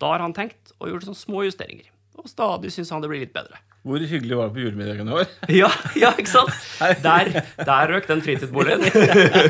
Da 0.01 0.15
har 0.15 0.25
han 0.25 0.37
tenkt 0.37 0.73
og 0.79 0.89
gjort 0.89 1.09
sånne 1.09 1.21
små 1.21 1.45
justeringer. 1.45 1.91
Og 2.19 2.29
stadig 2.29 2.73
syns 2.75 2.91
han 2.93 3.03
det 3.03 3.11
blir 3.13 3.23
litt 3.23 3.35
bedre. 3.35 3.61
Hvor 3.87 4.03
hyggelig 4.05 4.37
var 4.37 4.51
det 4.51 4.57
på 4.57 4.65
julemiddagen 4.65 5.09
i 5.09 5.15
år? 5.17 5.31
Ja, 5.61 5.71
ja 5.97 6.11
ikke 6.19 6.33
sant? 6.33 6.67
Der, 7.05 7.31
der 7.65 7.93
røk 7.95 8.09
den 8.11 8.25
fritidsboligen. 8.25 8.85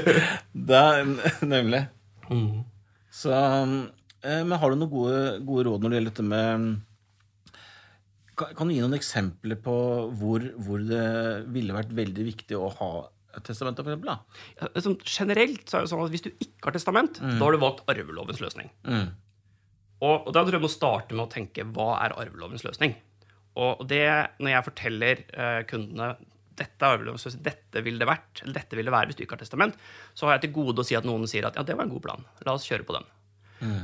der, 0.70 1.00
er 1.00 1.46
nemlig. 1.46 1.82
Så, 3.10 3.32
eh, 3.34 4.44
men 4.44 4.54
har 4.60 4.70
du 4.70 4.78
noen 4.78 4.92
gode, 4.92 5.24
gode 5.48 5.66
råd 5.66 5.82
når 5.82 5.90
det 5.90 5.98
gjelder 5.98 6.14
dette 6.14 6.28
med 6.30 6.68
kan, 8.40 8.52
kan 8.56 8.70
du 8.70 8.74
gi 8.74 8.82
noen 8.82 8.96
eksempler 8.96 9.58
på 9.60 9.74
hvor, 10.20 10.44
hvor 10.64 10.84
det 10.86 11.06
ville 11.52 11.74
vært 11.76 11.90
veldig 11.96 12.28
viktig 12.30 12.56
å 12.56 12.70
ha 12.78 12.90
testamentet? 13.44 13.84
For 13.84 13.92
eksempel, 13.92 14.14
da? 14.14 14.44
Ja, 14.60 14.70
Sånn, 14.86 14.96
generelt 15.04 15.66
så 15.68 15.80
er 15.80 15.84
det 15.84 15.92
sånn 15.92 16.04
at 16.06 16.14
hvis 16.14 16.24
du 16.24 16.30
ikke 16.32 16.70
har 16.70 16.76
testament, 16.78 17.20
da 17.20 17.42
har 17.42 17.56
du 17.56 17.60
valgt 17.62 17.82
arvelovens 17.90 18.40
løsning. 18.42 18.70
Og, 20.00 20.26
og 20.26 20.32
da 20.32 20.42
tror 20.42 20.56
jeg 20.56 20.64
må 20.64 20.72
starte 20.72 21.16
med 21.16 21.26
å 21.26 21.32
tenke 21.32 21.66
hva 21.76 21.92
er 22.00 22.16
arvelovens 22.16 22.64
løsning? 22.64 22.96
Og 23.60 23.82
det, 23.90 24.06
når 24.40 24.54
jeg 24.54 24.66
forteller 24.68 25.24
uh, 25.34 25.62
kundene 25.68 26.14
dette 26.60 26.84
er 26.84 26.96
arvelovens 26.96 27.24
løsning, 27.26 27.44
dette 27.46 27.82
ville 27.84 28.00
det 28.00 28.08
vært, 28.08 28.42
eller 28.42 28.56
dette 28.58 28.76
ville 28.76 28.90
det 28.90 28.96
være 28.96 29.10
hvis 29.10 29.18
du 29.18 29.24
ikke 29.24 29.36
har 29.38 29.44
testament, 29.44 29.80
så 30.16 30.28
har 30.28 30.36
jeg 30.36 30.46
til 30.46 30.54
gode 30.60 30.82
å 30.82 30.86
si 30.86 30.96
at 30.98 31.08
noen 31.08 31.28
sier 31.30 31.48
at 31.48 31.56
ja, 31.56 31.64
det 31.66 31.76
var 31.76 31.88
en 31.88 31.92
god 31.92 32.04
plan, 32.04 32.28
la 32.46 32.56
oss 32.56 32.68
kjøre 32.68 32.86
på 32.88 32.96
den. 32.96 33.08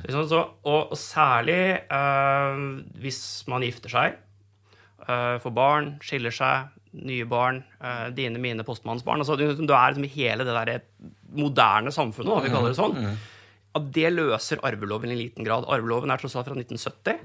Så, 0.09 0.25
så, 0.31 0.41
og, 0.65 0.93
og 0.95 0.97
særlig 1.01 1.61
uh, 1.93 2.57
hvis 3.03 3.21
man 3.51 3.65
gifter 3.67 3.93
seg, 3.93 4.19
uh, 5.05 5.37
får 5.43 5.55
barn, 5.57 5.95
skiller 6.05 6.33
seg, 6.35 6.73
nye 6.97 7.27
barn, 7.29 7.61
uh, 7.83 8.09
dine, 8.17 8.41
mine, 8.41 8.65
postmannens 8.65 9.05
barn. 9.05 9.21
Altså, 9.21 9.37
du, 9.37 9.51
du 9.53 9.73
er 9.77 9.93
liksom 9.93 10.07
i 10.09 10.15
hele 10.17 10.47
det 10.49 10.57
der 10.57 10.87
moderne 11.37 11.93
samfunnet, 11.93 12.33
da, 12.33 12.45
vi 12.45 12.53
kaller 12.55 12.73
det 12.73 12.81
sånn. 12.81 12.97
At 13.77 13.91
det 13.93 14.11
løser 14.15 14.63
arveloven 14.65 15.13
i 15.13 15.19
liten 15.19 15.45
grad. 15.47 15.67
Arveloven 15.69 16.11
er 16.15 16.23
tross 16.23 16.37
alt 16.39 16.49
fra 16.49 16.57
1970. 16.57 17.19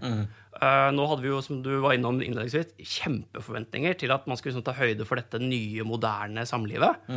Eh, 0.61 0.89
nå 0.97 1.05
hadde 1.07 1.23
vi 1.23 1.31
jo, 1.31 1.39
som 1.45 1.61
du 1.63 1.71
var 1.83 1.95
innom 1.95 2.19
innledningsvis, 2.21 2.73
kjempeforventninger 2.97 3.95
til 4.01 4.11
at 4.13 4.27
man 4.27 4.37
skulle 4.39 4.55
liksom, 4.57 4.65
ta 4.67 4.75
høyde 4.77 5.07
for 5.07 5.21
dette 5.21 5.39
nye, 5.41 5.85
moderne 5.87 6.43
samlivet. 6.49 7.07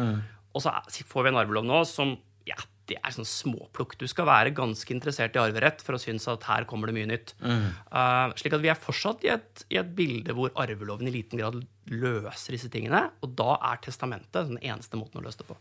Og 0.55 0.63
så 0.63 0.71
får 1.11 1.27
vi 1.27 1.35
en 1.35 1.41
arvelov 1.43 1.67
nå 1.67 1.83
som 1.91 2.15
ja, 2.47 2.59
det 2.87 2.99
er 3.01 3.15
sånn 3.15 3.25
småplukk. 3.25 3.95
Du 3.97 4.05
skal 4.11 4.27
være 4.29 4.51
ganske 4.55 4.93
interessert 4.93 5.35
i 5.35 5.41
arverett 5.41 5.81
for 5.83 5.97
å 5.97 6.01
synes 6.03 6.27
at 6.29 6.45
her 6.45 6.67
kommer 6.69 6.91
det 6.91 6.95
mye 6.99 7.09
nytt. 7.09 7.33
Eh, 7.41 8.35
slik 8.37 8.53
at 8.59 8.61
vi 8.63 8.69
er 8.69 8.77
fortsatt 8.77 9.25
i 9.25 9.31
et, 9.33 9.65
i 9.73 9.79
et 9.81 9.95
bilde 9.97 10.37
hvor 10.37 10.53
arveloven 10.61 11.09
i 11.09 11.15
liten 11.15 11.41
grad 11.41 11.57
løser 11.89 12.53
disse 12.55 12.69
tingene. 12.73 13.07
Og 13.25 13.33
da 13.41 13.57
er 13.73 13.81
testamentet 13.89 14.53
den 14.53 14.61
eneste 14.61 15.01
måten 15.01 15.23
å 15.23 15.25
løse 15.25 15.41
det 15.41 15.49
på. 15.49 15.57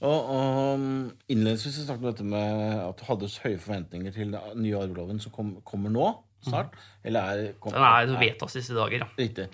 Og, 0.00 0.30
og 0.32 0.84
Innledningsvis 1.28 1.76
jeg 1.76 1.86
snakket 1.86 2.02
du 2.02 2.08
dette 2.08 2.26
med 2.28 2.80
at 2.80 3.00
du 3.00 3.04
hadde 3.04 3.28
høye 3.44 3.60
forventninger 3.60 4.14
til 4.16 4.32
den 4.32 4.62
nye 4.64 4.78
arveloven 4.80 5.20
som 5.20 5.32
kom, 5.34 5.54
kommer 5.66 5.92
nå 5.92 6.06
snart. 6.46 6.76
Eller 7.04 7.20
er, 7.20 7.54
kom, 7.60 7.74
Den 7.74 7.84
er 7.84 8.20
vedtas 8.20 8.56
disse 8.56 8.76
dager, 8.76 9.02
ja. 9.04 9.08
Riktig. 9.18 9.50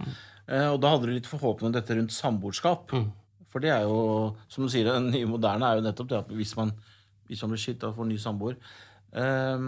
Eh, 0.47 0.69
og 0.71 0.79
da 0.83 0.93
hadde 0.93 1.09
du 1.09 1.17
litt 1.17 1.27
forhåpning 1.27 1.73
om 1.73 1.75
dette 1.75 1.97
rundt 1.99 2.15
samboerskap. 2.15 2.95
For 3.51 3.65
det 3.65 3.73
er 3.75 3.87
jo, 3.89 4.37
som 4.53 4.67
du 4.67 4.71
sier, 4.71 4.87
den 4.87 5.11
nye 5.11 5.27
moderne 5.31 5.67
er 5.67 5.81
jo 5.81 5.87
nettopp 5.87 6.13
det 6.13 6.21
at 6.21 6.31
hvis 6.39 6.55
man, 6.59 6.71
hvis 7.27 7.43
man 7.43 7.55
blir 7.55 7.63
skitt 7.63 7.83
og 7.89 7.97
får 7.97 8.09
ny 8.11 8.19
samboer 8.21 8.55
eh, 9.17 9.67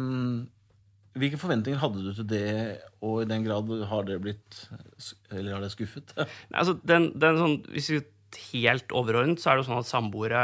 Hvilke 1.19 1.41
forventninger 1.41 1.81
hadde 1.83 2.05
du 2.05 2.13
til 2.15 2.29
det, 2.31 2.45
og 3.03 3.25
i 3.25 3.29
den 3.31 3.43
grad 3.47 3.71
har 3.91 4.05
det 4.07 4.21
blitt 4.23 4.61
Eller 5.33 5.57
har 5.57 5.65
det 5.65 5.73
skuffet? 5.75 6.13
Nei, 6.21 6.29
Altså, 6.61 6.77
den, 6.87 7.11
den 7.19 7.41
sånn, 7.41 7.57
hvis 7.75 7.91
vi 7.95 8.03
helt 8.53 8.93
overordnet, 8.95 9.41
så 9.41 9.51
er 9.51 9.57
det 9.59 9.65
jo 9.65 9.71
sånn 9.71 9.81
at 9.83 9.89
samboere 9.89 10.43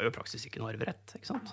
har 0.00 0.08
jo 0.08 0.12
i 0.12 0.18
praksis 0.18 0.44
ikke 0.48 0.62
noe 0.62 0.72
arverett. 0.72 1.16
ikke 1.16 1.28
sant? 1.28 1.52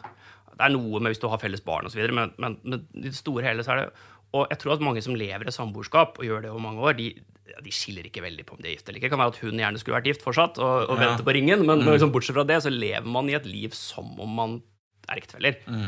Det 0.57 0.65
er 0.65 0.73
noe 0.73 1.01
med 1.01 1.13
hvis 1.13 1.21
du 1.21 1.27
har 1.29 1.41
felles 1.41 1.63
barn 1.65 1.87
osv., 1.89 2.01
men, 2.15 2.31
men, 2.41 2.59
men 2.63 2.85
i 2.97 3.09
det 3.09 3.17
store 3.17 3.45
hele 3.45 3.65
så 3.65 3.75
er 3.75 3.83
det 3.83 3.89
Og 4.35 4.47
jeg 4.51 4.59
tror 4.61 4.75
at 4.75 4.83
mange 4.83 5.03
som 5.05 5.15
lever 5.15 5.47
i 5.47 5.53
samboerskap, 5.53 6.17
og 6.19 6.25
gjør 6.25 6.41
det 6.43 6.49
over 6.51 6.63
mange 6.63 6.81
år, 6.83 6.97
de, 6.97 7.11
de 7.63 7.73
skiller 7.73 8.07
ikke 8.09 8.23
veldig 8.25 8.47
på 8.47 8.57
om 8.57 8.63
de 8.63 8.71
er 8.71 8.75
gift 8.75 8.89
eller 8.89 8.99
ikke. 8.99 9.07
Det 9.07 9.13
kan 9.13 9.21
være 9.21 9.35
at 9.35 9.43
hun 9.43 9.61
gjerne 9.61 9.79
skulle 9.81 9.99
vært 9.99 10.09
gift 10.09 10.25
fortsatt 10.25 10.59
og, 10.59 10.89
og 10.91 10.99
vente 10.99 11.23
på 11.27 11.35
ringen, 11.37 11.63
men, 11.63 11.83
men 11.83 11.95
liksom, 11.95 12.11
bortsett 12.15 12.35
fra 12.35 12.47
det 12.47 12.59
så 12.65 12.73
lever 12.73 13.07
man 13.07 13.29
i 13.31 13.37
et 13.37 13.47
liv 13.47 13.75
som 13.77 14.09
om 14.23 14.35
man 14.41 14.57
er 15.07 15.21
ektefeller. 15.21 15.61
Uh, 15.69 15.87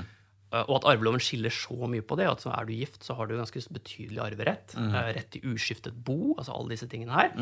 Og 0.49 0.71
at 0.79 0.87
arveloven 0.89 1.21
skiller 1.21 1.53
så 1.53 1.87
mye 1.91 2.01
på 2.01 2.17
det. 2.17 2.25
at 2.25 2.41
så 2.41 2.49
Er 2.55 2.65
du 2.65 2.73
gift, 2.73 3.03
så 3.05 3.13
har 3.13 3.27
du 3.29 3.35
ganske 3.37 3.61
betydelig 3.69 4.21
arverett. 4.23 4.73
Mm. 4.73 4.93
Rett 5.13 5.29
til 5.35 5.45
uskiftet 5.53 5.93
bo, 5.93 6.33
altså 6.37 6.55
alle 6.55 6.73
disse 6.73 6.87
tingene 6.89 7.13
her. 7.13 7.33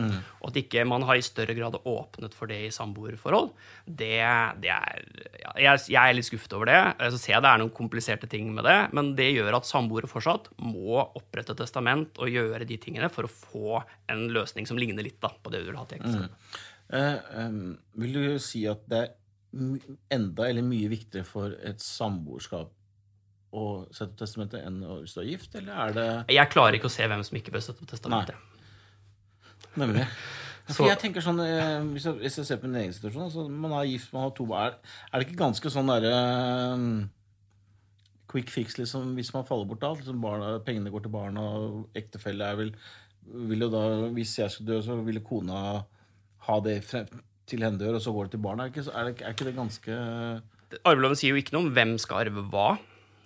Og 0.41 0.49
at 0.49 0.59
ikke 0.59 0.83
man 0.83 1.05
har 1.07 1.15
i 1.15 1.23
større 1.23 1.55
grad 1.55 1.77
åpnet 1.87 2.35
for 2.35 2.51
det 2.51 2.59
i 2.65 2.73
samboerforhold, 2.73 3.53
det, 3.87 4.19
det 4.59 4.73
er 4.75 5.05
jeg, 5.55 5.83
jeg 5.93 6.01
er 6.01 6.15
litt 6.17 6.27
skuffet 6.27 6.55
over 6.57 6.69
det. 6.69 6.79
Uh, 6.99 7.07
Så 7.13 7.21
ser 7.21 7.37
jeg 7.37 7.45
det 7.45 7.51
er 7.51 7.61
noen 7.63 7.73
kompliserte 7.75 8.29
ting 8.31 8.49
med 8.55 8.67
det, 8.67 8.77
men 8.97 9.13
det 9.17 9.29
gjør 9.33 9.59
at 9.59 9.69
samboere 9.69 10.09
fortsatt 10.09 10.49
må 10.63 10.99
opprette 11.05 11.55
testament 11.57 12.19
og 12.21 12.33
gjøre 12.33 12.67
de 12.67 12.79
tingene 12.81 13.11
for 13.13 13.27
å 13.27 13.31
få 13.31 13.83
en 14.11 14.27
løsning 14.33 14.67
som 14.69 14.79
ligner 14.79 15.05
litt 15.05 15.21
da, 15.23 15.31
på 15.31 15.53
det 15.53 15.63
du 15.63 15.71
vil 15.71 15.79
ha 15.79 15.85
til 15.87 16.01
ekteskap. 16.01 16.33
Mm. 16.33 16.65
Uh, 16.87 17.47
um, 17.47 17.63
vil 17.99 18.15
du 18.15 18.27
si 18.39 18.63
at 18.69 18.85
det 18.91 19.05
er 19.05 19.15
enda 20.13 20.47
eller 20.47 20.65
mye 20.65 20.89
viktigere 20.91 21.27
for 21.27 21.55
et 21.65 21.81
samboerskap 21.83 22.73
å 23.57 23.67
sette 23.91 24.11
opp 24.13 24.19
testamentet 24.21 24.65
enn 24.67 24.81
å- 24.85 24.99
er 25.03 25.27
gift, 25.29 25.55
eller 25.59 25.73
er 25.87 25.93
det 25.97 26.07
Jeg 26.35 26.49
klarer 26.53 26.77
ikke 26.79 26.89
å 26.91 26.93
se 26.93 27.07
hvem 27.07 27.23
som 27.25 27.37
ikke 27.39 27.53
bør 27.55 27.63
sette 27.65 27.81
opp 27.83 27.91
testamentet. 27.91 28.35
Nemlig. 29.77 30.07
Så- 30.67 30.87
jeg 30.87 30.99
tenker 30.99 31.21
sånn, 31.23 31.39
eh, 31.39 31.79
Hvis 31.93 32.03
jeg, 32.03 32.13
hvis 32.19 32.37
jeg 32.37 32.45
ser 32.45 32.57
på 32.57 32.67
min 32.67 32.81
egen 32.81 32.91
situasjon 32.93 33.23
altså, 33.29 33.49
Man 33.49 33.71
er 33.71 33.85
gift, 33.87 34.11
man 34.11 34.23
har 34.23 34.31
to 34.31 34.45
barn. 34.45 34.73
Er 35.13 35.19
det 35.19 35.27
ikke 35.29 35.39
ganske 35.39 35.71
sånn 35.71 35.87
derre 35.87 36.11
eh, 36.73 37.07
quick 38.27 38.49
fix 38.49 38.75
liksom, 38.77 39.13
hvis 39.15 39.33
man 39.33 39.45
faller 39.45 39.65
bort 39.65 39.79
da? 39.79 39.93
Liksom 39.93 40.19
barna, 40.21 40.59
pengene 40.59 40.91
går 40.91 41.03
til 41.05 41.13
barna, 41.13 41.39
og 41.39 41.87
ektefelle 41.95 42.41
er 42.51 42.55
vel 42.59 42.73
vil 43.27 43.59
jo 43.59 43.69
da, 43.69 44.09
Hvis 44.15 44.37
jeg 44.39 44.51
skulle 44.51 44.75
dø, 44.75 44.81
så 44.81 45.03
ville 45.05 45.23
kona 45.23 45.85
ha 46.47 46.59
det 46.63 46.83
frem, 46.83 47.07
til 47.47 47.63
henne 47.63 47.79
dør, 47.79 47.95
og 47.95 48.01
så 48.03 48.13
går 48.13 48.27
det 48.27 48.31
til 48.35 48.43
barna. 48.43 48.65
Er, 48.67 48.71
ikke, 48.71 48.91
er, 48.91 49.03
det, 49.07 49.21
er 49.21 49.33
ikke 49.35 49.47
det 49.47 49.55
ganske 49.55 49.97
Arveloven 50.83 51.15
sier 51.15 51.31
jo 51.31 51.39
ikke 51.39 51.53
noe 51.55 51.63
om 51.67 51.73
hvem 51.75 51.93
skal 51.99 52.25
arve 52.25 52.43
hva. 52.51 52.77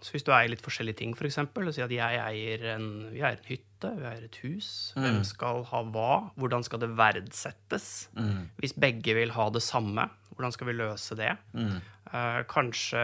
Så 0.02 0.16
hvis 0.16 0.24
du 0.26 0.32
eier 0.34 0.50
litt 0.50 0.64
forskjellige 0.66 0.98
ting, 0.98 1.12
f.eks., 1.14 1.38
og 1.38 1.74
sier 1.76 1.86
at 1.86 1.94
jeg 1.94 2.22
eier 2.26 2.64
en, 2.76 2.88
vi 3.14 3.22
eier 3.22 3.38
en 3.38 3.46
hytte, 3.46 3.92
vi 4.00 4.08
eier 4.10 4.24
et 4.26 4.40
hus, 4.44 4.70
hvem 4.98 5.20
skal 5.26 5.64
ha 5.70 5.84
hva? 5.94 6.32
Hvordan 6.42 6.66
skal 6.66 6.82
det 6.82 6.90
verdsettes? 6.98 8.10
Hvis 8.58 8.74
begge 8.74 9.14
vil 9.18 9.32
ha 9.38 9.46
det 9.54 9.62
samme, 9.62 10.08
hvordan 10.34 10.52
skal 10.56 10.68
vi 10.72 10.74
løse 10.80 11.16
det? 11.20 11.36
Eh, 12.12 12.42
kanskje 12.50 13.02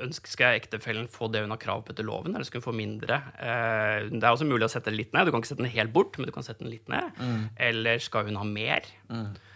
ønsker 0.00 0.30
skal 0.30 0.56
ektefellen 0.56 1.08
få 1.10 1.26
det 1.32 1.42
hun 1.42 1.50
har 1.52 1.58
krav 1.60 1.82
på 1.84 1.92
etter 1.92 2.06
loven, 2.06 2.34
eller 2.34 2.46
skal 2.48 2.62
hun 2.62 2.68
få 2.70 2.76
mindre? 2.78 3.18
Eh, 3.42 4.06
det 4.08 4.22
er 4.22 4.30
også 4.30 4.46
mulig 4.48 4.64
å 4.68 4.70
sette 4.72 4.90
det 4.94 5.00
litt 5.02 5.12
ned. 5.12 5.26
Du 5.26 5.32
kan 5.34 5.42
ikke 5.42 5.50
sette 5.52 5.64
den 5.66 5.74
helt 5.74 5.92
bort, 5.92 6.16
men 6.18 6.30
du 6.30 6.32
kan 6.32 6.46
sette 6.46 6.62
den 6.64 6.70
litt 6.72 6.88
ned. 6.88 7.18
Eller 7.58 7.98
skal 7.98 8.30
hun 8.30 8.38
ha 8.40 8.46
mer? 8.46 8.86
Eh, 9.10 9.52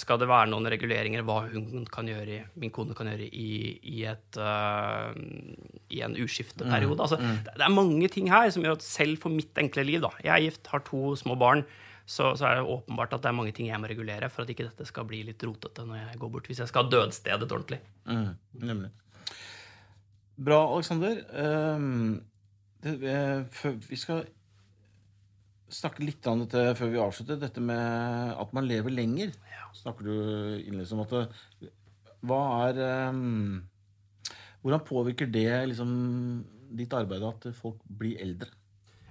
skal 0.00 0.16
det 0.16 0.28
være 0.30 0.48
noen 0.48 0.68
reguleringer 0.72 1.24
hva 1.28 1.42
hun 1.50 1.84
kan 1.92 2.08
gjøre, 2.08 2.38
min 2.60 2.72
kone 2.72 2.94
kan 2.96 3.10
gjøre 3.10 3.26
i, 3.28 3.50
i, 3.92 3.98
et, 4.08 4.38
uh, 4.40 5.12
i 5.92 6.00
en 6.06 6.16
uskifteperiode? 6.16 6.96
Altså, 6.96 7.18
det, 7.20 7.52
det 7.58 7.66
er 7.66 7.74
mange 7.74 8.08
ting 8.12 8.30
her 8.32 8.48
som 8.54 8.64
gjør 8.64 8.78
at 8.78 8.86
selv 8.86 9.20
for 9.20 9.34
mitt 9.34 9.60
enkle 9.60 9.84
liv 9.84 10.00
da, 10.06 10.12
Jeg 10.24 10.32
er 10.32 10.46
gift, 10.46 10.72
har 10.72 10.84
to 10.86 11.12
små 11.20 11.36
barn. 11.40 11.66
Så, 12.10 12.32
så 12.40 12.48
er 12.48 12.56
det 12.58 12.72
åpenbart 12.72 13.12
at 13.14 13.22
det 13.22 13.28
er 13.30 13.36
mange 13.36 13.52
ting 13.54 13.68
jeg 13.68 13.78
må 13.78 13.86
regulere 13.86 14.30
for 14.32 14.42
at 14.42 14.50
ikke 14.50 14.66
dette 14.66 14.88
skal 14.88 15.04
bli 15.06 15.20
litt 15.28 15.44
rotete 15.46 15.84
når 15.86 16.00
jeg 16.00 16.18
går 16.24 16.32
bort, 16.32 16.48
hvis 16.50 16.64
jeg 16.64 16.72
skal 16.72 16.88
ha 16.88 16.90
dødstedet 16.96 17.52
ordentlig. 17.52 17.78
Mm, 18.08 18.32
nemlig. 18.64 18.90
Bra, 20.40 20.58
Aleksander. 20.64 21.20
Um, 21.36 22.22
det, 22.82 22.96
eh, 23.04 23.76
vi 23.86 24.00
skal 24.00 24.24
snakke 25.74 26.04
litt 26.04 26.26
om 26.30 26.44
dette 26.44 26.74
før 26.78 26.92
vi 26.92 27.02
avslutter. 27.02 27.40
Dette 27.40 27.62
med 27.64 28.34
at 28.36 28.54
man 28.56 28.68
lever 28.68 28.94
lenger. 28.94 29.34
Snakker 29.76 30.06
du 30.08 30.14
innledningsvis 30.14 30.96
om 30.96 31.04
at 31.04 31.12
det, 31.16 31.74
Hva 32.26 32.40
er 32.68 32.80
um, 33.10 33.60
Hvordan 34.60 34.82
påvirker 34.84 35.30
det 35.30 35.50
liksom 35.70 35.92
ditt 36.76 36.92
arbeid 36.94 37.22
at 37.24 37.46
folk 37.56 37.78
blir 37.84 38.20
eldre? 38.20 38.50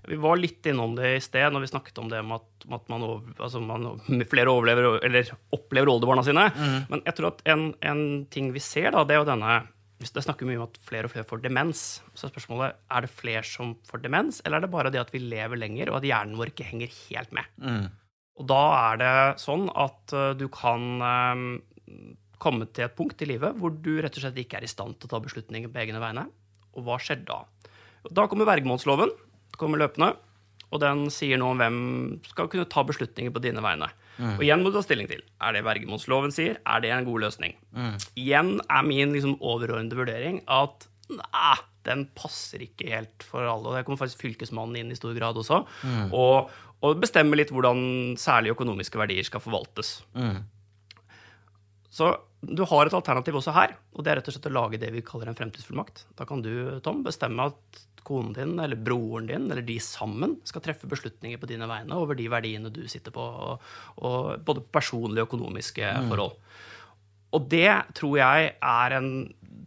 Vi 0.10 0.17
var 0.19 0.39
litt 0.39 0.65
innom 0.69 0.93
det 0.98 1.10
i 1.17 1.24
sted 1.24 1.52
når 1.52 1.65
vi 1.65 1.72
snakket 1.72 2.00
om 2.02 2.08
det 2.12 2.22
med 2.26 2.39
at, 2.39 2.67
at 2.78 2.86
man, 2.91 3.04
over, 3.06 3.34
altså 3.38 3.60
man, 3.62 3.89
flere 4.32 4.52
overlever, 4.52 5.00
eller 5.06 5.34
opplever 5.54 5.91
oldebarna 5.91 6.24
sine. 6.26 6.45
Men 6.89 7.04
jeg 7.04 7.17
tror 7.17 7.34
at 7.34 7.43
en, 7.52 7.65
en 7.84 8.06
ting 8.32 8.54
vi 8.56 8.63
ser, 8.63 8.91
da, 8.95 9.04
det 9.06 9.17
er 9.17 9.22
jo 9.22 9.28
denne 9.30 9.58
Det 10.00 10.24
snakker 10.24 10.48
mye 10.48 10.62
om 10.62 10.68
at 10.70 10.78
flere 10.88 11.10
og 11.10 11.12
flere 11.12 11.28
får 11.28 11.42
demens. 11.44 11.82
Så 12.16 12.30
spørsmålet 12.32 12.78
er 12.88 13.04
det 13.04 13.12
flere 13.12 13.44
som 13.44 13.74
får 13.90 14.04
demens, 14.06 14.40
eller 14.46 14.60
er 14.60 14.66
det 14.66 14.72
bare 14.72 14.92
det 14.94 15.02
at 15.02 15.12
vi 15.12 15.20
lever 15.20 15.60
lenger, 15.60 15.92
og 15.92 16.00
at 16.00 16.08
hjernen 16.08 16.38
vår 16.40 16.54
ikke 16.54 16.70
henger 16.70 16.94
helt 17.10 17.36
med? 17.36 17.50
Og 18.40 18.48
da 18.48 18.62
er 18.78 19.02
det 19.02 19.16
sånn 19.44 19.68
at 19.76 20.16
uh, 20.16 20.32
du 20.40 20.46
kan 20.54 21.04
um, 21.04 21.48
komme 22.40 22.70
til 22.72 22.88
et 22.88 22.96
punkt 22.96 23.20
i 23.20 23.28
livet 23.28 23.58
hvor 23.60 23.74
du 23.76 23.98
rett 24.00 24.16
og 24.16 24.24
slett 24.24 24.40
ikke 24.40 24.62
er 24.62 24.68
i 24.68 24.72
stand 24.72 24.96
til 24.96 25.10
å 25.10 25.12
ta 25.12 25.20
beslutninger 25.26 25.72
på 25.72 25.82
egne 25.84 26.00
vegne. 26.00 26.30
Og 26.80 26.88
hva 26.88 26.96
skjer 27.04 27.26
da? 27.28 27.42
Da 28.16 28.30
kommer 28.32 28.48
vergemålsloven 28.48 29.12
kommer 29.60 29.82
løpende, 29.82 30.14
og 30.70 30.82
den 30.84 31.08
sier 31.14 31.40
noe 31.42 31.52
om 31.52 31.60
hvem 31.60 31.80
skal 32.30 32.50
kunne 32.52 32.70
ta 32.70 32.86
beslutninger 32.88 33.34
på 33.36 33.42
dine 33.44 33.64
vegne. 33.66 33.90
Og 34.19 34.43
igjen 34.43 34.62
må 34.63 34.69
du 34.71 34.75
ta 34.77 34.84
stilling 34.84 35.08
til. 35.10 35.21
Er 35.39 35.55
det 35.55 35.63
vergemålsloven 35.67 36.34
sier? 36.36 36.60
Er 36.67 36.84
det 36.84 36.91
en 36.91 37.08
god 37.08 37.23
løsning? 37.25 37.55
Igjen 38.19 38.55
er 38.67 38.84
min 38.88 39.13
liksom, 39.15 39.38
overordnede 39.39 39.95
vurdering 39.99 40.41
at 40.47 40.88
nei, 41.10 41.58
den 41.88 42.03
passer 42.13 42.62
ikke 42.65 42.89
helt 42.91 43.23
for 43.25 43.47
alle. 43.47 43.65
Og 43.71 43.77
det 43.77 43.86
kommer 43.88 44.01
faktisk 44.03 44.21
Fylkesmannen 44.25 44.75
inn 44.82 44.91
i 44.91 44.97
stor 44.99 45.15
grad 45.17 45.39
også. 45.39 45.63
Og, 46.12 46.51
og 46.84 46.99
bestemmer 47.01 47.39
litt 47.39 47.53
hvordan 47.55 48.17
særlig 48.19 48.51
økonomiske 48.53 48.99
verdier 48.99 49.25
skal 49.25 49.41
forvaltes. 49.41 50.01
Så 51.89 52.12
du 52.41 52.63
har 52.63 52.88
et 52.88 52.95
alternativ 52.95 53.36
også 53.36 53.54
her, 53.56 53.75
og 53.95 54.04
det 54.04 54.12
er 54.12 54.19
rett 54.19 54.30
og 54.32 54.36
slett 54.36 54.47
å 54.47 54.56
lage 54.56 54.80
det 54.80 54.91
vi 54.93 55.04
kaller 55.06 55.32
en 55.32 55.38
fremtidsfullmakt. 55.38 56.06
Da 56.15 56.28
kan 56.30 56.43
du, 56.43 56.52
Tom, 56.86 57.02
bestemme 57.04 57.49
at 57.52 57.82
konen 58.08 58.32
din 58.34 58.54
eller 58.63 58.80
broren 58.80 59.28
din 59.28 59.49
eller 59.49 59.65
de 59.65 59.75
sammen 59.84 60.38
skal 60.47 60.63
treffe 60.63 60.88
beslutninger 60.89 61.39
på 61.41 61.49
dine 61.52 61.67
vegne 61.69 61.97
over 61.99 62.17
de 62.17 62.30
verdiene 62.32 62.71
du 62.73 62.86
sitter 62.89 63.13
på, 63.15 63.21
og, 63.21 63.65
og 63.99 64.45
både 64.47 64.63
personlige 64.71 65.25
og 65.25 65.34
økonomiske 65.34 65.91
forhold. 66.08 66.38
Og 67.36 67.45
det 67.52 67.69
tror 67.99 68.15
jeg 68.17 68.54
er 68.56 68.95
en 68.97 69.12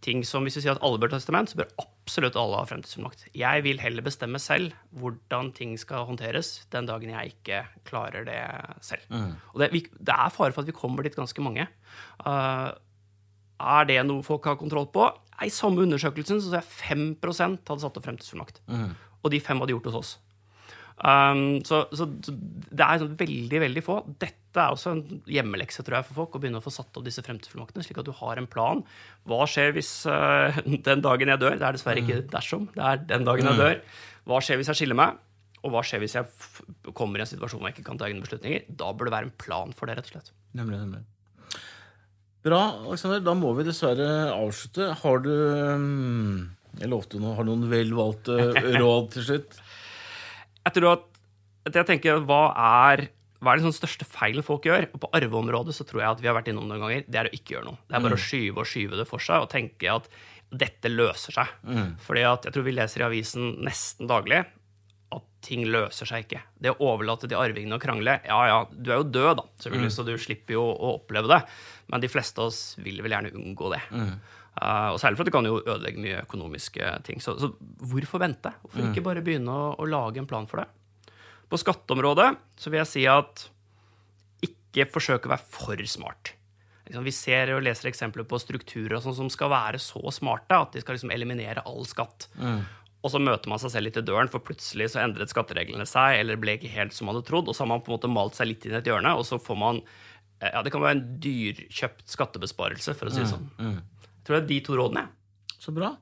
ting 0.04 0.22
som 0.26 0.46
Hvis 0.46 0.56
vi 0.58 0.64
sier 0.64 0.76
at 0.76 0.82
alle 0.84 1.00
bør 1.00 1.12
ta 1.12 1.18
testament, 1.20 1.50
så 1.50 1.58
bør 1.60 1.72
absolutt 1.82 2.38
alle 2.38 2.60
ha 2.60 2.68
fremtidsfullmakt. 2.68 3.26
Jeg 3.38 3.64
vil 3.66 3.80
heller 3.82 4.04
bestemme 4.06 4.40
selv 4.42 4.72
hvordan 4.98 5.52
ting 5.56 5.74
skal 5.80 6.06
håndteres 6.08 6.64
den 6.74 6.88
dagen 6.88 7.12
jeg 7.12 7.34
ikke 7.34 7.62
klarer 7.88 8.26
det 8.28 8.40
selv. 8.84 9.04
Og 9.52 9.62
det, 9.62 9.72
vi, 9.74 9.84
det 9.98 10.16
er 10.16 10.32
fare 10.34 10.54
for 10.54 10.64
at 10.64 10.70
vi 10.70 10.76
kommer 10.76 11.06
dit 11.06 11.16
ganske 11.18 11.44
mange. 11.44 11.68
Uh, 12.24 12.72
er 13.62 13.86
det 13.86 14.00
noe 14.08 14.26
folk 14.26 14.48
har 14.48 14.58
kontroll 14.60 14.88
på? 14.94 15.06
I 15.42 15.50
samme 15.52 15.84
undersøkelsen 15.84 16.40
så 16.42 16.50
sa 16.50 16.60
jeg 16.60 16.70
5 16.82 17.06
hadde 17.22 17.80
satt 17.82 17.96
opp 17.98 18.04
fremtidsfullmakt. 18.06 18.62
Og 19.22 19.30
de 19.30 19.40
fem 19.42 19.60
hadde 19.62 19.74
gjort 19.74 19.90
hos 19.90 19.98
oss. 20.00 20.12
Um, 21.00 21.62
så, 21.66 21.84
så, 21.96 22.06
det 22.06 22.84
er 22.84 23.00
sånn 23.00 23.16
veldig, 23.18 23.60
veldig 23.64 23.82
få. 23.84 23.98
Dette 24.22 24.60
er 24.60 24.74
også 24.74 24.92
en 24.92 25.02
hjemmelekse 25.30 25.84
tror 25.86 25.98
jeg, 25.98 26.08
for 26.10 26.20
folk, 26.22 26.36
å 26.36 26.42
begynne 26.42 26.60
å 26.60 26.64
få 26.64 26.74
satt 26.74 26.98
opp 26.98 27.06
disse 27.06 27.24
fremtidsfullmaktene, 27.24 27.86
slik 27.86 28.02
at 28.02 28.08
du 28.08 28.14
har 28.20 28.40
en 28.40 28.48
plan. 28.50 28.84
Hva 29.28 29.46
skjer 29.50 29.74
hvis 29.76 29.92
uh, 30.10 30.62
den 30.88 31.04
dagen 31.04 31.32
jeg 31.32 31.42
dør? 31.42 31.58
Det 31.58 31.68
er 31.68 31.78
dessverre 31.78 32.04
ikke 32.04 32.22
dersom. 32.32 32.68
Det 32.76 32.88
er 32.88 33.04
den 33.14 33.28
dagen 33.28 33.50
jeg 33.50 33.62
dør. 33.62 33.78
Hva 34.28 34.42
skjer 34.44 34.60
hvis 34.60 34.72
jeg 34.72 34.82
skiller 34.82 34.98
meg? 34.98 35.20
Og 35.62 35.70
hva 35.70 35.82
skjer 35.86 36.02
hvis 36.02 36.16
jeg 36.18 36.92
kommer 36.98 37.20
i 37.20 37.24
en 37.24 37.30
situasjon 37.30 37.60
hvor 37.60 37.70
jeg 37.70 37.78
ikke 37.78 37.88
kan 37.92 37.98
ta 38.00 38.08
egne 38.08 38.22
beslutninger? 38.24 38.66
Da 38.78 38.90
bør 38.90 39.08
det 39.08 39.14
være 39.14 39.28
en 39.30 39.36
plan 39.38 39.74
for 39.76 39.86
det, 39.86 39.98
rett 39.98 40.10
og 40.10 40.16
slett. 40.16 40.32
Nemlig, 40.58 40.80
nemlig. 40.82 41.04
Bra, 42.42 42.62
Alexander. 42.82 43.22
Da 43.22 43.34
må 43.38 43.52
vi 43.54 43.66
dessverre 43.68 44.08
avslutte. 44.34 44.88
Har 44.98 45.22
du 45.22 45.30
um, 45.30 46.50
Jeg 46.80 46.90
lovte 46.90 47.20
noe. 47.22 47.36
Har 47.38 47.46
du 47.46 47.52
noen 47.52 47.70
velvalgte 47.70 48.38
råd 48.82 49.12
til 49.14 49.28
slutt? 49.28 49.60
Jeg 50.66 50.76
tror 50.78 50.92
at, 50.96 51.04
at 51.68 51.78
jeg 51.80 51.88
tenker, 51.88 52.22
hva 52.28 52.42
er, 52.54 53.06
hva 53.42 53.52
er 53.54 53.60
den 53.60 53.68
sånn 53.68 53.78
største 53.80 54.06
feilen 54.06 54.44
folk 54.46 54.66
gjør? 54.68 54.88
Og 54.94 55.02
på 55.02 55.10
arveområdet 55.18 55.74
så 55.76 55.86
tror 55.88 56.04
jeg 56.04 56.10
at 56.16 56.22
vi 56.22 56.30
har 56.30 56.36
vært 56.38 56.52
innom 56.52 56.68
noen 56.70 56.84
ganger, 56.84 57.04
det 57.08 57.18
er 57.22 57.30
å 57.30 57.34
ikke 57.34 57.56
gjøre 57.56 57.68
noe. 57.72 57.80
Det 57.88 57.98
er 57.98 58.04
bare 58.06 58.18
å 58.18 58.24
skyve 58.28 58.62
og 58.62 58.68
skyve 58.70 58.98
det 59.00 59.08
for 59.10 59.22
seg 59.24 59.42
og 59.44 59.50
tenke 59.52 59.90
at 59.90 60.08
dette 60.52 60.90
løser 60.92 61.32
seg. 61.38 61.54
Fordi 62.04 62.26
at 62.28 62.44
jeg 62.48 62.54
tror 62.54 62.66
vi 62.66 62.74
leser 62.76 63.02
i 63.02 63.06
avisen 63.08 63.54
nesten 63.64 64.10
daglig 64.10 64.42
at 65.12 65.24
ting 65.44 65.64
løser 65.68 66.08
seg 66.08 66.26
ikke. 66.26 66.42
Det 66.62 66.70
å 66.72 66.90
overlate 66.92 67.28
til 67.28 67.40
arvingene 67.40 67.76
å 67.76 67.82
krangle 67.82 68.14
Ja, 68.24 68.38
ja, 68.48 68.58
du 68.72 68.92
er 68.92 69.00
jo 69.02 69.08
død, 69.12 69.32
da, 69.40 69.46
selvfølgelig, 69.64 69.90
så 69.96 70.04
du 70.06 70.12
slipper 70.20 70.54
jo 70.56 70.62
å 70.72 70.92
oppleve 71.00 71.28
det. 71.32 71.40
Men 71.92 72.00
de 72.04 72.08
fleste 72.12 72.40
av 72.40 72.52
oss 72.52 72.60
vil 72.80 73.02
vel 73.04 73.12
gjerne 73.16 73.32
unngå 73.36 73.72
det. 73.74 73.82
Uh, 74.52 74.92
og 74.92 74.98
særlig 75.00 75.16
for 75.16 75.24
at 75.24 75.30
det 75.30 75.34
kan 75.34 75.48
jo 75.48 75.62
ødelegge 75.62 76.02
mye 76.02 76.20
økonomiske 76.26 76.90
ting. 77.06 77.22
Så, 77.24 77.38
så 77.40 77.48
hvorfor 77.88 78.20
vente? 78.20 78.52
Hvorfor 78.60 78.84
ikke 78.90 79.04
bare 79.06 79.24
begynne 79.24 79.52
å, 79.52 79.72
å 79.80 79.88
lage 79.88 80.20
en 80.20 80.28
plan 80.28 80.48
for 80.48 80.60
det? 80.60 80.68
På 81.48 81.60
skatteområdet 81.60 82.28
så 82.60 82.72
vil 82.72 82.82
jeg 82.82 82.90
si 82.90 83.06
at 83.08 83.46
ikke 84.44 84.88
forsøk 84.92 85.26
å 85.28 85.32
være 85.34 85.52
for 85.52 85.82
smart. 85.88 86.34
Liksom, 86.88 87.04
vi 87.06 87.14
ser 87.14 87.54
og 87.54 87.64
leser 87.64 87.88
eksempler 87.88 88.26
på 88.28 88.40
strukturer 88.42 89.00
sånn 89.00 89.16
som 89.16 89.28
skal 89.32 89.52
være 89.52 89.80
så 89.80 90.00
smarte 90.12 90.58
at 90.58 90.76
de 90.76 90.82
skal 90.82 90.98
liksom 90.98 91.12
eliminere 91.14 91.64
all 91.68 91.84
skatt. 91.88 92.28
Og 93.02 93.10
så 93.10 93.18
møter 93.18 93.50
man 93.50 93.58
seg 93.58 93.72
selv 93.72 93.88
litt 93.88 93.98
i 93.98 94.04
døren, 94.06 94.30
for 94.30 94.44
plutselig 94.44 94.92
så 94.92 95.00
endret 95.02 95.32
skattereglene 95.32 95.86
seg, 95.88 96.20
eller 96.20 96.38
ble 96.38 96.54
ikke 96.58 96.70
helt 96.70 96.94
som 96.94 97.08
man 97.08 97.16
hadde 97.16 97.26
trodd, 97.30 97.48
og 97.50 97.56
så 97.56 97.64
har 97.64 97.72
man 97.72 97.82
på 97.82 97.90
en 97.90 97.96
måte 97.96 98.10
malt 98.12 98.38
seg 98.38 98.50
litt 98.52 98.66
inn 98.68 98.76
i 98.76 98.78
et 98.78 98.90
hjørne, 98.90 99.14
og 99.18 99.24
så 99.26 99.40
får 99.42 99.58
man 99.58 99.80
ja, 100.42 100.60
Det 100.62 100.72
kan 100.74 100.82
være 100.82 100.96
en 100.96 101.02
dyrkjøpt 101.22 102.06
skattebesparelse, 102.10 102.94
for 102.98 103.10
å 103.10 103.14
si 103.14 103.22
det 103.22 103.30
sånn. 103.30 103.48
Jeg 104.22 104.28
tror 104.28 104.38
det 104.38 104.44
er 104.44 104.50
de 104.52 104.60
to 104.62 104.78
rådene. 104.78 105.08
Så 105.58 105.74
bra. 105.74 105.96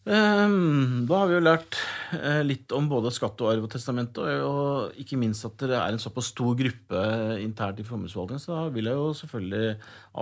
Um, 0.00 1.04
da 1.04 1.18
har 1.20 1.28
vi 1.28 1.34
jo 1.34 1.42
lært 1.42 1.76
uh, 2.14 2.40
litt 2.46 2.72
om 2.72 2.86
både 2.88 3.10
skatt 3.12 3.42
og 3.44 3.50
arv 3.50 3.66
og 3.66 3.72
testamente, 3.74 4.22
og, 4.22 4.46
og 4.46 5.02
ikke 5.02 5.18
minst 5.20 5.44
at 5.44 5.58
dere 5.60 5.82
er 5.82 5.92
en 5.92 6.00
såpass 6.00 6.30
stor 6.32 6.54
gruppe 6.56 7.02
internt 7.42 7.82
i 7.82 7.84
formuesforvaltningen, 7.84 8.40
så 8.40 8.54
da 8.54 8.62
vil 8.72 8.88
jeg 8.88 8.96
jo 8.96 9.10
selvfølgelig 9.18 9.74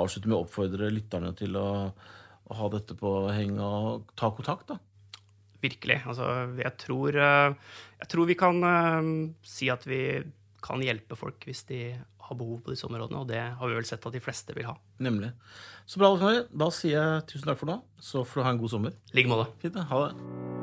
avslutte 0.02 0.32
med 0.32 0.36
å 0.38 0.40
oppfordre 0.42 0.90
lytterne 0.90 1.30
til 1.38 1.60
å, 1.60 1.68
å 1.94 2.58
ha 2.58 2.72
dette 2.74 2.98
på 2.98 3.12
heng 3.36 3.60
og 3.62 4.10
ta 4.18 4.32
kontakt, 4.34 4.72
da. 4.72 4.80
Virkelig. 5.62 6.00
Altså, 6.10 6.26
jeg 6.58 6.74
tror, 6.78 7.16
eh, 7.18 7.78
jeg 8.02 8.10
tror 8.10 8.28
vi 8.30 8.38
kan 8.38 8.60
uh, 8.62 9.14
si 9.46 9.70
at 9.70 9.86
vi 9.86 10.02
kan 10.64 10.82
hjelpe 10.82 11.18
folk 11.18 11.46
hvis 11.46 11.64
de 11.70 11.82
har 12.28 12.38
behov 12.38 12.60
på 12.64 12.74
disse 12.74 12.86
områdene, 12.88 13.22
og 13.22 13.28
det 13.30 13.40
har 13.40 13.70
vi 13.70 13.78
vel 13.78 13.88
sett 13.88 14.04
at 14.06 14.14
de 14.14 14.22
fleste 14.22 14.56
vil 14.56 14.68
ha. 14.68 14.76
Nemlig. 15.04 15.32
Så 15.88 16.00
bra, 16.00 16.12
Alexander. 16.12 16.46
Da 16.64 16.70
sier 16.74 16.96
jeg 16.98 17.26
tusen 17.32 17.48
takk 17.48 17.60
for 17.62 17.72
nå. 17.72 17.80
Så 18.00 18.24
får 18.28 18.40
du 18.40 18.46
ha 18.46 18.54
en 18.54 18.62
god 18.62 18.76
sommer. 18.76 18.96
I 19.12 19.20
like 19.20 19.32
måte. 19.32 19.50
Fint. 19.64 19.80
Ha 19.88 20.06
det. 20.06 20.57